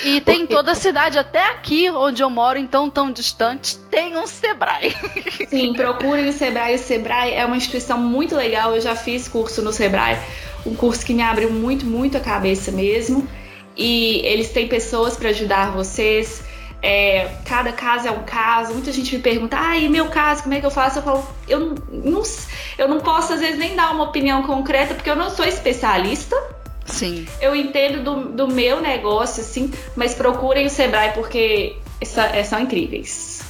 E 0.05 0.21
tem 0.21 0.43
em 0.43 0.47
toda 0.47 0.73
a 0.73 0.75
cidade, 0.75 1.19
até 1.19 1.43
aqui 1.51 1.91
onde 1.91 2.23
eu 2.23 2.31
moro, 2.31 2.59
então 2.59 2.89
tão 2.91 3.11
distante, 3.11 3.77
tem 3.91 4.17
um 4.17 4.27
Sebrae. 4.27 4.95
Sim, 5.49 5.73
procurem 5.73 6.29
o 6.29 6.33
Sebrae. 6.33 6.75
O 6.77 6.79
Sebrae 6.79 7.33
é 7.35 7.45
uma 7.45 7.57
instituição 7.57 7.99
muito 7.99 8.35
legal. 8.37 8.75
Eu 8.75 8.81
já 8.81 8.95
fiz 8.95 9.27
curso 9.27 9.63
no 9.63 9.73
Sebrae, 9.73 10.19
um 10.67 10.75
curso 10.75 11.05
que 11.05 11.15
me 11.15 11.23
abriu 11.23 11.51
muito, 11.51 11.85
muito 11.87 12.17
a 12.17 12.21
cabeça 12.21 12.71
mesmo. 12.71 13.27
E 13.77 14.21
eles 14.27 14.51
têm 14.51 14.69
pessoas 14.69 15.17
para 15.17 15.31
ajudar 15.31 15.71
vocês. 15.73 16.43
É, 16.83 17.29
cada 17.45 17.73
caso 17.73 18.09
é 18.09 18.11
um 18.11 18.23
caso. 18.25 18.73
Muita 18.73 18.93
gente 18.93 19.15
me 19.15 19.23
pergunta: 19.23 19.57
ah, 19.59 19.77
e 19.77 19.89
meu 19.89 20.07
caso, 20.09 20.43
como 20.43 20.55
é 20.55 20.61
que 20.61 20.67
eu 20.67 20.71
faço? 20.71 20.99
Eu 20.99 21.03
falo: 21.03 21.27
eu 21.49 21.61
não, 21.61 21.75
não- 21.91 22.23
eu 22.79 22.89
não 22.89 23.01
posso, 23.01 23.33
às 23.35 23.41
vezes, 23.41 23.59
nem 23.59 23.75
dar 23.77 23.93
uma 23.93 24.05
opinião 24.05 24.43
concreta, 24.43 24.95
porque 24.95 25.11
eu 25.11 25.17
não 25.17 25.31
sou 25.31 25.45
especialista. 25.45 26.37
Sim. 26.91 27.27
Eu 27.41 27.55
entendo 27.55 28.03
do, 28.03 28.29
do 28.33 28.49
meu 28.49 28.81
negócio, 28.81 29.43
assim, 29.43 29.73
mas 29.97 30.15
procurem 30.15 30.67
o 30.67 30.71
Sebrae 30.71 31.13
porque 31.13 31.77
é, 32.33 32.45
são 32.45 32.61
incríveis. 32.61 33.41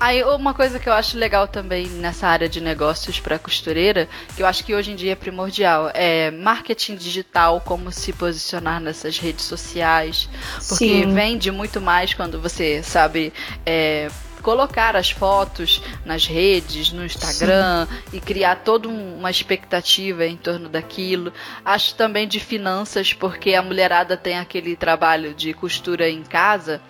Aí 0.00 0.24
uma 0.24 0.54
coisa 0.54 0.78
que 0.78 0.88
eu 0.88 0.94
acho 0.94 1.18
legal 1.18 1.46
também 1.46 1.86
nessa 1.86 2.26
área 2.26 2.48
de 2.48 2.58
negócios 2.58 3.20
para 3.20 3.38
costureira, 3.38 4.08
que 4.34 4.42
eu 4.42 4.46
acho 4.46 4.64
que 4.64 4.74
hoje 4.74 4.92
em 4.92 4.96
dia 4.96 5.12
é 5.12 5.14
primordial, 5.14 5.90
é 5.92 6.30
marketing 6.30 6.96
digital, 6.96 7.60
como 7.60 7.92
se 7.92 8.10
posicionar 8.14 8.80
nessas 8.80 9.18
redes 9.18 9.44
sociais, 9.44 10.26
porque 10.66 11.04
Sim. 11.04 11.12
vende 11.12 11.50
muito 11.50 11.82
mais 11.82 12.14
quando 12.14 12.40
você 12.40 12.82
sabe 12.82 13.30
é, 13.66 14.08
colocar 14.40 14.96
as 14.96 15.10
fotos 15.10 15.82
nas 16.04 16.26
redes, 16.26 16.92
no 16.92 17.04
Instagram 17.04 17.86
Sim. 17.86 18.16
e 18.16 18.20
criar 18.20 18.56
toda 18.56 18.88
uma 18.88 19.30
expectativa 19.30 20.26
em 20.26 20.36
torno 20.36 20.68
daquilo. 20.68 21.32
Acho 21.64 21.94
também 21.94 22.26
de 22.26 22.40
finanças, 22.40 23.12
porque 23.12 23.54
a 23.54 23.62
mulherada 23.62 24.16
tem 24.16 24.38
aquele 24.38 24.76
trabalho 24.76 25.34
de 25.34 25.52
costura 25.52 26.08
em 26.08 26.22
casa. 26.22 26.80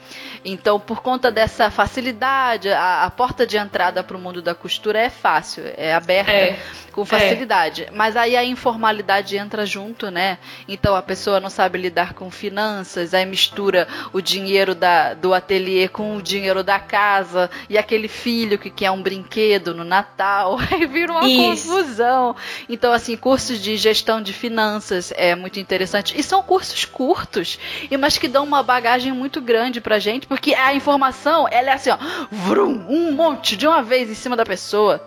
Então, 0.45 0.81
por 0.81 1.03
conta 1.03 1.31
dessa 1.31 1.71
facilidade, 1.71 2.71
a, 2.71 3.05
a 3.05 3.11
porta 3.11 3.47
de 3.47 3.57
entrada 3.57 4.03
para 4.03 4.17
o 4.17 4.21
mundo 4.21 4.41
da 4.41 4.55
costura 4.55 4.99
é 4.99 5.11
fácil, 5.11 5.65
é 5.77 5.95
aberta 5.95 6.31
é, 6.31 6.59
com 6.93 7.05
facilidade. 7.05 7.85
É. 7.85 7.91
Mas 7.93 8.17
aí 8.17 8.37
a 8.37 8.45
informalidade 8.45 9.37
entra 9.37 9.65
junto, 9.65 10.11
né? 10.11 10.39
Então 10.67 10.95
a 10.95 11.03
pessoa 11.03 11.41
não 11.41 11.51
sabe 11.51 11.79
lidar 11.79 12.15
com 12.15 12.31
finanças, 12.31 13.15
aí 13.15 13.25
mistura 13.27 13.87
o 14.13 14.21
dinheiro 14.21 14.75
da, 14.75 15.15
do 15.15 15.33
ateliê 15.33 15.89
com 15.89 16.17
o 16.17 16.23
dinheiro 16.23 16.63
da 16.65 16.79
casa 16.79 17.40
e 17.69 17.79
aquele 17.79 18.09
filho 18.09 18.59
que 18.59 18.71
quer 18.71 18.91
um 18.91 19.03
brinquedo 19.03 19.75
no 19.75 19.85
Natal, 19.85 20.59
aí 20.71 20.87
vira 20.87 21.13
uma 21.13 21.29
Isso. 21.29 21.69
confusão. 21.69 22.37
Então, 22.69 22.93
assim, 22.93 23.17
cursos 23.17 23.61
de 23.61 23.77
gestão 23.77 24.21
de 24.21 24.33
finanças 24.33 25.13
é 25.17 25.35
muito 25.35 25.61
interessante. 25.61 26.19
E 26.19 26.23
são 26.23 26.43
cursos 26.43 26.85
curtos, 26.85 27.59
mas 27.99 28.19
que 28.19 28.29
dão 28.29 28.45
uma 28.45 28.63
bagagem 28.63 29.13
muito 29.13 29.41
grande 29.41 29.81
pra 29.81 29.99
gente, 29.99 30.27
porque 30.27 30.55
a 30.55 30.75
informação, 30.75 31.47
ela 31.51 31.71
é 31.71 31.75
assim, 31.75 31.91
ó, 31.91 31.99
vrum, 32.31 32.85
um 32.89 33.13
monte 33.13 33.57
de 33.57 33.67
uma 33.67 33.83
vez 33.83 34.11
em 34.11 34.15
cima 34.15 34.37
da 34.37 34.45
pessoa. 34.45 35.01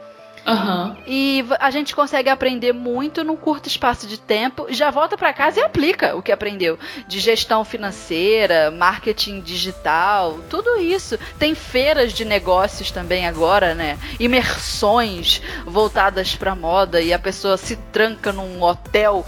Uhum. 0.45 0.95
E 1.07 1.45
a 1.59 1.71
gente 1.71 1.95
consegue 1.95 2.29
aprender 2.29 2.73
muito 2.73 3.23
num 3.23 3.35
curto 3.35 3.67
espaço 3.67 4.05
de 4.05 4.19
tempo, 4.19 4.67
já 4.69 4.91
volta 4.91 5.17
para 5.17 5.33
casa 5.33 5.59
e 5.59 5.63
aplica 5.63 6.15
o 6.15 6.21
que 6.21 6.31
aprendeu 6.31 6.77
de 7.07 7.19
gestão 7.19 7.63
financeira, 7.63 8.69
marketing 8.69 9.39
digital, 9.39 10.39
tudo 10.49 10.77
isso. 10.81 11.17
Tem 11.39 11.55
feiras 11.55 12.11
de 12.13 12.25
negócios 12.25 12.91
também 12.91 13.25
agora, 13.25 13.73
né? 13.73 13.97
Imersões 14.19 15.41
voltadas 15.65 16.35
para 16.35 16.55
moda 16.55 17.01
e 17.01 17.13
a 17.13 17.19
pessoa 17.19 17.57
se 17.57 17.77
tranca 17.91 18.31
num 18.31 18.61
hotel 18.61 19.25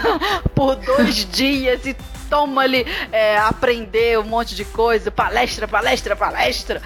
por 0.54 0.74
dois 0.76 1.24
dias 1.30 1.86
e 1.86 1.96
toma 2.28 2.62
ali 2.62 2.84
é, 3.12 3.38
aprender 3.38 4.18
um 4.18 4.24
monte 4.24 4.56
de 4.56 4.64
coisa, 4.64 5.12
palestra, 5.12 5.68
palestra, 5.68 6.16
palestra. 6.16 6.82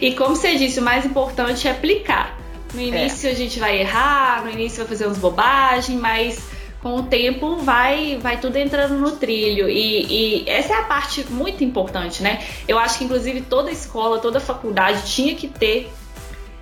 e 0.00 0.14
como 0.14 0.34
você 0.34 0.56
disse, 0.56 0.80
o 0.80 0.82
mais 0.82 1.04
importante 1.04 1.68
é 1.68 1.70
aplicar. 1.70 2.43
No 2.74 2.80
é. 2.80 2.84
início 2.84 3.28
é. 3.28 3.32
a 3.32 3.34
gente 3.34 3.58
vai 3.58 3.80
errar, 3.80 4.44
no 4.44 4.50
início 4.50 4.78
vai 4.78 4.86
fazer 4.86 5.06
umas 5.06 5.18
bobagens, 5.18 5.98
mas 5.98 6.38
com 6.82 6.96
o 6.96 7.02
tempo 7.04 7.56
vai, 7.56 8.18
vai 8.20 8.38
tudo 8.38 8.56
entrando 8.56 8.94
no 8.94 9.12
trilho. 9.12 9.70
E, 9.70 10.42
e, 10.42 10.50
essa 10.50 10.74
é 10.74 10.76
a 10.80 10.82
parte 10.82 11.24
muito 11.30 11.64
importante, 11.64 12.22
né? 12.22 12.44
Eu 12.68 12.78
acho 12.78 12.98
que 12.98 13.04
inclusive 13.04 13.40
toda 13.40 13.70
escola, 13.70 14.18
toda 14.18 14.38
faculdade 14.38 15.06
tinha 15.06 15.34
que 15.34 15.48
ter 15.48 15.90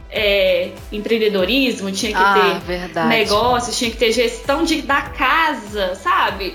é, 0.09 0.71
empreendedorismo, 0.93 1.91
tinha 1.91 2.13
que 2.13 2.19
ah, 2.19 2.35
ter 2.35 2.67
verdade. 2.67 3.09
negócios, 3.09 3.77
tinha 3.77 3.91
que 3.91 3.97
ter 3.97 4.13
gestão 4.13 4.63
de, 4.63 4.83
da 4.83 5.03
casa, 5.03 5.97
sabe? 5.97 6.55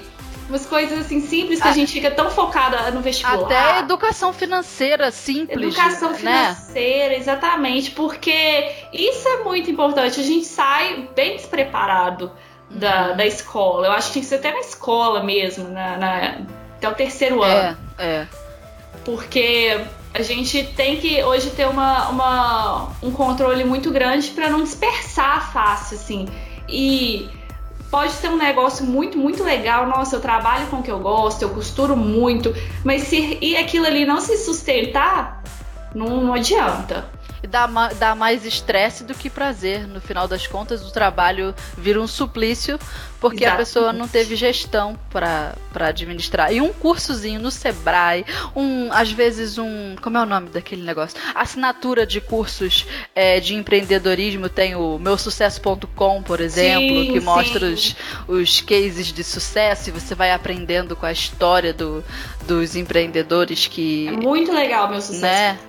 Umas 0.50 0.66
coisas 0.66 1.00
assim 1.00 1.22
simples 1.22 1.62
que 1.62 1.68
a, 1.68 1.72
a 1.72 1.74
gente 1.74 1.91
fica 1.91 2.12
tão 2.12 2.30
focada 2.30 2.89
no 2.91 3.02
vestibular. 3.02 3.45
Até 3.45 3.80
educação 3.80 4.32
financeira 4.32 5.12
simples. 5.12 5.76
Educação 5.76 6.12
né? 6.12 6.18
financeira, 6.18 7.16
exatamente, 7.16 7.91
porque 7.91 8.72
isso 8.93 9.28
é 9.28 9.43
muito 9.43 9.70
importante. 9.70 10.20
A 10.20 10.24
gente 10.24 10.45
sai 10.45 11.10
bem 11.16 11.36
despreparado 11.36 12.32
da, 12.70 13.10
uhum. 13.10 13.18
da 13.18 13.26
escola. 13.26 13.88
Eu 13.88 13.91
acho 13.91 14.08
que 14.08 14.14
tem 14.16 14.22
que 14.22 14.28
ser 14.30 14.36
até 14.36 14.52
na 14.52 14.60
escola 14.60 15.24
mesmo, 15.24 15.70
na, 15.70 15.98
na 15.98 16.38
até 16.78 16.89
o 16.89 16.95
terceiro 16.95 17.43
ano. 17.43 17.78
É, 17.98 18.06
é. 18.06 18.28
Porque 19.04 19.80
a 20.14 20.22
gente 20.22 20.64
tem 20.76 20.98
que 20.98 21.24
hoje 21.24 21.50
ter 21.52 21.68
uma, 21.68 22.10
uma 22.10 22.91
um 23.02 23.12
controle 23.12 23.64
muito 23.64 23.91
grande 23.91 24.30
para 24.30 24.50
não 24.50 24.64
dispersar 24.64 25.52
fácil, 25.52 25.98
assim. 25.98 26.28
E 26.68 27.30
pode 27.89 28.13
ser 28.13 28.29
um 28.29 28.38
negócio 28.38 28.85
muito, 28.85 29.17
muito 29.17 29.43
legal. 29.43 29.88
Nossa, 29.88 30.15
eu 30.15 30.21
trabalho 30.21 30.67
com 30.67 30.77
o 30.77 30.83
que 30.83 30.91
eu 30.91 30.99
gosto, 30.99 31.41
eu 31.41 31.49
costuro 31.49 31.95
muito, 31.95 32.53
mas 32.83 33.03
se 33.03 33.38
e 33.41 33.55
aquilo 33.55 33.85
ali 33.85 34.05
não 34.05 34.19
se 34.19 34.38
sustentar, 34.38 35.43
não, 35.93 36.21
não 36.21 36.33
adianta 36.33 37.16
dá, 37.43 37.67
dá 37.99 38.15
mais 38.15 38.45
estresse 38.45 39.03
do 39.03 39.13
que 39.13 39.29
prazer. 39.29 39.88
No 39.88 39.99
final 39.99 40.27
das 40.27 40.47
contas, 40.47 40.81
o 40.85 40.91
trabalho 40.91 41.53
vira 41.77 42.01
um 42.01 42.07
suplício 42.07 42.79
porque 43.19 43.43
Exatamente. 43.43 43.61
a 43.61 43.65
pessoa 43.65 43.93
não 43.93 44.07
teve 44.07 44.35
gestão 44.35 44.97
para 45.09 45.55
administrar. 45.73 46.53
E 46.53 46.61
um 46.61 46.71
cursozinho 46.71 47.39
no 47.39 47.49
Sebrae, 47.49 48.25
um 48.55 48.91
às 48.91 49.11
vezes 49.11 49.57
um. 49.57 49.95
Como 50.01 50.17
é 50.17 50.21
o 50.21 50.25
nome 50.25 50.49
daquele 50.49 50.83
negócio? 50.83 51.19
Assinatura 51.33 52.05
de 52.05 52.21
cursos 52.21 52.85
é, 53.15 53.39
de 53.39 53.55
empreendedorismo. 53.55 54.49
Tem 54.49 54.75
o 54.75 54.97
meusucesso.com, 54.99 56.21
por 56.23 56.39
exemplo, 56.39 57.03
sim, 57.03 57.13
que 57.13 57.19
mostra 57.19 57.65
os, 57.65 57.95
os 58.27 58.61
cases 58.61 59.11
de 59.11 59.23
sucesso 59.23 59.89
e 59.89 59.91
você 59.91 60.13
vai 60.13 60.31
aprendendo 60.31 60.95
com 60.95 61.05
a 61.05 61.11
história 61.11 61.73
do, 61.73 62.03
dos 62.45 62.75
empreendedores 62.75 63.67
que. 63.67 64.07
É 64.07 64.11
muito 64.11 64.51
legal, 64.51 64.89
meu 64.89 65.01
sucesso. 65.01 65.21
Né? 65.21 65.59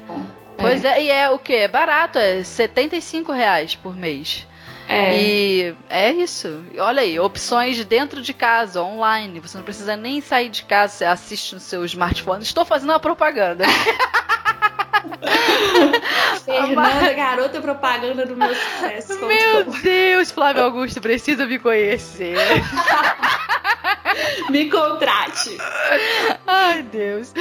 Pois 0.58 0.84
é. 0.84 0.98
é, 0.98 1.02
e 1.04 1.10
é 1.10 1.30
o 1.30 1.38
que? 1.38 1.54
É 1.54 1.68
barato, 1.68 2.18
é 2.18 2.42
75 2.42 3.32
reais 3.32 3.74
por 3.74 3.96
mês. 3.96 4.46
É. 4.88 5.20
E 5.20 5.74
é 5.88 6.10
isso. 6.12 6.64
Olha 6.78 7.02
aí, 7.02 7.20
opções 7.20 7.84
dentro 7.84 8.22
de 8.22 8.32
casa, 8.32 8.82
online. 8.82 9.38
Você 9.38 9.56
não 9.58 9.64
precisa 9.64 9.96
nem 9.96 10.20
sair 10.20 10.48
de 10.48 10.64
casa, 10.64 10.94
você 10.94 11.04
assiste 11.04 11.54
no 11.54 11.60
seu 11.60 11.84
smartphone. 11.84 12.42
Estou 12.42 12.64
fazendo 12.64 12.90
uma 12.90 13.00
propaganda. 13.00 13.64
Fernanda, 16.44 17.12
garota 17.12 17.60
propaganda 17.60 18.24
do 18.24 18.34
meu 18.34 18.54
sucesso. 18.54 19.26
Meu 19.26 19.64
Deus, 19.64 20.30
Flávio 20.30 20.64
Augusto, 20.64 21.00
precisa 21.00 21.46
me 21.46 21.58
conhecer. 21.58 22.36
me 24.50 24.70
contrate. 24.70 25.56
Ai, 26.46 26.82
Deus. 26.82 27.32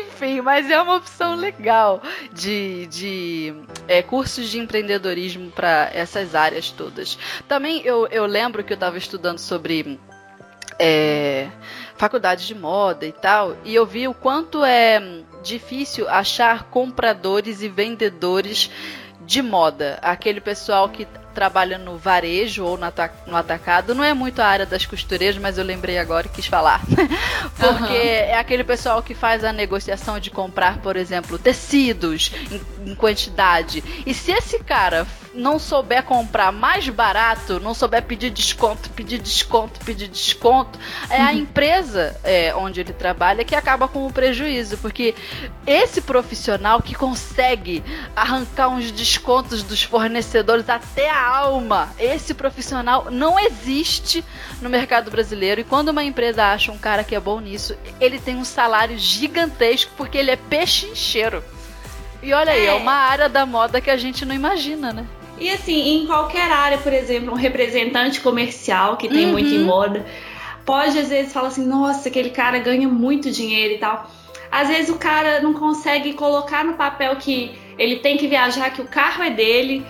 Enfim, 0.00 0.40
mas 0.40 0.70
é 0.70 0.80
uma 0.80 0.96
opção 0.96 1.34
legal 1.34 2.02
de, 2.32 2.86
de 2.86 3.54
é, 3.88 4.02
cursos 4.02 4.48
de 4.48 4.58
empreendedorismo 4.58 5.50
para 5.50 5.90
essas 5.92 6.34
áreas 6.34 6.70
todas. 6.70 7.18
Também 7.48 7.82
eu, 7.82 8.06
eu 8.08 8.26
lembro 8.26 8.64
que 8.64 8.72
eu 8.72 8.76
estava 8.76 8.98
estudando 8.98 9.38
sobre. 9.38 9.98
É, 10.78 11.48
faculdade 11.96 12.46
de 12.46 12.54
moda 12.54 13.06
e 13.06 13.12
tal, 13.12 13.56
e 13.64 13.74
eu 13.74 13.86
vi 13.86 14.06
o 14.06 14.12
quanto 14.12 14.62
é 14.62 15.00
difícil 15.42 16.06
achar 16.08 16.64
compradores 16.64 17.62
e 17.62 17.68
vendedores 17.68 18.70
de 19.22 19.40
moda. 19.42 19.98
Aquele 20.02 20.40
pessoal 20.40 20.88
que 20.88 21.06
trabalha 21.36 21.76
no 21.76 21.98
varejo 21.98 22.64
ou 22.64 22.78
no 22.78 23.36
atacado, 23.36 23.94
não 23.94 24.02
é 24.02 24.14
muito 24.14 24.40
a 24.40 24.46
área 24.46 24.64
das 24.64 24.86
costureiras, 24.86 25.36
mas 25.36 25.58
eu 25.58 25.64
lembrei 25.64 25.98
agora 25.98 26.26
e 26.26 26.30
quis 26.30 26.46
falar. 26.46 26.80
Porque 27.60 27.92
uhum. 27.92 27.92
é 27.92 28.38
aquele 28.38 28.64
pessoal 28.64 29.02
que 29.02 29.14
faz 29.14 29.44
a 29.44 29.52
negociação 29.52 30.18
de 30.18 30.30
comprar, 30.30 30.78
por 30.78 30.96
exemplo, 30.96 31.38
tecidos 31.38 32.32
em, 32.86 32.94
quantidade. 32.94 33.82
E 34.06 34.14
se 34.14 34.32
esse 34.32 34.58
cara 34.60 35.06
não 35.34 35.58
souber 35.58 36.02
comprar 36.02 36.50
mais 36.50 36.88
barato, 36.88 37.60
não 37.60 37.74
souber 37.74 38.02
pedir 38.02 38.30
desconto, 38.30 38.88
pedir 38.90 39.18
desconto, 39.18 39.78
pedir 39.84 40.08
desconto, 40.08 40.78
é 41.10 41.20
a 41.20 41.26
uhum. 41.26 41.38
empresa 41.38 42.18
é, 42.24 42.54
onde 42.54 42.80
ele 42.80 42.92
trabalha 42.92 43.44
que 43.44 43.54
acaba 43.54 43.86
com 43.86 44.06
o 44.06 44.12
prejuízo, 44.12 44.78
porque 44.78 45.14
esse 45.66 46.00
profissional 46.00 46.80
que 46.80 46.94
consegue 46.94 47.84
arrancar 48.14 48.68
uns 48.68 48.90
descontos 48.90 49.62
dos 49.62 49.82
fornecedores 49.82 50.68
até 50.68 51.10
a 51.10 51.28
alma, 51.28 51.90
esse 51.98 52.32
profissional 52.32 53.08
não 53.10 53.38
existe 53.38 54.24
no 54.60 54.70
mercado 54.70 55.10
brasileiro. 55.10 55.60
E 55.60 55.64
quando 55.64 55.90
uma 55.90 56.02
empresa 56.02 56.44
acha 56.44 56.72
um 56.72 56.78
cara 56.78 57.04
que 57.04 57.14
é 57.14 57.20
bom 57.20 57.40
nisso, 57.40 57.76
ele 58.00 58.18
tem 58.18 58.36
um 58.36 58.44
salário 58.44 58.98
gigantesco 58.98 59.92
porque 59.96 60.16
ele 60.18 60.30
é 60.30 60.36
pechincheiro. 60.36 61.42
E 62.26 62.32
olha 62.32 62.50
aí, 62.50 62.66
é, 62.66 62.70
é 62.70 62.74
uma 62.74 62.92
área 62.92 63.28
da 63.28 63.46
moda 63.46 63.80
que 63.80 63.88
a 63.88 63.96
gente 63.96 64.24
não 64.24 64.34
imagina, 64.34 64.92
né? 64.92 65.06
E 65.38 65.48
assim, 65.48 66.02
em 66.02 66.06
qualquer 66.06 66.50
área, 66.50 66.76
por 66.76 66.92
exemplo, 66.92 67.32
um 67.32 67.36
representante 67.36 68.20
comercial 68.20 68.96
que 68.96 69.08
tem 69.08 69.26
uhum. 69.26 69.32
muito 69.32 69.48
em 69.48 69.60
moda, 69.60 70.04
pode 70.64 70.98
às 70.98 71.08
vezes 71.08 71.32
falar 71.32 71.48
assim: 71.48 71.64
nossa, 71.64 72.08
aquele 72.08 72.30
cara 72.30 72.58
ganha 72.58 72.88
muito 72.88 73.30
dinheiro 73.30 73.74
e 73.74 73.78
tal. 73.78 74.10
Às 74.50 74.66
vezes 74.66 74.90
o 74.90 74.96
cara 74.96 75.40
não 75.40 75.54
consegue 75.54 76.14
colocar 76.14 76.64
no 76.64 76.72
papel 76.72 77.14
que 77.14 77.56
ele 77.78 78.00
tem 78.00 78.16
que 78.16 78.26
viajar, 78.26 78.70
que 78.70 78.82
o 78.82 78.88
carro 78.88 79.22
é 79.22 79.30
dele, 79.30 79.86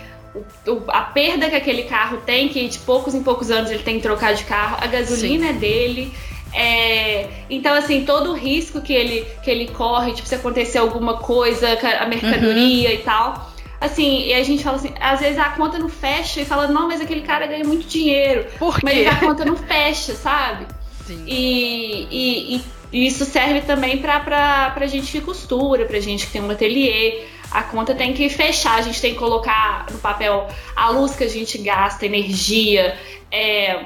o, 0.66 0.82
a 0.89 1.03
perda 1.05 1.49
que 1.49 1.57
aquele 1.57 1.84
carro 1.84 2.18
tem, 2.18 2.51
que 2.51 2.68
de 2.68 2.78
poucos 2.80 3.14
em 3.14 3.22
poucos 3.22 3.51
anos 3.51 3.70
ele 3.70 3.82
tem 3.82 3.97
que 3.97 4.03
trocar 4.03 4.34
de 4.34 4.45
carro, 4.45 4.76
a 4.78 4.87
gasolina 4.87 5.45
Sim. 5.45 5.51
é 5.51 5.53
dele. 5.55 6.12
É, 6.57 7.29
então, 7.51 7.75
assim, 7.75 8.07
todo 8.07 8.31
o 8.31 8.35
risco 8.35 8.81
que 8.81 8.95
ele, 8.95 9.27
que 9.45 9.51
ele 9.51 9.69
corre, 9.69 10.15
tipo, 10.15 10.27
se 10.27 10.35
acontecer 10.35 10.79
alguma 10.79 11.19
coisa, 11.19 11.69
a 12.01 12.07
mercadoria 12.07 12.89
uhum. 12.89 12.95
e 12.95 12.99
tal. 12.99 13.53
Assim, 13.79 14.27
e 14.27 14.33
a 14.33 14.43
gente 14.43 14.65
fala 14.65 14.77
assim, 14.79 14.95
às 14.99 15.21
vezes 15.21 15.39
a 15.39 15.51
conta 15.51 15.79
não 15.79 15.91
fecha 15.91 16.41
e 16.41 16.47
fala, 16.47 16.67
não, 16.67 16.89
mas 16.89 16.99
aquele 17.03 17.21
cara 17.21 17.47
ganha 17.47 17.63
muito 17.63 17.87
dinheiro. 17.87 18.47
Por 18.59 18.81
quê? 18.81 18.87
Mas 18.87 19.07
a 19.07 19.17
conta 19.17 19.45
não 19.45 19.55
fecha, 19.55 20.15
sabe? 20.15 20.67
Sim. 21.07 21.23
E, 21.27 22.09
e, 22.11 22.63
e 22.91 23.07
isso 23.07 23.27
serve 23.27 23.61
também 23.61 23.99
para 23.99 24.75
a 24.75 24.87
gente 24.87 25.13
que 25.13 25.21
costura, 25.21 25.85
para 25.85 26.01
gente 26.01 26.25
que 26.27 26.33
tem 26.33 26.41
um 26.41 26.51
ateliê. 26.51 27.25
A 27.51 27.63
conta 27.63 27.95
tem 27.95 28.15
que 28.15 28.31
fechar, 28.31 28.79
a 28.79 28.83
gente 28.83 28.99
tem 28.99 29.13
que 29.13 29.19
colocar 29.19 29.87
no 29.93 29.99
papel 29.99 30.49
a 30.75 30.89
luz 30.89 31.15
que 31.15 31.25
a 31.25 31.29
gente 31.29 31.59
gasta, 31.59 32.07
energia, 32.07 32.97
é, 33.31 33.85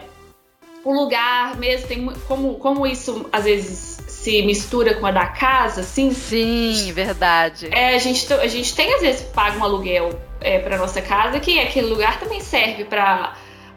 o 0.84 0.92
lugar 0.92 1.56
mesmo, 1.58 1.86
tem 1.86 2.06
como, 2.26 2.54
como 2.54 2.86
isso 2.86 3.28
às 3.32 3.44
vezes 3.44 3.98
se 4.06 4.42
mistura 4.42 4.94
com 4.94 5.06
a 5.06 5.10
da 5.10 5.26
casa, 5.26 5.80
assim. 5.80 6.12
Sim, 6.12 6.92
verdade. 6.92 7.68
É, 7.72 7.94
a 7.94 7.98
gente, 7.98 8.30
a 8.32 8.46
gente 8.46 8.74
tem 8.74 8.92
às 8.94 9.00
vezes 9.00 9.22
paga 9.22 9.58
um 9.58 9.64
aluguel 9.64 10.10
é, 10.40 10.58
para 10.58 10.76
nossa 10.76 11.00
casa, 11.00 11.40
que 11.40 11.58
aquele 11.58 11.86
lugar 11.86 12.18
também 12.20 12.40
serve 12.40 12.84
para 12.84 13.34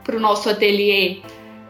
o 0.10 0.20
no 0.20 0.32
ateliê. 0.32 1.22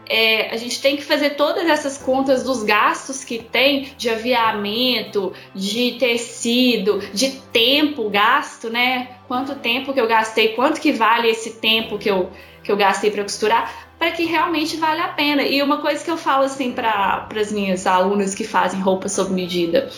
É, 0.06 0.50
a 0.50 0.56
gente 0.58 0.82
tem 0.82 0.96
que 0.96 1.02
fazer 1.02 1.30
todas 1.30 1.66
essas 1.66 1.96
contas 1.96 2.42
dos 2.42 2.62
gastos 2.62 3.24
que 3.24 3.38
tem 3.38 3.92
de 3.96 4.10
aviamento, 4.10 5.32
de 5.54 5.92
tecido, 5.92 6.98
de 7.12 7.30
tempo 7.52 8.10
gasto, 8.10 8.68
né? 8.68 9.16
Quanto 9.26 9.54
tempo 9.54 9.94
que 9.94 10.00
eu 10.00 10.06
gastei, 10.06 10.48
quanto 10.48 10.80
que 10.80 10.92
vale 10.92 11.28
esse 11.28 11.54
tempo 11.54 11.96
que 11.96 12.10
eu, 12.10 12.28
que 12.62 12.70
eu 12.70 12.76
gastei 12.76 13.10
para 13.10 13.22
costurar, 13.22 13.93
para 14.04 14.10
que 14.10 14.26
realmente 14.26 14.76
vale 14.76 15.00
a 15.00 15.08
pena. 15.08 15.42
E 15.42 15.62
uma 15.62 15.78
coisa 15.78 16.04
que 16.04 16.10
eu 16.10 16.18
falo 16.18 16.44
assim 16.44 16.72
para 16.72 17.26
as 17.34 17.50
minhas 17.50 17.86
alunas 17.86 18.34
que 18.34 18.44
fazem 18.44 18.78
roupa 18.78 19.08
sob 19.08 19.32
medida 19.32 19.88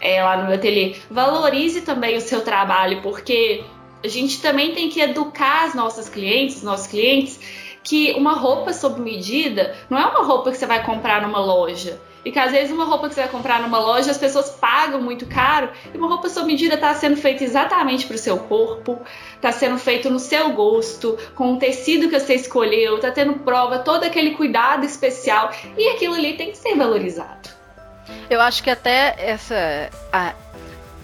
é, 0.00 0.22
lá 0.22 0.42
no 0.42 0.54
ateliê, 0.54 0.96
valorize 1.10 1.82
também 1.82 2.16
o 2.16 2.22
seu 2.22 2.40
trabalho, 2.40 3.02
porque 3.02 3.62
a 4.02 4.08
gente 4.08 4.40
também 4.40 4.72
tem 4.72 4.88
que 4.88 4.98
educar 4.98 5.66
as 5.66 5.74
nossas 5.74 6.08
clientes, 6.08 6.62
nossos 6.62 6.86
clientes, 6.86 7.38
que 7.84 8.14
uma 8.14 8.32
roupa 8.32 8.72
sob 8.72 8.98
medida 8.98 9.76
não 9.90 9.98
é 9.98 10.06
uma 10.06 10.24
roupa 10.24 10.50
que 10.50 10.56
você 10.56 10.64
vai 10.64 10.82
comprar 10.82 11.20
numa 11.20 11.38
loja. 11.38 12.00
E 12.24 12.30
que 12.30 12.38
às 12.38 12.50
vezes 12.52 12.72
uma 12.72 12.84
roupa 12.84 13.08
que 13.08 13.14
você 13.14 13.22
vai 13.22 13.30
comprar 13.30 13.60
numa 13.62 13.78
loja 13.78 14.10
as 14.10 14.18
pessoas 14.18 14.50
pagam 14.50 15.00
muito 15.00 15.26
caro 15.26 15.70
e 15.92 15.96
uma 15.96 16.08
roupa 16.08 16.28
sob 16.28 16.46
medida 16.46 16.74
está 16.74 16.94
sendo 16.94 17.16
feita 17.16 17.44
exatamente 17.44 18.06
para 18.06 18.16
o 18.16 18.18
seu 18.18 18.38
corpo, 18.38 19.00
está 19.34 19.52
sendo 19.52 19.78
feito 19.78 20.10
no 20.10 20.18
seu 20.18 20.50
gosto, 20.52 21.18
com 21.34 21.54
o 21.54 21.58
tecido 21.58 22.08
que 22.08 22.18
você 22.18 22.34
escolheu, 22.34 22.96
está 22.96 23.10
tendo 23.10 23.34
prova, 23.34 23.78
todo 23.78 24.04
aquele 24.04 24.32
cuidado 24.32 24.84
especial 24.84 25.50
e 25.76 25.88
aquilo 25.88 26.14
ali 26.14 26.34
tem 26.34 26.50
que 26.50 26.58
ser 26.58 26.74
valorizado. 26.76 27.48
Eu 28.28 28.40
acho 28.40 28.62
que 28.62 28.70
até 28.70 29.14
essa 29.18 29.90
a, 30.12 30.34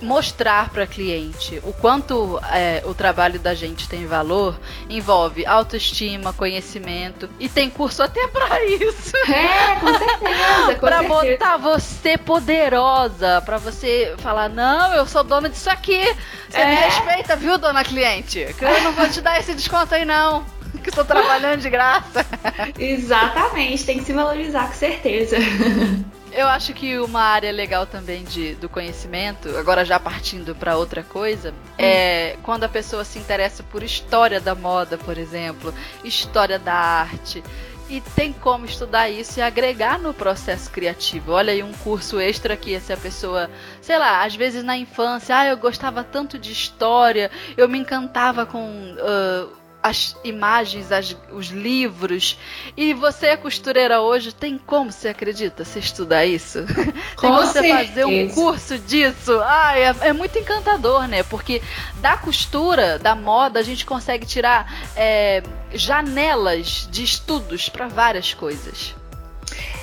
mostrar 0.01 0.71
para 0.71 0.87
cliente 0.87 1.61
o 1.65 1.73
quanto 1.73 2.39
é, 2.53 2.83
o 2.85 2.95
trabalho 2.95 3.39
da 3.39 3.55
gente 3.55 3.89
tem 3.89 4.07
valor 4.07 4.59
envolve 4.89 5.47
autoestima, 5.47 6.33
conhecimento 6.33 7.29
e 7.41 7.49
tem 7.49 7.71
curso 7.71 8.03
até 8.03 8.27
para 8.29 8.65
isso. 8.65 9.17
É, 9.17 9.77
com 9.81 9.87
certeza. 9.87 10.79
para 10.81 11.03
botar 11.03 11.57
você 11.57 12.19
poderosa, 12.19 13.43
para 13.45 13.59
você 13.59 14.15
falar 14.19 14.49
não, 14.49 14.93
eu 14.95 15.07
sou 15.07 15.25
dona 15.25 15.49
disso 15.49 15.71
aqui. 15.71 16.15
Você 16.49 16.59
é. 16.59 16.67
me 16.67 16.75
respeita, 16.77 17.37
viu, 17.37 17.59
dona 17.59 17.85
cliente? 17.85 18.55
Que 18.59 18.65
eu 18.65 18.83
não 18.83 18.93
vou 18.93 19.09
te 19.09 19.21
dar 19.21 19.39
esse 19.39 19.55
desconto 19.55 19.95
aí 19.95 20.05
não. 20.05 20.45
Que 20.83 20.91
estou 20.91 21.05
trabalhando 21.05 21.61
de 21.61 21.71
graça. 21.71 22.25
Exatamente, 22.79 23.85
tem 23.85 23.99
que 23.99 24.05
se 24.05 24.13
valorizar 24.13 24.69
com 24.69 24.75
certeza. 24.75 25.37
Eu 26.37 26.47
acho 26.49 26.75
que 26.75 26.99
uma 26.99 27.23
área 27.23 27.51
legal 27.51 27.87
também 27.87 28.23
de, 28.23 28.55
do 28.57 28.69
conhecimento, 28.69 29.57
agora 29.57 29.87
já 29.87 29.99
partindo 29.99 30.55
para 30.55 30.77
outra 30.77 31.03
coisa, 31.03 31.51
hum. 31.51 31.55
é 31.79 32.37
quando 32.43 32.65
a 32.65 32.69
pessoa 32.69 33.05
se 33.05 33.19
interessa 33.19 33.63
por 33.63 33.83
história 33.83 34.39
da 34.39 34.55
moda, 34.55 34.99
por 34.99 35.17
exemplo, 35.17 35.73
história 36.05 36.59
da 36.59 36.75
arte. 36.75 37.43
E 37.89 38.03
tem 38.15 38.33
como 38.35 38.67
estudar 38.67 39.09
isso 39.09 39.39
e 39.39 39.43
agregar 39.43 39.99
no 39.99 40.13
processo 40.13 40.71
criativo. 40.71 41.33
Olha 41.33 41.53
aí 41.53 41.63
um 41.63 41.73
curso 41.73 42.21
extra 42.21 42.53
aqui, 42.53 42.79
se 42.81 42.93
a 42.93 42.97
pessoa, 42.97 43.49
sei 43.81 43.97
lá, 43.97 44.23
às 44.25 44.35
vezes 44.35 44.63
na 44.63 44.77
infância, 44.77 45.39
ah, 45.39 45.47
eu 45.47 45.57
gostava 45.57 46.05
tanto 46.05 46.39
de 46.39 46.53
história, 46.53 47.31
eu 47.57 47.67
me 47.67 47.79
encantava 47.79 48.45
com. 48.45 48.61
Uh, 48.61 49.66
as 49.83 50.17
imagens, 50.25 50.91
as, 50.91 51.17
os 51.31 51.47
livros. 51.47 52.39
E 52.77 52.93
você 52.93 53.29
é 53.29 53.37
costureira 53.37 54.01
hoje, 54.01 54.35
tem 54.35 54.59
como 54.59 54.91
você 54.91 55.09
acredita? 55.09 55.65
Você 55.65 55.79
estudar 55.79 56.27
isso? 56.27 56.65
tem 56.75 56.95
como 57.17 57.37
você 57.39 57.69
fazer 57.69 58.05
um 58.05 58.29
curso 58.29 58.79
disso? 58.79 59.41
Ah, 59.43 59.79
é, 59.79 60.09
é, 60.09 60.13
muito 60.13 60.39
encantador, 60.39 61.07
né? 61.07 61.23
Porque 61.23 61.63
da 61.97 62.17
costura, 62.17 62.99
da 62.99 63.15
moda, 63.15 63.61
a 63.61 63.63
gente 63.63 63.87
consegue 63.87 64.27
tirar 64.27 64.91
é, 64.97 65.43
janelas 65.73 66.89
de 66.91 67.05
estudos 67.05 67.69
para 67.69 67.87
várias 67.87 68.35
coisas. 68.35 68.95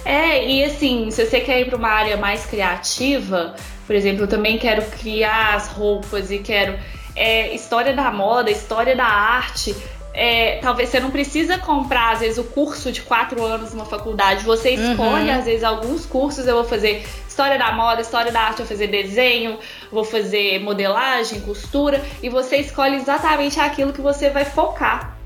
É, 0.06 0.46
e 0.46 0.64
assim, 0.66 1.10
se 1.12 1.26
você 1.26 1.40
quer 1.40 1.62
ir 1.62 1.66
para 1.66 1.78
uma 1.78 1.90
área 1.90 2.18
mais 2.18 2.46
criativa, 2.46 3.56
por 3.88 3.96
exemplo, 3.96 4.24
eu 4.24 4.28
também 4.28 4.58
quero 4.58 4.84
criar 4.92 5.56
as 5.56 5.70
roupas 5.70 6.30
e 6.30 6.40
quero 6.40 6.78
é, 7.16 7.54
história 7.54 7.94
da 7.94 8.12
moda, 8.12 8.50
história 8.52 8.96
da 8.96 9.06
arte. 9.06 9.76
É, 10.16 10.60
talvez 10.62 10.90
você 10.90 11.00
não 11.00 11.10
precisa 11.10 11.58
comprar, 11.58 12.14
às 12.14 12.20
vezes, 12.20 12.38
o 12.38 12.44
curso 12.44 12.92
de 12.92 13.02
quatro 13.02 13.44
anos 13.44 13.74
numa 13.74 13.86
faculdade. 13.86 14.44
Você 14.46 14.72
escolhe, 14.72 15.30
uhum. 15.30 15.40
às 15.40 15.46
vezes, 15.46 15.64
alguns 15.64 16.06
cursos. 16.06 16.48
Eu 16.48 16.56
vou 16.56 16.64
fazer 16.64 17.04
história 17.28 17.58
da 17.58 17.72
moda, 17.72 18.02
história 18.02 18.32
da 18.32 18.42
arte, 18.42 18.60
eu 18.60 18.66
vou 18.66 18.68
fazer 18.68 18.88
desenho, 18.88 19.58
vou 19.92 20.04
fazer 20.04 20.60
modelagem, 20.60 21.42
costura. 21.42 22.04
E 22.22 22.30
você 22.30 22.58
escolhe 22.58 22.98
exatamente 22.98 23.60
aquilo 23.60 23.92
que 23.92 24.02
você 24.02 24.30
vai 24.30 24.46
focar. 24.46 25.18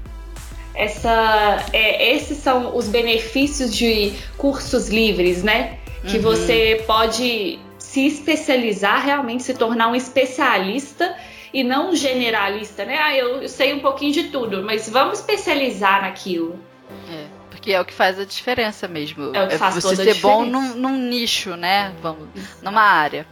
Essa, 0.73 1.65
é, 1.73 2.13
esses 2.13 2.37
são 2.37 2.75
os 2.77 2.87
benefícios 2.87 3.75
de 3.75 4.13
cursos 4.37 4.87
livres, 4.87 5.43
né? 5.43 5.79
Que 6.05 6.17
uhum. 6.17 6.23
você 6.23 6.83
pode 6.87 7.59
se 7.77 8.07
especializar, 8.07 9.03
realmente 9.03 9.43
se 9.43 9.53
tornar 9.53 9.89
um 9.89 9.95
especialista 9.95 11.13
e 11.53 11.63
não 11.63 11.95
generalista, 11.95 12.85
né? 12.85 12.97
Ah, 12.97 13.15
eu, 13.15 13.47
sei 13.47 13.73
um 13.73 13.79
pouquinho 13.79 14.13
de 14.13 14.23
tudo, 14.25 14.63
mas 14.63 14.89
vamos 14.89 15.19
especializar 15.19 16.01
naquilo. 16.01 16.59
É, 17.09 17.25
porque 17.49 17.71
é 17.71 17.81
o 17.81 17.85
que 17.85 17.93
faz 17.93 18.19
a 18.19 18.25
diferença 18.25 18.87
mesmo. 18.87 19.35
É 19.35 19.43
o 19.43 19.47
que 19.47 19.55
é 19.55 19.57
faz 19.57 19.75
você 19.75 19.95
ser 19.95 20.15
bom 20.15 20.45
num, 20.45 20.75
num, 20.75 20.97
nicho, 20.97 21.55
né? 21.55 21.93
Vamos, 22.01 22.27
numa 22.61 22.81
área. 22.81 23.25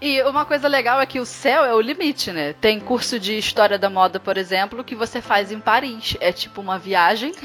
E 0.00 0.22
uma 0.22 0.44
coisa 0.44 0.68
legal 0.68 1.00
é 1.00 1.06
que 1.06 1.20
o 1.20 1.26
céu 1.26 1.64
é 1.64 1.74
o 1.74 1.80
limite, 1.80 2.32
né? 2.32 2.54
Tem 2.54 2.78
curso 2.78 3.18
de 3.18 3.36
história 3.36 3.78
da 3.78 3.90
moda, 3.90 4.20
por 4.20 4.36
exemplo, 4.36 4.84
que 4.84 4.94
você 4.94 5.20
faz 5.20 5.50
em 5.52 5.60
Paris. 5.60 6.16
É 6.20 6.32
tipo 6.32 6.60
uma 6.60 6.78
viagem. 6.78 7.32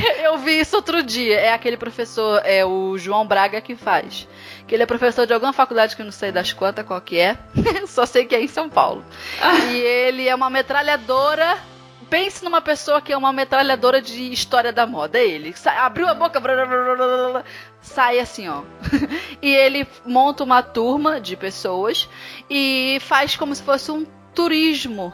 Eu 0.22 0.38
vi 0.38 0.60
isso 0.60 0.76
outro 0.76 1.02
dia. 1.02 1.38
É 1.38 1.52
aquele 1.52 1.76
professor, 1.76 2.40
é 2.44 2.64
o 2.64 2.96
João 2.98 3.26
Braga 3.26 3.60
que 3.60 3.74
faz. 3.74 4.26
Que 4.66 4.74
ele 4.74 4.82
é 4.82 4.86
professor 4.86 5.26
de 5.26 5.32
alguma 5.32 5.52
faculdade 5.52 5.96
que 5.96 6.02
eu 6.02 6.06
não 6.06 6.12
sei 6.12 6.30
das 6.30 6.52
quantas 6.52 6.86
qual 6.86 7.00
que 7.00 7.18
é. 7.18 7.36
Só 7.86 8.06
sei 8.06 8.24
que 8.24 8.34
é 8.34 8.42
em 8.42 8.48
São 8.48 8.68
Paulo. 8.68 9.04
Ah. 9.40 9.54
E 9.72 9.76
ele 9.78 10.28
é 10.28 10.34
uma 10.34 10.50
metralhadora 10.50 11.58
pense 12.08 12.42
numa 12.42 12.60
pessoa 12.60 13.00
que 13.00 13.12
é 13.12 13.16
uma 13.16 13.32
metralhadora 13.32 14.02
de 14.02 14.32
história 14.32 14.72
da 14.72 14.84
moda. 14.84 15.16
É 15.16 15.24
ele. 15.24 15.54
abriu 15.64 16.08
a 16.08 16.14
boca, 16.14 16.40
blá, 16.40 16.66
blá, 16.66 16.96
blá, 16.96 17.44
sai 17.82 18.18
assim, 18.18 18.48
ó. 18.48 18.62
e 19.40 19.54
ele 19.54 19.86
monta 20.04 20.44
uma 20.44 20.62
turma 20.62 21.20
de 21.20 21.36
pessoas 21.36 22.08
e 22.48 22.98
faz 23.00 23.36
como 23.36 23.54
se 23.54 23.62
fosse 23.62 23.90
um 23.90 24.06
turismo 24.34 25.12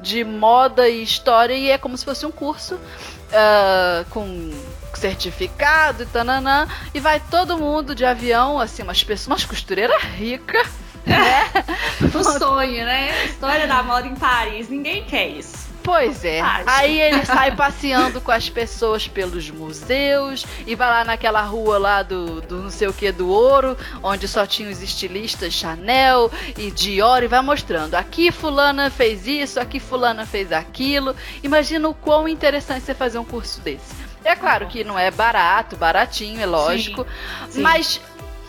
de 0.00 0.24
moda 0.24 0.88
e 0.88 1.02
história 1.02 1.54
e 1.54 1.70
é 1.70 1.78
como 1.78 1.96
se 1.96 2.04
fosse 2.04 2.24
um 2.24 2.30
curso 2.30 2.76
uh, 2.76 4.04
com 4.10 4.50
certificado 4.94 6.02
e 6.02 6.06
tananã 6.06 6.66
e 6.92 7.00
vai 7.00 7.20
todo 7.20 7.58
mundo 7.58 7.94
de 7.94 8.04
avião 8.04 8.58
assim 8.58 8.82
umas 8.82 9.02
pessoas 9.02 9.26
umas 9.26 9.44
costureiras 9.44 10.02
ricas 10.02 10.66
né? 11.06 11.50
o 12.14 12.24
sonho 12.38 12.84
né 12.84 13.26
história 13.26 13.66
da 13.66 13.82
moda 13.82 14.06
em 14.06 14.14
Paris 14.14 14.68
ninguém 14.68 15.04
quer 15.04 15.28
isso 15.28 15.67
Pois 15.88 16.22
é. 16.22 16.42
Aí 16.66 17.00
ele 17.00 17.24
sai 17.24 17.56
passeando 17.56 18.20
com 18.20 18.30
as 18.30 18.50
pessoas 18.50 19.08
pelos 19.08 19.48
museus 19.50 20.44
e 20.66 20.74
vai 20.74 20.86
lá 20.86 21.02
naquela 21.02 21.40
rua 21.40 21.78
lá 21.78 22.02
do, 22.02 22.42
do 22.42 22.58
não 22.58 22.70
sei 22.70 22.88
o 22.88 22.92
que 22.92 23.10
do 23.10 23.26
ouro, 23.30 23.74
onde 24.02 24.28
só 24.28 24.46
tinha 24.46 24.68
os 24.68 24.82
estilistas 24.82 25.54
Chanel 25.54 26.30
e 26.58 26.70
Dior 26.70 27.22
e 27.22 27.26
vai 27.26 27.40
mostrando. 27.40 27.94
Aqui 27.94 28.30
fulana 28.30 28.90
fez 28.90 29.26
isso, 29.26 29.58
aqui 29.58 29.80
fulana 29.80 30.26
fez 30.26 30.52
aquilo. 30.52 31.16
Imagina 31.42 31.88
o 31.88 31.94
quão 31.94 32.28
interessante 32.28 32.84
você 32.84 32.92
fazer 32.94 33.18
um 33.18 33.24
curso 33.24 33.58
desse. 33.62 33.96
É 34.22 34.36
claro 34.36 34.66
que 34.66 34.84
não 34.84 34.98
é 34.98 35.10
barato, 35.10 35.74
baratinho, 35.74 36.38
é 36.38 36.44
lógico, 36.44 37.06
sim, 37.46 37.52
sim. 37.52 37.60
mas 37.62 37.98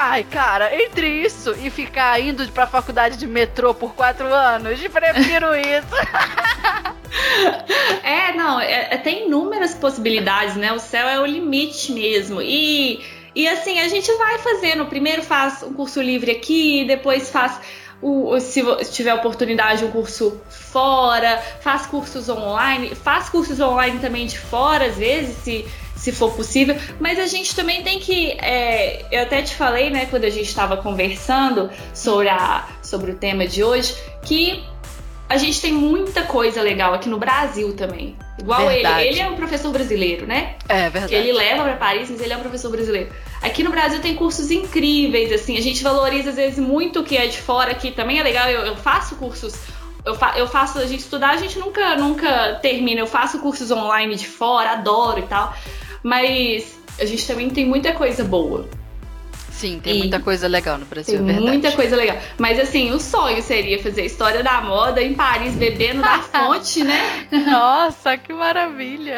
Ai, 0.01 0.23
cara, 0.23 0.73
entre 0.81 1.07
isso 1.07 1.53
e 1.61 1.69
ficar 1.69 2.17
indo 2.21 2.47
pra 2.53 2.65
faculdade 2.65 3.17
de 3.17 3.27
metrô 3.27 3.73
por 3.73 3.93
quatro 3.93 4.33
anos, 4.33 4.79
prefiro 4.87 5.53
isso. 5.53 5.87
é, 8.03 8.33
não, 8.33 8.59
é, 8.59 8.89
é, 8.91 8.97
tem 8.97 9.25
inúmeras 9.27 9.73
possibilidades, 9.73 10.55
né? 10.55 10.71
O 10.73 10.79
céu 10.79 11.07
é 11.07 11.19
o 11.19 11.25
limite 11.25 11.91
mesmo. 11.91 12.41
E, 12.41 13.01
e 13.35 13.47
assim, 13.47 13.79
a 13.79 13.87
gente 13.87 14.11
vai 14.13 14.37
fazendo. 14.39 14.85
Primeiro 14.85 15.23
faz 15.23 15.63
um 15.63 15.73
curso 15.73 16.01
livre 16.01 16.31
aqui, 16.31 16.85
depois 16.85 17.29
faz 17.29 17.59
o, 18.01 18.39
se, 18.39 18.63
tiver 18.91 19.13
oportunidade, 19.13 19.83
um 19.83 19.91
curso 19.91 20.39
fora, 20.49 21.41
faz 21.61 21.85
cursos 21.85 22.29
online, 22.29 22.95
faz 22.95 23.29
cursos 23.29 23.59
online 23.59 23.99
também 23.99 24.25
de 24.25 24.39
fora, 24.39 24.85
às 24.85 24.95
vezes, 24.95 25.35
se 25.43 25.65
se 25.99 26.13
for 26.13 26.31
possível. 26.31 26.75
Mas 26.99 27.19
a 27.19 27.27
gente 27.27 27.53
também 27.55 27.83
tem 27.83 27.99
que. 27.99 28.31
É, 28.31 29.05
eu 29.11 29.23
até 29.23 29.41
te 29.41 29.53
falei, 29.53 29.89
né, 29.89 30.05
quando 30.05 30.23
a 30.23 30.29
gente 30.29 30.47
estava 30.47 30.77
conversando 30.77 31.69
sobre, 31.93 32.29
a, 32.29 32.67
sobre 32.81 33.11
o 33.11 33.15
tema 33.15 33.45
de 33.45 33.63
hoje, 33.63 33.95
que 34.23 34.63
a 35.29 35.37
gente 35.37 35.61
tem 35.61 35.71
muita 35.71 36.23
coisa 36.23 36.59
legal 36.59 36.91
aqui 36.95 37.07
no 37.07 37.19
Brasil 37.19 37.75
também. 37.75 38.17
Igual 38.39 38.67
verdade. 38.67 39.01
ele. 39.01 39.09
Ele 39.09 39.19
é 39.19 39.29
um 39.29 39.35
professor 39.35 39.71
brasileiro, 39.71 40.25
né? 40.25 40.55
É 40.67 40.89
verdade. 40.89 41.13
Ele 41.13 41.31
leva 41.31 41.63
para 41.63 41.75
Paris, 41.75 42.09
mas 42.09 42.19
ele 42.19 42.33
é 42.33 42.37
um 42.37 42.39
professor 42.39 42.71
brasileiro. 42.71 43.11
Aqui 43.39 43.61
no 43.61 43.69
Brasil 43.69 44.01
tem 44.01 44.15
cursos 44.15 44.49
incríveis, 44.49 45.31
assim. 45.31 45.55
A 45.55 45.61
gente 45.61 45.83
valoriza 45.83 46.31
às 46.31 46.35
vezes 46.35 46.57
muito 46.57 47.01
o 47.01 47.03
que 47.03 47.15
é 47.15 47.27
de 47.27 47.37
fora, 47.37 47.75
que 47.75 47.91
também 47.91 48.19
é 48.19 48.23
legal. 48.23 48.49
Eu, 48.49 48.61
eu 48.61 48.75
faço 48.75 49.17
cursos. 49.17 49.53
Eu, 50.03 50.15
fa 50.15 50.33
eu 50.35 50.47
faço 50.47 50.79
a 50.79 50.85
gente 50.87 51.01
estudar, 51.01 51.29
a 51.29 51.37
gente 51.37 51.59
nunca, 51.59 51.95
nunca 51.95 52.55
termina. 52.59 52.99
Eu 52.99 53.07
faço 53.07 53.37
cursos 53.37 53.69
online 53.69 54.15
de 54.15 54.27
fora, 54.27 54.71
adoro 54.71 55.19
e 55.19 55.27
tal. 55.27 55.53
Mas 56.01 56.75
a 56.99 57.05
gente 57.05 57.27
também 57.27 57.51
tem 57.51 57.67
muita 57.67 57.93
coisa 57.93 58.23
boa. 58.23 58.67
Sim, 59.59 59.77
tem 59.77 59.95
e 59.95 59.99
muita 59.99 60.21
coisa 60.21 60.47
legal 60.47 60.77
no 60.77 60.85
Brasil, 60.85 61.17
tem 61.17 61.23
é 61.23 61.33
verdade. 61.33 61.47
Muita 61.47 61.71
coisa 61.73 61.93
legal. 61.97 62.17
Mas 62.37 62.57
assim, 62.57 62.91
o 62.91 62.99
sonho 62.99 63.43
seria 63.43 63.77
fazer 63.83 64.05
história 64.05 64.41
da 64.41 64.61
moda 64.61 65.03
em 65.03 65.13
Paris, 65.13 65.53
bebendo 65.53 66.01
da 66.01 66.19
fonte, 66.31 66.81
né? 66.81 67.27
Nossa, 67.45 68.17
que 68.17 68.31
maravilha! 68.31 69.17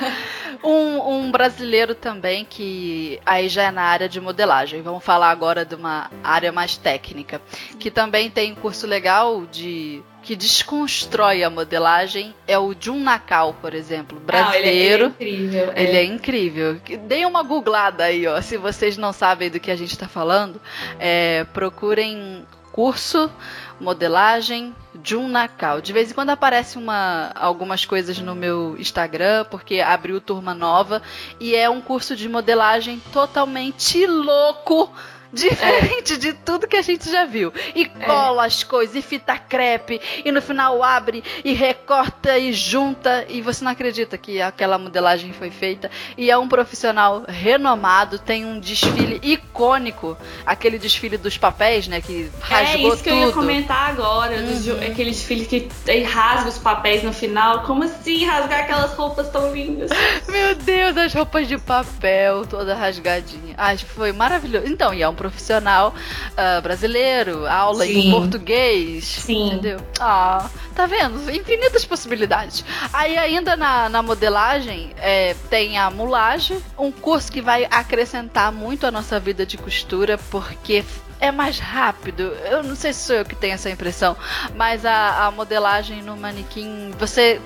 um, 0.64 1.16
um 1.16 1.30
brasileiro 1.30 1.94
também 1.94 2.46
que 2.48 3.20
aí 3.26 3.46
já 3.50 3.64
é 3.64 3.70
na 3.70 3.82
área 3.82 4.08
de 4.08 4.18
modelagem. 4.22 4.80
Vamos 4.80 5.04
falar 5.04 5.28
agora 5.28 5.66
de 5.66 5.74
uma 5.74 6.10
área 6.22 6.50
mais 6.50 6.78
técnica. 6.78 7.42
Que 7.78 7.90
também 7.90 8.30
tem 8.30 8.52
um 8.52 8.56
curso 8.56 8.86
legal 8.86 9.44
de 9.44 10.02
que 10.24 10.34
desconstrói 10.34 11.44
a 11.44 11.50
modelagem 11.50 12.34
é 12.48 12.58
o 12.58 12.74
Jun 12.78 13.00
Nakao, 13.00 13.52
por 13.60 13.74
exemplo, 13.74 14.18
brasileiro. 14.18 15.06
Ah, 15.06 15.22
ele 15.22 15.30
é, 15.30 15.34
incrível. 15.36 15.72
Ele 15.76 15.92
é. 15.92 15.96
é 15.96 16.04
incrível. 16.04 16.80
Deem 17.06 17.26
uma 17.26 17.42
googlada 17.42 18.04
aí, 18.04 18.26
ó. 18.26 18.40
Se 18.40 18.56
vocês 18.56 18.96
não 18.96 19.12
sabem 19.12 19.50
do 19.50 19.60
que 19.60 19.70
a 19.70 19.76
gente 19.76 19.92
está 19.92 20.08
falando, 20.08 20.58
é, 20.98 21.44
procurem 21.52 22.46
curso 22.72 23.30
modelagem 23.78 24.74
Jun 25.02 25.28
Nakao. 25.28 25.80
De 25.80 25.92
vez 25.92 26.10
em 26.10 26.14
quando 26.14 26.30
aparece 26.30 26.78
uma, 26.78 27.30
algumas 27.34 27.84
coisas 27.84 28.18
no 28.18 28.34
meu 28.34 28.76
Instagram, 28.78 29.44
porque 29.50 29.80
abriu 29.80 30.20
turma 30.20 30.54
nova 30.54 31.02
e 31.38 31.54
é 31.54 31.68
um 31.68 31.80
curso 31.80 32.16
de 32.16 32.28
modelagem 32.28 33.00
totalmente 33.12 34.06
louco 34.06 34.90
Diferente 35.34 36.14
é. 36.14 36.16
de 36.16 36.32
tudo 36.32 36.68
que 36.68 36.76
a 36.76 36.82
gente 36.82 37.10
já 37.10 37.24
viu. 37.24 37.52
E 37.74 37.82
é. 37.82 38.04
cola 38.04 38.46
as 38.46 38.62
coisas, 38.62 38.94
e 38.94 39.02
fita 39.02 39.36
crepe, 39.36 40.00
e 40.24 40.30
no 40.30 40.40
final 40.40 40.82
abre 40.82 41.22
e 41.44 41.52
recorta 41.52 42.38
e 42.38 42.52
junta. 42.52 43.26
E 43.28 43.40
você 43.40 43.64
não 43.64 43.72
acredita 43.72 44.16
que 44.16 44.40
aquela 44.40 44.78
modelagem 44.78 45.32
foi 45.32 45.50
feita. 45.50 45.90
E 46.16 46.30
é 46.30 46.38
um 46.38 46.48
profissional 46.48 47.24
renomado, 47.26 48.18
tem 48.18 48.44
um 48.44 48.58
desfile 48.60 49.20
icônico. 49.22 50.16
Aquele 50.46 50.78
desfile 50.78 51.16
dos 51.16 51.36
papéis, 51.36 51.88
né? 51.88 52.00
Que 52.00 52.30
rasgou 52.40 52.90
É 52.90 52.94
isso 52.94 53.02
que 53.02 53.10
tudo. 53.10 53.22
eu 53.22 53.28
ia 53.28 53.32
comentar 53.32 53.90
agora. 53.90 54.36
Uhum. 54.36 54.86
Aquele 54.90 55.10
desfile 55.10 55.46
que 55.46 55.68
rasga 56.02 56.48
os 56.48 56.58
papéis 56.58 57.02
no 57.02 57.12
final. 57.12 57.62
Como 57.62 57.84
assim 57.84 58.24
rasgar 58.24 58.60
aquelas 58.60 58.94
roupas 58.94 59.28
tão 59.30 59.52
lindas? 59.52 59.90
Meu 60.28 60.54
Deus, 60.54 60.96
as 60.96 61.12
roupas 61.12 61.48
de 61.48 61.58
papel, 61.58 62.46
toda 62.46 62.74
rasgadinha. 62.74 63.54
Ai, 63.56 63.76
foi 63.78 64.12
maravilhoso. 64.12 64.66
Então, 64.66 64.92
e 64.94 65.02
é 65.02 65.08
um 65.08 65.14
profissional 65.24 65.94
uh, 66.32 66.60
brasileiro, 66.60 67.46
aula 67.46 67.86
Sim. 67.86 68.08
em 68.08 68.10
português. 68.10 69.04
Sim. 69.04 69.46
Entendeu? 69.46 69.78
Ah, 69.98 70.50
tá 70.74 70.86
vendo? 70.86 71.30
Infinitas 71.30 71.84
possibilidades. 71.84 72.62
Aí 72.92 73.16
ainda 73.16 73.56
na, 73.56 73.88
na 73.88 74.02
modelagem 74.02 74.92
é, 74.98 75.34
tem 75.48 75.78
a 75.78 75.90
mulagem, 75.90 76.62
um 76.78 76.92
curso 76.92 77.32
que 77.32 77.40
vai 77.40 77.66
acrescentar 77.70 78.52
muito 78.52 78.86
a 78.86 78.90
nossa 78.90 79.18
vida 79.18 79.46
de 79.46 79.56
costura, 79.56 80.18
porque 80.30 80.84
é 81.18 81.32
mais 81.32 81.58
rápido. 81.58 82.22
Eu 82.50 82.62
não 82.62 82.76
sei 82.76 82.92
se 82.92 83.06
sou 83.06 83.16
eu 83.16 83.24
que 83.24 83.34
tenho 83.34 83.54
essa 83.54 83.70
impressão, 83.70 84.14
mas 84.54 84.84
a, 84.84 85.26
a 85.26 85.30
modelagem 85.30 86.02
no 86.02 86.16
manequim, 86.16 86.92
você 86.98 87.40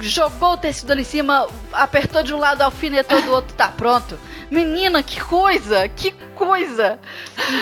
jogou 0.00 0.52
o 0.52 0.56
tecido 0.56 0.92
ali 0.92 1.02
em 1.02 1.04
cima, 1.04 1.46
apertou 1.72 2.22
de 2.22 2.32
um 2.34 2.38
lado, 2.38 2.62
alfinetou 2.62 3.20
do 3.22 3.32
outro, 3.32 3.54
tá 3.54 3.68
pronto. 3.68 4.18
Menina, 4.50 5.02
que 5.02 5.20
coisa! 5.20 5.88
Que 5.88 6.12
coisa! 6.34 6.98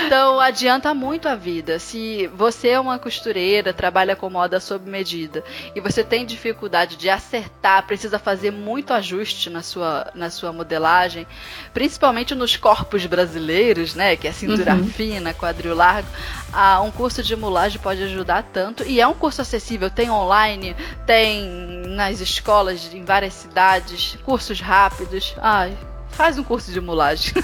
Então 0.05 0.41
adianta 0.41 0.93
muito 0.95 1.29
a 1.29 1.35
vida. 1.35 1.79
Se 1.79 2.27
você 2.29 2.69
é 2.69 2.81
uma 2.81 2.99
costureira, 2.99 3.73
trabalha 3.73 4.17
com 4.17 4.29
moda 4.29 4.59
sob 4.59 4.89
medida 4.91 5.45
e 5.75 5.81
você 5.81 6.03
tem 6.03 6.27
dificuldade 6.27 6.97
de 6.97 7.09
acertar, 7.09 7.87
precisa 7.87 8.19
fazer 8.19 8.51
muito 8.51 8.93
ajuste 8.93 9.51
na 9.51 9.63
sua, 9.63 10.11
na 10.15 10.31
sua 10.31 10.53
modelagem, 10.53 11.27
principalmente 11.73 12.35
nos 12.35 12.57
corpos 12.57 13.07
brasileiros, 13.07 13.95
né? 13.95 14.17
Que 14.17 14.29
é 14.29 14.33
cintura 14.33 14.75
uhum. 14.75 14.89
fina, 14.89 15.35
quadril 15.35 15.75
largo. 15.75 16.09
Ah, 16.53 16.81
um 16.81 16.91
curso 16.91 17.23
de 17.23 17.37
mulagem 17.37 17.81
pode 17.81 18.03
ajudar 18.03 18.43
tanto 18.53 18.83
e 18.85 19.01
é 19.01 19.07
um 19.07 19.15
curso 19.15 19.43
acessível. 19.43 19.91
Tem 19.91 20.11
online, 20.11 20.75
tem 21.07 21.83
nas 21.89 22.21
escolas 22.21 22.93
em 22.93 23.05
várias 23.05 23.35
cidades, 23.35 24.19
cursos 24.25 24.61
rápidos. 24.61 25.35
Ai, 25.39 25.77
Faz 26.13 26.39
um 26.39 26.45
curso 26.45 26.71
de 26.71 26.81
mulagem. 26.81 27.33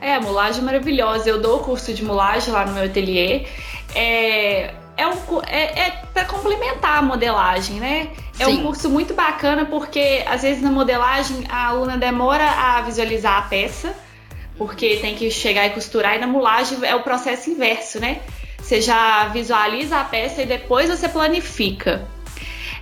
é, 0.00 0.14
a 0.14 0.20
mulagem 0.20 0.60
é 0.60 0.64
maravilhosa. 0.64 1.28
Eu 1.28 1.40
dou 1.40 1.58
o 1.58 1.64
curso 1.64 1.92
de 1.92 2.04
mulagem 2.04 2.52
lá 2.52 2.64
no 2.64 2.72
meu 2.72 2.84
ateliê. 2.84 3.46
É, 3.94 4.74
é, 4.96 5.06
um, 5.06 5.42
é, 5.46 5.86
é 5.86 5.90
para 6.12 6.24
complementar 6.24 6.98
a 6.98 7.02
modelagem, 7.02 7.76
né? 7.76 8.08
É 8.38 8.44
Sim. 8.44 8.58
um 8.58 8.62
curso 8.64 8.88
muito 8.88 9.14
bacana 9.14 9.64
porque 9.64 10.22
às 10.26 10.42
vezes 10.42 10.62
na 10.62 10.70
modelagem 10.70 11.44
a 11.48 11.68
aluna 11.68 11.96
demora 11.96 12.44
a 12.44 12.80
visualizar 12.82 13.38
a 13.38 13.42
peça, 13.42 13.94
porque 14.58 14.96
tem 14.96 15.14
que 15.14 15.30
chegar 15.30 15.66
e 15.66 15.70
costurar, 15.70 16.16
e 16.16 16.18
na 16.18 16.26
mulagem 16.26 16.78
é 16.82 16.94
o 16.94 17.02
processo 17.02 17.50
inverso, 17.50 18.00
né? 18.00 18.20
Você 18.58 18.80
já 18.80 19.28
visualiza 19.28 19.98
a 19.98 20.04
peça 20.04 20.42
e 20.42 20.46
depois 20.46 20.88
você 20.88 21.08
planifica. 21.08 22.08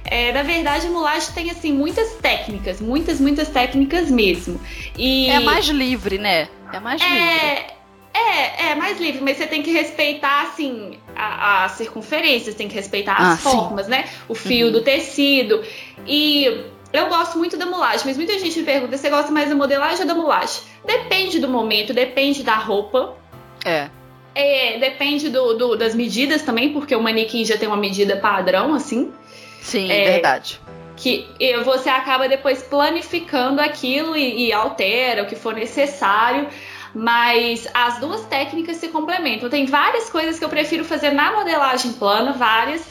É, 0.05 0.33
na 0.33 0.43
verdade, 0.43 0.87
a 0.87 0.91
mulagem 0.91 1.33
tem 1.35 1.51
assim 1.51 1.73
muitas 1.73 2.13
técnicas, 2.15 2.81
muitas, 2.81 3.21
muitas 3.21 3.49
técnicas 3.49 4.11
mesmo. 4.11 4.61
E 4.97 5.29
é 5.29 5.41
mais 5.41 5.67
livre, 5.67 6.19
né? 6.19 6.49
É 6.75 6.81
mais 6.81 7.01
é... 7.01 7.05
livre. 7.05 7.75
É, 8.17 8.71
é 8.71 8.75
mais 8.77 9.01
livre, 9.01 9.21
mas 9.21 9.37
você 9.37 9.47
tem 9.47 9.61
que 9.61 9.73
respeitar, 9.73 10.43
assim, 10.43 10.99
a, 11.17 11.65
a 11.65 11.69
circunferência, 11.69 12.53
você 12.53 12.59
tem 12.59 12.69
que 12.69 12.75
respeitar 12.75 13.17
as 13.17 13.35
ah, 13.35 13.51
formas, 13.51 13.87
sim. 13.87 13.91
né? 13.91 14.09
O 14.29 14.37
fio 14.37 14.67
uhum. 14.67 14.73
do 14.73 14.83
tecido. 14.83 15.65
E 16.07 16.65
eu 16.93 17.09
gosto 17.09 17.37
muito 17.37 17.57
da 17.57 17.67
mulagem, 17.67 18.07
mas 18.07 18.17
muita 18.17 18.39
gente 18.39 18.57
me 18.61 18.65
pergunta: 18.65 18.97
você 18.97 19.11
gosta 19.11 19.33
mais 19.33 19.49
da 19.49 19.57
modelagem 19.57 20.03
ou 20.03 20.07
da 20.07 20.15
mulagem? 20.15 20.63
Depende 20.87 21.41
do 21.41 21.49
momento, 21.49 21.93
depende 21.93 22.45
da 22.45 22.55
roupa. 22.55 23.17
É. 23.65 23.89
É, 24.33 24.79
depende 24.79 25.29
do, 25.29 25.55
do, 25.55 25.77
das 25.77 25.95
medidas 25.95 26.43
também, 26.43 26.73
porque 26.73 26.95
o 26.95 27.03
manequim 27.03 27.45
já 27.45 27.59
tem 27.59 27.69
uma 27.69 27.77
medida 27.77 28.17
padrão, 28.17 28.75
assim. 28.75 29.13
Sim, 29.61 29.91
é, 29.91 30.13
verdade. 30.13 30.61
Que 30.97 31.29
você 31.65 31.89
acaba 31.89 32.29
depois 32.29 32.63
planificando 32.63 33.61
aquilo 33.61 34.17
e, 34.17 34.49
e 34.49 34.53
altera 34.53 35.23
o 35.23 35.27
que 35.27 35.37
for 35.37 35.55
necessário 35.55 36.49
mas 36.95 37.67
as 37.75 37.99
duas 37.99 38.25
técnicas 38.27 38.77
se 38.77 38.89
complementam. 38.89 39.51
Tem 39.51 39.67
várias 39.67 40.09
coisas 40.09 40.39
que 40.39 40.45
eu 40.45 40.49
prefiro 40.49 40.85
fazer 40.85 41.11
na 41.11 41.33
modelagem 41.33 41.93
plana, 41.95 42.33
várias. 42.33 42.87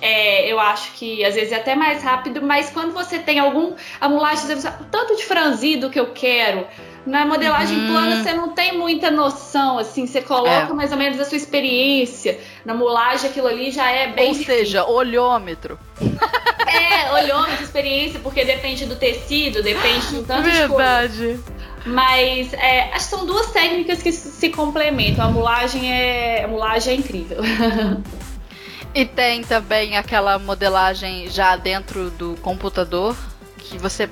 É, 0.00 0.50
eu 0.50 0.58
acho 0.58 0.92
que 0.94 1.24
às 1.24 1.34
vezes 1.34 1.52
é 1.52 1.56
até 1.56 1.74
mais 1.74 2.02
rápido, 2.02 2.42
mas 2.42 2.70
quando 2.70 2.92
você 2.92 3.18
tem 3.18 3.38
algum. 3.38 3.74
A 4.00 4.08
mulagem, 4.08 4.44
tanto 4.90 5.16
de 5.16 5.24
franzido 5.24 5.88
que 5.88 5.98
eu 5.98 6.12
quero, 6.12 6.66
na 7.06 7.24
modelagem 7.24 7.78
uhum. 7.78 7.86
plana 7.86 8.22
você 8.22 8.32
não 8.32 8.48
tem 8.50 8.76
muita 8.76 9.10
noção, 9.10 9.78
assim, 9.78 10.06
você 10.06 10.20
coloca 10.20 10.70
é. 10.70 10.74
mais 10.74 10.90
ou 10.90 10.98
menos 10.98 11.18
a 11.20 11.24
sua 11.24 11.36
experiência. 11.36 12.38
Na 12.64 12.74
mulagem 12.74 13.30
aquilo 13.30 13.46
ali 13.46 13.70
já 13.70 13.90
é 13.90 14.08
bem. 14.08 14.28
Ou 14.28 14.34
seja, 14.34 14.84
olhômetro. 14.84 15.78
É, 16.68 17.10
olhômetro, 17.12 17.62
experiência, 17.62 18.20
porque 18.20 18.44
depende 18.44 18.84
do 18.84 18.96
tecido, 18.96 19.62
depende 19.62 20.08
de 20.08 20.16
um 20.16 20.24
tanto 20.24 20.42
Verdade. 20.42 21.12
de 21.16 21.38
coisa. 21.38 21.44
Mas 21.86 22.52
é, 22.52 22.92
acho 22.92 23.04
que 23.04 23.16
são 23.16 23.24
duas 23.24 23.50
técnicas 23.52 24.02
que 24.02 24.12
se 24.12 24.50
complementam. 24.50 25.24
A 25.24 25.30
mulagem 25.30 25.90
é, 25.90 26.44
a 26.44 26.48
mulagem 26.48 26.94
é 26.94 26.96
incrível. 26.96 27.38
E 28.96 29.04
tem 29.04 29.42
também 29.42 29.98
aquela 29.98 30.38
modelagem 30.38 31.28
já 31.28 31.54
dentro 31.54 32.08
do 32.08 32.34
computador 32.40 33.14
que 33.58 33.76
você 33.76 34.08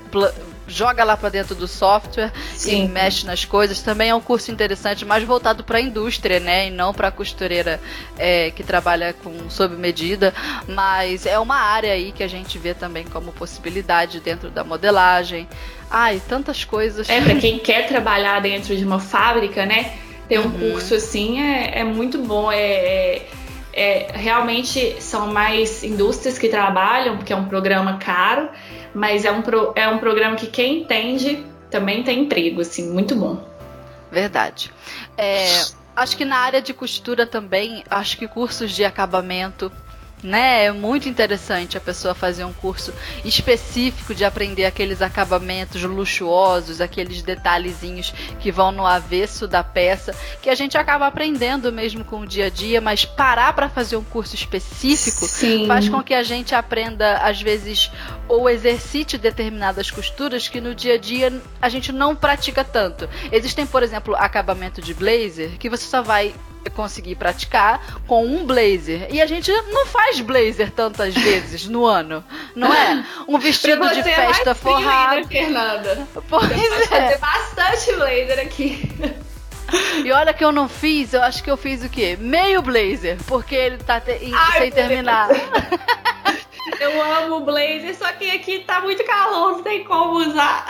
joga 0.67 1.05
lá 1.05 1.17
para 1.17 1.29
dentro 1.29 1.55
do 1.55 1.69
software 1.69 2.33
Sim. 2.55 2.85
e 2.85 2.89
mexe 2.89 3.27
nas 3.27 3.45
coisas. 3.45 3.83
Também 3.83 4.11
é 4.11 4.15
um 4.15 4.21
curso 4.21 4.51
interessante, 4.51 5.05
mais 5.05 5.23
voltado 5.25 5.63
para 5.63 5.79
a 5.79 5.81
indústria, 5.81 6.41
né? 6.41 6.69
E 6.69 6.71
não 6.71 6.93
para 6.93 7.09
a 7.09 7.11
costureira 7.11 7.81
é, 8.19 8.51
que 8.51 8.63
trabalha 8.63 9.13
com 9.13 9.51
sob 9.51 9.77
medida. 9.77 10.33
Mas 10.69 11.27
é 11.27 11.39
uma 11.39 11.57
área 11.57 11.93
aí 11.93 12.13
que 12.13 12.23
a 12.23 12.29
gente 12.29 12.59
vê 12.59 12.75
também 12.75 13.05
como 13.05 13.33
possibilidade 13.33 14.21
dentro 14.21 14.51
da 14.51 14.65
modelagem. 14.65 15.49
Ai, 15.91 16.21
tantas 16.29 16.65
coisas. 16.65 17.09
É, 17.09 17.21
para 17.21 17.35
quem 17.37 17.59
quer 17.61 17.87
trabalhar 17.87 18.41
dentro 18.41 18.77
de 18.77 18.85
uma 18.85 18.99
fábrica, 18.99 19.67
né? 19.67 19.95
Ter 20.29 20.39
um 20.39 20.45
uhum. 20.45 20.71
curso 20.73 20.95
assim 20.95 21.41
é, 21.41 21.81
é 21.81 21.85
muito 21.85 22.19
bom. 22.19 22.51
é, 22.51 22.59
é 22.59 23.27
é, 23.75 24.13
realmente 24.15 25.03
são 25.03 25.33
mais 25.33 25.83
indústrias 25.83 26.39
que 26.39 26.49
trabalham, 26.49 27.17
porque 27.17 27.33
é 27.33 27.37
um 27.37 27.47
programa 27.47 27.99
caro, 27.99 28.49
mas 28.95 29.25
é 29.25 29.33
um, 29.33 29.43
pro, 29.43 29.73
é 29.75 29.89
um 29.89 29.99
programa 29.99 30.37
que 30.37 30.47
quem 30.47 30.83
entende 30.83 31.45
também 31.71 32.05
tem 32.05 32.21
emprego, 32.21 32.61
assim, 32.61 32.89
muito 32.89 33.17
bom. 33.17 33.45
Verdade. 34.11 34.73
É, 35.19 35.65
acho 35.97 36.17
que 36.17 36.25
na 36.25 36.37
área 36.37 36.63
de 36.63 36.73
costura 36.73 37.27
também, 37.27 37.83
acho 37.91 38.17
que 38.17 38.29
cursos 38.29 38.71
de 38.71 38.85
acabamento 38.85 39.73
né? 40.25 40.65
É 40.65 40.73
muito 40.73 41.09
interessante 41.09 41.77
a 41.77 41.81
pessoa 41.81 42.15
fazer 42.15 42.45
um 42.45 42.53
curso 42.53 42.93
específico 43.25 44.15
de 44.15 44.25
aprender 44.25 44.65
aqueles 44.65 45.03
acabamentos 45.03 45.83
luxuosos, 45.83 46.81
aqueles 46.81 47.21
detalhezinhos 47.21 48.13
que 48.41 48.51
vão 48.51 48.73
no 48.73 48.87
avesso 48.87 49.47
da 49.47 49.63
peça, 49.63 50.17
que 50.41 50.49
a 50.49 50.55
gente 50.55 50.79
acaba 50.79 51.07
aprendendo 51.07 51.71
mesmo 51.71 52.03
com 52.05 52.21
o 52.21 52.27
dia 52.27 52.47
a 52.47 52.51
dia, 52.51 52.81
mas 52.81 53.05
parar 53.05 53.53
para 53.53 53.69
fazer 53.69 53.97
um 53.97 54.05
curso 54.05 54.35
específico 54.35 55.27
Sim. 55.27 55.67
faz 55.67 55.89
com 55.89 56.03
que 56.03 56.15
a 56.15 56.23
gente 56.23 56.55
aprenda 56.55 57.19
às 57.19 57.43
vezes 57.43 57.91
ou 58.27 58.49
exercite 58.49 59.19
determinadas 59.19 59.91
costuras 59.91 60.49
que 60.49 60.61
no 60.61 60.75
dia 60.75 60.95
a 60.95 60.99
dia 60.99 61.39
a 61.61 61.69
gente 61.69 61.93
não 61.93 62.17
pratica 62.17 62.65
tanto. 62.65 63.09
Existem, 63.31 63.67
por 63.67 63.83
exemplo, 63.83 64.17
acabamento 64.17 64.81
de 64.81 64.95
blazer 64.95 65.59
que 65.59 65.69
você 65.69 65.85
só 65.85 66.01
vai 66.01 66.35
conseguir 66.71 67.15
praticar 67.15 68.01
com 68.07 68.25
um 68.25 68.45
blazer. 68.45 69.09
E 69.11 69.21
a 69.21 69.27
gente 69.27 69.51
não 69.71 69.87
faz 69.87 70.21
blazer 70.21 70.71
tantas 70.71 71.15
vezes 71.15 71.67
no 71.67 71.85
ano, 71.85 72.25
não 72.55 72.73
é? 72.73 73.05
Um 73.29 73.39
vestido 73.39 73.89
de 73.91 74.01
é 74.01 74.03
festa 74.03 74.51
é 74.51 74.55
forrado. 74.55 75.27
Fernanda. 75.29 76.07
Pois 76.29 76.51
é. 76.51 76.87
Fazer 76.87 77.19
bastante 77.19 77.93
blazer 77.97 78.41
aqui. 78.41 78.91
E 80.05 80.13
olha 80.13 80.33
que 80.33 80.45
eu 80.45 80.53
não 80.53 80.69
fiz, 80.69 81.15
eu 81.15 81.23
acho 81.23 81.43
que 81.43 81.51
eu 81.51 81.57
fiz 81.57 81.83
o 81.83 81.89
quê? 81.89 82.17
Meio 82.21 82.63
blazer, 82.63 83.17
porque 83.27 83.55
ele 83.55 83.79
tá 83.79 84.01
te 84.01 84.13
Ai, 84.33 84.59
sem 84.61 84.71
terminar. 84.71 85.29
Eu 86.81 87.03
amo 87.03 87.41
blazer, 87.41 87.95
só 87.97 88.11
que 88.13 88.31
aqui 88.31 88.61
tá 88.61 88.81
muito 88.81 89.05
calor, 89.05 89.53
não 89.53 89.63
tem 89.63 89.85
como 89.85 90.19
usar. 90.19 90.67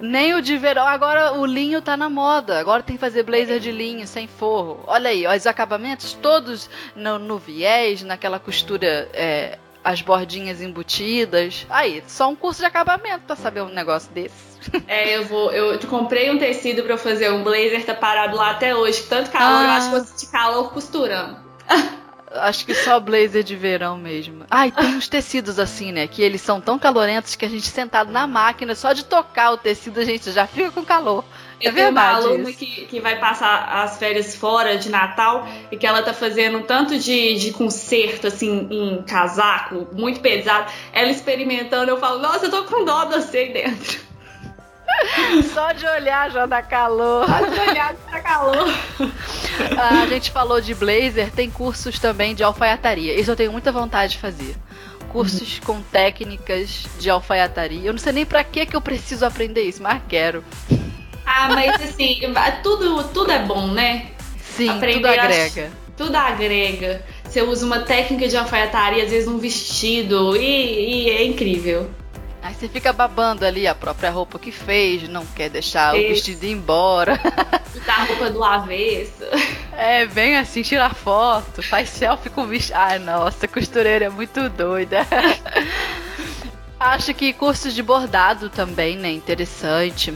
Nem 0.00 0.34
o 0.34 0.42
de 0.42 0.56
verão. 0.56 0.86
Agora 0.86 1.34
o 1.34 1.44
linho 1.44 1.82
tá 1.82 1.96
na 1.96 2.08
moda. 2.08 2.58
Agora 2.58 2.82
tem 2.82 2.96
que 2.96 3.00
fazer 3.00 3.22
blazer 3.22 3.60
de 3.60 3.70
linho, 3.70 4.06
sem 4.06 4.26
forro. 4.26 4.82
Olha 4.86 5.10
aí, 5.10 5.26
os 5.26 5.46
acabamentos 5.46 6.14
todos 6.14 6.70
no, 6.96 7.18
no 7.18 7.38
viés, 7.38 8.02
naquela 8.02 8.38
costura. 8.38 9.08
É, 9.12 9.58
as 9.82 10.02
bordinhas 10.02 10.60
embutidas. 10.60 11.66
Aí, 11.70 12.02
só 12.06 12.28
um 12.28 12.36
curso 12.36 12.60
de 12.60 12.66
acabamento 12.66 13.24
pra 13.26 13.34
saber 13.36 13.62
um 13.62 13.68
negócio 13.68 14.12
desse. 14.12 14.50
É, 14.86 15.16
eu 15.16 15.24
vou. 15.24 15.50
Eu 15.52 15.78
comprei 15.88 16.30
um 16.30 16.38
tecido 16.38 16.82
para 16.82 16.98
fazer 16.98 17.30
um 17.30 17.42
blazer, 17.42 17.84
tá 17.84 17.94
parado 17.94 18.36
lá 18.36 18.50
até 18.50 18.74
hoje. 18.74 19.02
Tanto 19.04 19.30
calor, 19.30 19.58
ah. 19.58 19.64
eu 19.64 19.70
acho 19.70 19.86
que 19.86 19.96
vou 19.96 20.04
sentir 20.04 20.30
calor 20.30 20.72
costurando. 20.72 21.38
Acho 22.32 22.64
que 22.64 22.74
só 22.74 23.00
blazer 23.00 23.42
de 23.42 23.56
verão 23.56 23.98
mesmo. 23.98 24.44
Ah, 24.48 24.66
e 24.66 24.72
tem 24.72 24.94
uns 24.94 25.08
tecidos 25.08 25.58
assim, 25.58 25.90
né? 25.90 26.06
Que 26.06 26.22
eles 26.22 26.40
são 26.40 26.60
tão 26.60 26.78
calorentos 26.78 27.34
que 27.34 27.44
a 27.44 27.48
gente 27.48 27.66
sentado 27.66 28.12
na 28.12 28.26
máquina, 28.26 28.74
só 28.74 28.92
de 28.92 29.04
tocar 29.04 29.50
o 29.50 29.56
tecido, 29.56 29.98
a 29.98 30.04
gente 30.04 30.30
já 30.30 30.46
fica 30.46 30.70
com 30.70 30.84
calor. 30.84 31.24
É 31.60 31.68
eu 31.68 31.74
tenho 31.74 31.90
uma 31.90 32.02
aluna 32.02 32.52
que, 32.52 32.86
que 32.86 33.00
vai 33.00 33.18
passar 33.18 33.82
as 33.82 33.98
férias 33.98 34.34
fora 34.34 34.78
de 34.78 34.88
Natal 34.88 35.46
e 35.70 35.76
que 35.76 35.86
ela 35.86 36.02
tá 36.02 36.14
fazendo 36.14 36.58
um 36.58 36.62
tanto 36.62 36.98
de, 36.98 37.34
de 37.34 37.52
conserto, 37.52 38.28
assim, 38.28 38.68
em 38.70 39.02
casaco, 39.02 39.88
muito 39.92 40.20
pesado. 40.20 40.72
Ela 40.92 41.10
experimentando, 41.10 41.90
eu 41.90 41.98
falo, 41.98 42.20
nossa, 42.20 42.46
eu 42.46 42.50
tô 42.50 42.64
com 42.64 42.84
dó 42.84 43.04
de 43.06 43.16
você 43.16 43.38
aí 43.38 43.52
dentro. 43.52 44.09
Só 45.52 45.72
de 45.72 45.86
olhar 45.86 46.30
já 46.30 46.46
dá 46.46 46.62
calor. 46.62 47.26
Só 47.26 47.38
de 47.46 47.60
olhar 47.60 47.94
já 47.94 48.10
dá 48.10 48.20
calor. 48.20 48.68
a 49.78 50.06
gente 50.06 50.30
falou 50.30 50.60
de 50.60 50.74
blazer, 50.74 51.30
tem 51.30 51.50
cursos 51.50 51.98
também 51.98 52.34
de 52.34 52.42
alfaiataria. 52.42 53.18
Isso 53.18 53.30
eu 53.30 53.36
tenho 53.36 53.52
muita 53.52 53.72
vontade 53.72 54.12
de 54.12 54.18
fazer. 54.18 54.56
Cursos 55.08 55.58
uhum. 55.58 55.64
com 55.64 55.82
técnicas 55.82 56.84
de 56.98 57.10
alfaiataria. 57.10 57.88
Eu 57.88 57.92
não 57.92 57.98
sei 57.98 58.12
nem 58.12 58.26
para 58.26 58.44
que 58.44 58.66
que 58.66 58.76
eu 58.76 58.80
preciso 58.80 59.24
aprender 59.24 59.62
isso, 59.62 59.82
mas 59.82 60.00
quero. 60.08 60.44
Ah, 61.26 61.48
mas 61.48 61.74
assim, 61.82 62.20
tudo, 62.62 63.04
tudo 63.08 63.30
é 63.30 63.40
bom, 63.40 63.68
né? 63.68 64.10
Sim, 64.40 64.68
aprender, 64.68 64.94
tudo 64.94 65.06
agrega. 65.08 65.70
Tudo 65.96 66.16
agrega. 66.16 67.04
Você 67.24 67.42
usa 67.42 67.64
uma 67.64 67.80
técnica 67.80 68.26
de 68.26 68.36
alfaiataria, 68.36 69.04
às 69.04 69.10
vezes 69.10 69.28
um 69.28 69.38
vestido, 69.38 70.36
e, 70.36 71.06
e 71.06 71.10
é 71.10 71.24
incrível. 71.24 71.90
Aí 72.42 72.54
você 72.54 72.68
fica 72.68 72.92
babando 72.92 73.44
ali 73.44 73.66
a 73.66 73.74
própria 73.74 74.10
roupa 74.10 74.38
que 74.38 74.50
fez, 74.50 75.08
não 75.08 75.26
quer 75.26 75.50
deixar 75.50 75.94
o 75.94 75.98
vestido 75.98 76.44
ir 76.44 76.52
embora. 76.52 77.20
Tá 77.86 78.02
a 78.02 78.04
roupa 78.04 78.30
do 78.30 78.44
avesso. 78.44 79.24
É, 79.72 80.04
vem 80.04 80.36
assim, 80.36 80.60
tirar 80.60 80.94
foto, 80.94 81.62
faz 81.62 81.88
selfie 81.88 82.28
com 82.28 82.42
o 82.42 82.46
vestido. 82.46 82.76
Ai, 82.76 82.98
nossa, 82.98 83.48
costureira 83.48 84.06
é 84.06 84.10
muito 84.10 84.48
doida. 84.50 85.06
Acho 86.78 87.14
que 87.14 87.32
cursos 87.32 87.74
de 87.74 87.82
bordado 87.82 88.50
também, 88.50 88.96
né? 88.96 89.10
Interessante. 89.10 90.12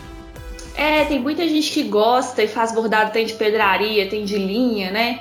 É, 0.75 1.05
tem 1.05 1.21
muita 1.21 1.47
gente 1.49 1.71
que 1.71 1.85
gosta 1.85 2.43
e 2.43 2.49
faz 2.49 2.73
bordado, 2.73 3.13
tem 3.13 3.25
de 3.25 3.35
pedraria, 3.35 4.09
tem 4.09 4.25
de 4.25 4.37
linha, 4.37 4.91
né? 4.91 5.21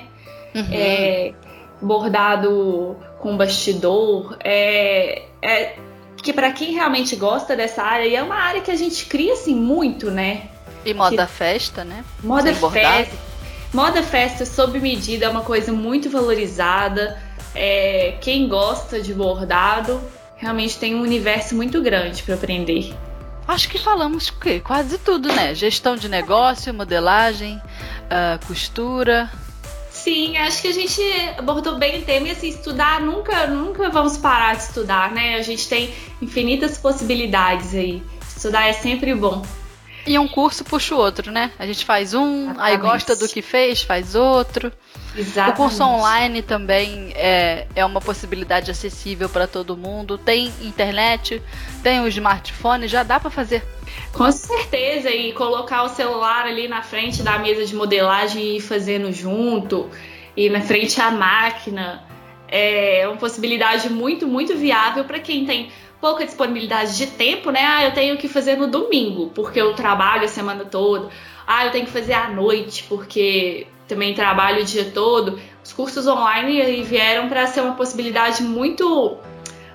Uhum. 0.54 0.68
É, 0.72 1.32
bordado 1.80 2.96
com 3.20 3.36
bastidor. 3.36 4.36
É, 4.42 5.22
é, 5.40 5.76
que 6.24 6.32
para 6.32 6.50
quem 6.50 6.72
realmente 6.72 7.14
gosta 7.14 7.54
dessa 7.54 7.82
área, 7.82 8.06
e 8.06 8.16
é 8.16 8.22
uma 8.22 8.36
área 8.36 8.62
que 8.62 8.70
a 8.70 8.76
gente 8.76 9.04
cria 9.04 9.34
assim 9.34 9.54
muito, 9.54 10.10
né? 10.10 10.48
E 10.82 10.94
moda 10.94 11.26
que... 11.26 11.32
festa, 11.32 11.84
né? 11.84 12.02
Moda 12.22 12.52
festa. 12.54 13.16
Moda 13.72 14.02
festa 14.02 14.46
sob 14.46 14.80
medida 14.80 15.26
é 15.26 15.28
uma 15.28 15.42
coisa 15.42 15.70
muito 15.70 16.08
valorizada. 16.08 17.20
É, 17.54 18.16
quem 18.22 18.48
gosta 18.48 19.00
de 19.00 19.12
bordado 19.12 20.00
realmente 20.36 20.78
tem 20.78 20.94
um 20.94 21.02
universo 21.02 21.54
muito 21.54 21.82
grande 21.82 22.22
para 22.22 22.34
aprender. 22.34 22.94
Acho 23.46 23.68
que 23.68 23.78
falamos 23.78 24.28
o 24.28 24.38
quê? 24.38 24.60
Quase 24.60 24.96
tudo, 24.96 25.28
né? 25.30 25.54
Gestão 25.54 25.94
de 25.94 26.08
negócio, 26.08 26.72
modelagem, 26.72 27.56
uh, 27.58 28.46
costura, 28.46 29.30
Sim, 30.04 30.36
acho 30.36 30.60
que 30.60 30.68
a 30.68 30.72
gente 30.72 31.00
abordou 31.38 31.78
bem 31.78 32.00
o 32.00 32.02
tema 32.02 32.28
e 32.28 32.30
assim, 32.32 32.48
estudar 32.48 33.00
nunca, 33.00 33.46
nunca 33.46 33.88
vamos 33.88 34.18
parar 34.18 34.54
de 34.54 34.64
estudar, 34.64 35.10
né? 35.10 35.36
A 35.36 35.40
gente 35.40 35.66
tem 35.66 35.94
infinitas 36.20 36.76
possibilidades 36.76 37.74
aí. 37.74 38.02
Estudar 38.36 38.68
é 38.68 38.74
sempre 38.74 39.14
bom. 39.14 39.42
E 40.06 40.18
um 40.18 40.28
curso 40.28 40.62
puxa 40.62 40.94
o 40.94 40.98
outro, 40.98 41.32
né? 41.32 41.50
A 41.58 41.66
gente 41.66 41.86
faz 41.86 42.12
um, 42.12 42.50
Exatamente. 42.50 42.60
aí 42.60 42.76
gosta 42.76 43.16
do 43.16 43.26
que 43.26 43.40
fez, 43.40 43.80
faz 43.80 44.14
outro. 44.14 44.70
Exatamente. 45.16 45.54
O 45.54 45.56
curso 45.56 45.82
online 45.82 46.42
também 46.42 47.14
é, 47.14 47.66
é 47.74 47.82
uma 47.82 48.02
possibilidade 48.02 48.70
acessível 48.70 49.30
para 49.30 49.46
todo 49.46 49.74
mundo. 49.74 50.18
Tem 50.18 50.52
internet, 50.60 51.40
tem 51.82 52.02
o 52.02 52.08
smartphone, 52.08 52.86
já 52.88 53.02
dá 53.02 53.18
para 53.18 53.30
fazer. 53.30 53.64
Com 54.12 54.30
certeza, 54.30 55.10
e 55.10 55.32
colocar 55.32 55.82
o 55.82 55.88
celular 55.88 56.46
ali 56.46 56.68
na 56.68 56.82
frente 56.82 57.22
da 57.22 57.38
mesa 57.38 57.64
de 57.64 57.74
modelagem 57.74 58.42
e 58.42 58.56
ir 58.58 58.60
fazendo 58.60 59.12
junto, 59.12 59.90
e 60.36 60.48
na 60.48 60.60
frente 60.60 61.00
à 61.00 61.10
máquina. 61.10 62.04
É 62.46 63.04
uma 63.08 63.16
possibilidade 63.16 63.90
muito, 63.90 64.26
muito 64.26 64.54
viável 64.56 65.04
para 65.04 65.18
quem 65.18 65.44
tem 65.44 65.70
pouca 66.00 66.24
disponibilidade 66.24 66.96
de 66.96 67.06
tempo, 67.06 67.50
né? 67.50 67.60
Ah, 67.64 67.84
eu 67.84 67.92
tenho 67.92 68.16
que 68.16 68.28
fazer 68.28 68.56
no 68.56 68.68
domingo, 68.68 69.30
porque 69.34 69.60
eu 69.60 69.74
trabalho 69.74 70.24
a 70.24 70.28
semana 70.28 70.64
toda. 70.64 71.08
Ah, 71.46 71.64
eu 71.64 71.72
tenho 71.72 71.86
que 71.86 71.90
fazer 71.90 72.12
à 72.12 72.28
noite, 72.28 72.84
porque 72.88 73.66
também 73.88 74.14
trabalho 74.14 74.62
o 74.62 74.64
dia 74.64 74.84
todo. 74.94 75.40
Os 75.64 75.72
cursos 75.72 76.06
online 76.06 76.82
vieram 76.82 77.28
para 77.28 77.46
ser 77.46 77.62
uma 77.62 77.74
possibilidade 77.74 78.42
muito, 78.42 79.16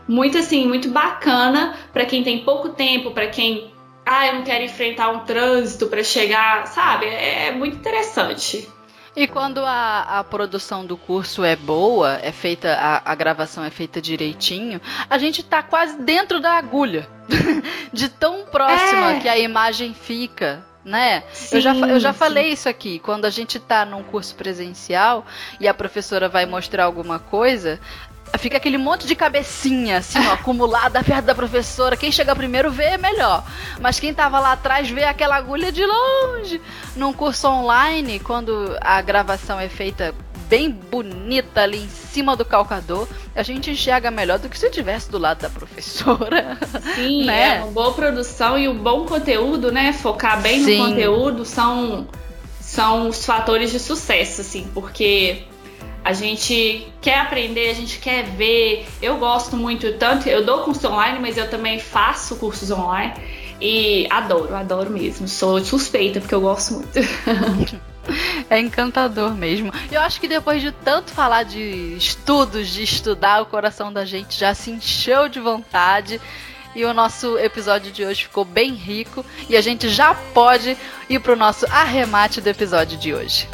muito 0.07 0.37
assim, 0.37 0.67
muito 0.67 0.89
bacana 0.89 1.75
para 1.91 2.05
quem 2.05 2.23
tem 2.23 2.39
pouco 2.39 2.69
tempo, 2.69 3.11
para 3.11 3.27
quem 3.27 3.71
ah, 4.09 4.27
eu 4.27 4.33
não 4.33 4.43
quero 4.43 4.63
enfrentar 4.63 5.09
um 5.09 5.19
trânsito 5.19 5.85
para 5.85 6.03
chegar, 6.03 6.65
sabe? 6.65 7.05
É, 7.05 7.47
é 7.47 7.51
muito 7.51 7.77
interessante. 7.77 8.67
E 9.15 9.27
quando 9.27 9.59
a, 9.59 10.19
a 10.19 10.23
produção 10.23 10.85
do 10.85 10.97
curso 10.97 11.43
é 11.43 11.55
boa, 11.55 12.19
é 12.21 12.31
feita, 12.31 12.73
a, 12.73 13.11
a 13.11 13.15
gravação 13.15 13.63
é 13.63 13.69
feita 13.69 14.01
direitinho, 14.01 14.81
a 15.09 15.17
gente 15.17 15.43
tá 15.43 15.61
quase 15.61 16.01
dentro 16.01 16.39
da 16.39 16.53
agulha. 16.53 17.07
de 17.93 18.09
tão 18.09 18.45
próxima 18.45 19.13
é. 19.13 19.19
que 19.19 19.29
a 19.29 19.37
imagem 19.37 19.93
fica 19.93 20.65
né? 20.83 21.23
Sim, 21.33 21.57
eu 21.57 21.61
já, 21.61 21.75
eu 21.75 21.99
já 21.99 22.13
falei 22.13 22.51
isso 22.51 22.67
aqui. 22.67 22.99
Quando 22.99 23.25
a 23.25 23.29
gente 23.29 23.59
tá 23.59 23.85
num 23.85 24.01
curso 24.01 24.35
presencial 24.35 25.25
e 25.59 25.67
a 25.67 25.73
professora 25.73 26.27
vai 26.27 26.45
mostrar 26.45 26.85
alguma 26.85 27.19
coisa, 27.19 27.79
fica 28.37 28.57
aquele 28.57 28.77
monte 28.77 29.07
de 29.07 29.15
cabecinha, 29.15 29.97
assim, 29.97 30.19
ó, 30.27 30.33
acumulada 30.33 31.03
perto 31.03 31.25
da 31.25 31.35
professora. 31.35 31.97
Quem 31.97 32.11
chega 32.11 32.35
primeiro 32.35 32.71
vê 32.71 32.97
melhor. 32.97 33.43
Mas 33.79 33.99
quem 33.99 34.13
tava 34.13 34.39
lá 34.39 34.53
atrás 34.53 34.89
vê 34.89 35.03
aquela 35.03 35.35
agulha 35.35 35.71
de 35.71 35.85
longe. 35.85 36.61
Num 36.95 37.13
curso 37.13 37.47
online, 37.47 38.19
quando 38.19 38.77
a 38.81 39.01
gravação 39.01 39.59
é 39.59 39.67
feita 39.67 40.13
bem 40.49 40.71
bonita 40.71 41.61
ali 41.61 41.83
em 41.83 41.89
cima 41.89 42.35
do 42.35 42.43
calcador, 42.43 43.07
a 43.35 43.43
gente 43.43 43.69
enxerga 43.69 44.09
melhor 44.09 44.39
do 44.39 44.49
que 44.49 44.57
se 44.57 44.65
estivesse 44.65 45.09
do 45.11 45.19
lado 45.19 45.41
da 45.41 45.49
professora. 45.49 46.57
Sim, 46.95 47.25
né? 47.27 47.57
é 47.57 47.61
uma 47.61 47.71
boa 47.71 47.93
produção 47.93 48.57
e 48.57 48.67
um 48.67 48.75
bom 48.75 49.05
conteúdo, 49.05 49.71
né? 49.71 49.93
Focar 49.93 50.41
bem 50.41 50.63
Sim. 50.63 50.77
no 50.77 50.85
conteúdo 50.85 51.45
são, 51.45 52.07
são 52.59 53.09
os 53.09 53.23
fatores 53.23 53.71
de 53.71 53.79
sucesso, 53.79 54.41
assim, 54.41 54.67
porque 54.73 55.43
A 56.09 56.13
gente 56.13 56.87
quer 57.03 57.19
aprender, 57.19 57.69
a 57.69 57.73
gente 57.75 57.99
quer 57.99 58.23
ver. 58.23 58.87
Eu 58.99 59.17
gosto 59.17 59.55
muito, 59.55 59.93
tanto 59.93 60.27
eu 60.27 60.43
dou 60.43 60.63
curso 60.63 60.87
online, 60.87 61.19
mas 61.19 61.37
eu 61.37 61.47
também 61.47 61.79
faço 61.79 62.35
cursos 62.37 62.71
online. 62.71 63.13
E 63.61 64.07
adoro, 64.09 64.55
adoro 64.55 64.89
mesmo. 64.89 65.27
Sou 65.27 65.63
suspeita 65.63 66.19
porque 66.19 66.33
eu 66.33 66.41
gosto 66.41 66.73
muito. 66.73 66.93
É 68.49 68.59
encantador 68.59 69.35
mesmo. 69.35 69.71
Eu 69.91 70.01
acho 70.01 70.19
que 70.19 70.27
depois 70.27 70.63
de 70.63 70.71
tanto 70.71 71.11
falar 71.11 71.43
de 71.43 71.95
estudos, 71.95 72.69
de 72.69 72.81
estudar, 72.81 73.43
o 73.43 73.45
coração 73.45 73.93
da 73.93 74.03
gente 74.03 74.35
já 74.35 74.55
se 74.55 74.71
encheu 74.71 75.29
de 75.29 75.39
vontade. 75.39 76.19
E 76.75 76.83
o 76.85 76.91
nosso 76.91 77.37
episódio 77.37 77.91
de 77.91 78.03
hoje 78.03 78.23
ficou 78.23 78.43
bem 78.43 78.73
rico. 78.73 79.23
E 79.47 79.55
a 79.55 79.61
gente 79.61 79.87
já 79.87 80.15
pode 80.15 80.75
ir 81.07 81.19
pro 81.19 81.35
nosso 81.35 81.67
arremate 81.67 82.41
do 82.41 82.47
episódio 82.47 82.97
de 82.97 83.13
hoje. 83.13 83.47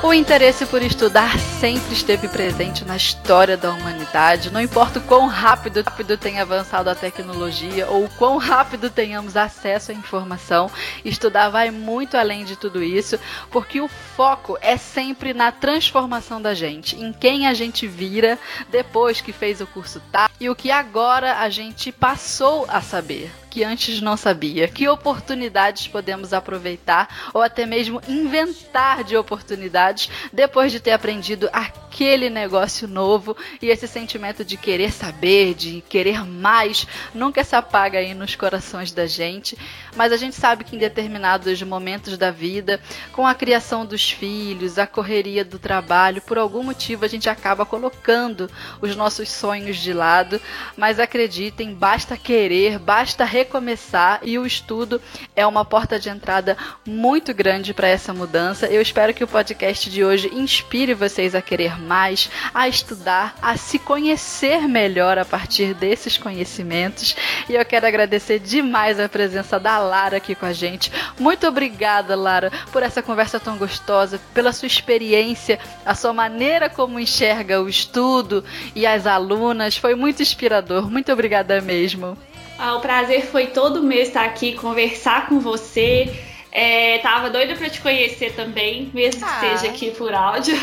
O 0.00 0.14
interesse 0.14 0.64
por 0.64 0.80
estudar 0.80 1.36
sempre 1.40 1.92
esteve 1.92 2.28
presente 2.28 2.84
na 2.84 2.96
história 2.96 3.56
da 3.56 3.72
humanidade, 3.72 4.48
não 4.48 4.60
importa 4.60 5.00
o 5.00 5.02
quão 5.02 5.26
rápido, 5.26 5.82
rápido 5.82 6.16
tenha 6.16 6.42
avançado 6.42 6.88
a 6.88 6.94
tecnologia 6.94 7.88
ou 7.88 8.04
o 8.04 8.10
quão 8.10 8.36
rápido 8.36 8.90
tenhamos 8.90 9.36
acesso 9.36 9.90
à 9.90 9.94
informação, 9.94 10.70
estudar 11.04 11.50
vai 11.50 11.72
muito 11.72 12.16
além 12.16 12.44
de 12.44 12.54
tudo 12.54 12.80
isso, 12.80 13.18
porque 13.50 13.80
o 13.80 13.88
foco 13.88 14.56
é 14.60 14.76
sempre 14.76 15.34
na 15.34 15.50
transformação 15.50 16.40
da 16.40 16.54
gente, 16.54 16.94
em 16.96 17.12
quem 17.12 17.48
a 17.48 17.52
gente 17.52 17.84
vira 17.88 18.38
depois 18.70 19.20
que 19.20 19.32
fez 19.32 19.60
o 19.60 19.66
curso 19.66 20.00
tá 20.12 20.30
e 20.38 20.48
o 20.48 20.54
que 20.54 20.70
agora 20.70 21.38
a 21.38 21.50
gente 21.50 21.90
passou 21.90 22.66
a 22.68 22.80
saber 22.80 23.32
que 23.58 23.64
antes 23.64 24.00
não 24.00 24.16
sabia? 24.16 24.68
Que 24.68 24.88
oportunidades 24.88 25.88
podemos 25.88 26.32
aproveitar 26.32 27.32
ou 27.34 27.42
até 27.42 27.66
mesmo 27.66 28.00
inventar 28.06 29.02
de 29.02 29.16
oportunidades 29.16 30.08
depois 30.32 30.70
de 30.70 30.78
ter 30.78 30.92
aprendido 30.92 31.50
aquele 31.52 32.30
negócio 32.30 32.86
novo 32.86 33.36
e 33.60 33.66
esse 33.66 33.88
sentimento 33.88 34.44
de 34.44 34.56
querer 34.56 34.92
saber, 34.92 35.54
de 35.54 35.82
querer 35.88 36.24
mais, 36.24 36.86
nunca 37.12 37.42
se 37.42 37.56
apaga 37.56 37.98
aí 37.98 38.14
nos 38.14 38.36
corações 38.36 38.92
da 38.92 39.08
gente. 39.08 39.58
Mas 39.96 40.12
a 40.12 40.16
gente 40.16 40.36
sabe 40.36 40.62
que 40.62 40.76
em 40.76 40.78
determinados 40.78 41.60
momentos 41.62 42.16
da 42.16 42.30
vida, 42.30 42.80
com 43.12 43.26
a 43.26 43.34
criação 43.34 43.84
dos 43.84 44.08
filhos, 44.08 44.78
a 44.78 44.86
correria 44.86 45.44
do 45.44 45.58
trabalho, 45.58 46.22
por 46.22 46.38
algum 46.38 46.62
motivo 46.62 47.04
a 47.04 47.08
gente 47.08 47.28
acaba 47.28 47.66
colocando 47.66 48.48
os 48.80 48.94
nossos 48.94 49.28
sonhos 49.28 49.78
de 49.78 49.92
lado. 49.92 50.40
Mas 50.76 51.00
acreditem, 51.00 51.74
basta 51.74 52.16
querer, 52.16 52.78
basta 52.78 53.24
recomeçar 53.48 54.20
e 54.22 54.38
o 54.38 54.44
estudo 54.44 55.00
é 55.34 55.46
uma 55.46 55.64
porta 55.64 55.98
de 55.98 56.10
entrada 56.10 56.56
muito 56.86 57.32
grande 57.32 57.72
para 57.72 57.88
essa 57.88 58.12
mudança. 58.12 58.66
Eu 58.66 58.82
espero 58.82 59.14
que 59.14 59.24
o 59.24 59.28
podcast 59.28 59.88
de 59.88 60.04
hoje 60.04 60.30
inspire 60.34 60.92
vocês 60.92 61.34
a 61.34 61.40
querer 61.40 61.80
mais, 61.80 62.30
a 62.52 62.68
estudar, 62.68 63.34
a 63.40 63.56
se 63.56 63.78
conhecer 63.78 64.68
melhor 64.68 65.16
a 65.16 65.24
partir 65.24 65.72
desses 65.72 66.18
conhecimentos. 66.18 67.16
E 67.48 67.54
eu 67.54 67.64
quero 67.64 67.86
agradecer 67.86 68.38
demais 68.38 69.00
a 69.00 69.08
presença 69.08 69.58
da 69.58 69.78
Lara 69.78 70.18
aqui 70.18 70.34
com 70.34 70.44
a 70.44 70.52
gente. 70.52 70.92
Muito 71.18 71.46
obrigada, 71.46 72.14
Lara, 72.14 72.52
por 72.70 72.82
essa 72.82 73.02
conversa 73.02 73.40
tão 73.40 73.56
gostosa, 73.56 74.20
pela 74.34 74.52
sua 74.52 74.66
experiência, 74.66 75.58
a 75.86 75.94
sua 75.94 76.12
maneira 76.12 76.68
como 76.68 77.00
enxerga 77.00 77.62
o 77.62 77.68
estudo 77.68 78.44
e 78.74 78.86
as 78.86 79.06
alunas. 79.06 79.78
Foi 79.78 79.94
muito 79.94 80.20
inspirador. 80.20 80.90
Muito 80.90 81.10
obrigada 81.10 81.60
mesmo. 81.62 82.16
Ah, 82.58 82.74
o 82.74 82.80
prazer 82.80 83.24
foi 83.26 83.46
todo 83.46 83.82
meu 83.82 84.02
estar 84.02 84.24
aqui, 84.24 84.54
conversar 84.54 85.28
com 85.28 85.38
você. 85.38 86.12
É, 86.50 86.98
tava 86.98 87.30
doida 87.30 87.54
para 87.54 87.68
te 87.68 87.80
conhecer 87.80 88.32
também, 88.32 88.90
mesmo 88.92 89.20
que 89.20 89.32
ah. 89.32 89.40
seja 89.40 89.68
aqui 89.68 89.92
por 89.92 90.12
áudio. 90.12 90.56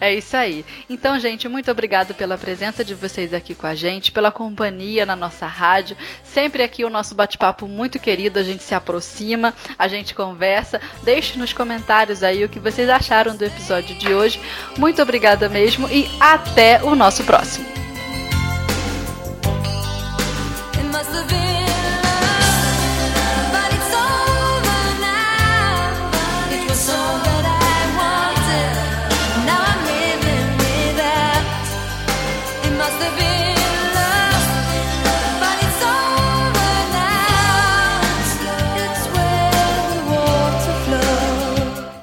É 0.00 0.14
isso 0.14 0.36
aí. 0.36 0.64
Então, 0.90 1.18
gente, 1.18 1.48
muito 1.48 1.70
obrigado 1.70 2.14
pela 2.14 2.36
presença 2.36 2.84
de 2.84 2.94
vocês 2.94 3.32
aqui 3.32 3.54
com 3.54 3.66
a 3.66 3.74
gente, 3.74 4.12
pela 4.12 4.30
companhia 4.30 5.06
na 5.06 5.16
nossa 5.16 5.46
rádio. 5.46 5.96
Sempre 6.22 6.62
aqui 6.62 6.84
o 6.84 6.90
nosso 6.90 7.14
bate-papo 7.14 7.66
muito 7.66 7.98
querido, 7.98 8.38
a 8.38 8.42
gente 8.42 8.62
se 8.62 8.74
aproxima, 8.74 9.54
a 9.78 9.88
gente 9.88 10.14
conversa. 10.14 10.80
Deixe 11.02 11.38
nos 11.38 11.52
comentários 11.52 12.22
aí 12.22 12.44
o 12.44 12.48
que 12.48 12.60
vocês 12.60 12.88
acharam 12.88 13.34
do 13.34 13.44
episódio 13.44 13.96
de 13.96 14.12
hoje. 14.12 14.40
Muito 14.76 15.00
obrigada 15.00 15.48
mesmo 15.48 15.88
e 15.88 16.08
até 16.20 16.82
o 16.82 16.94
nosso 16.94 17.24
próximo. 17.24 17.76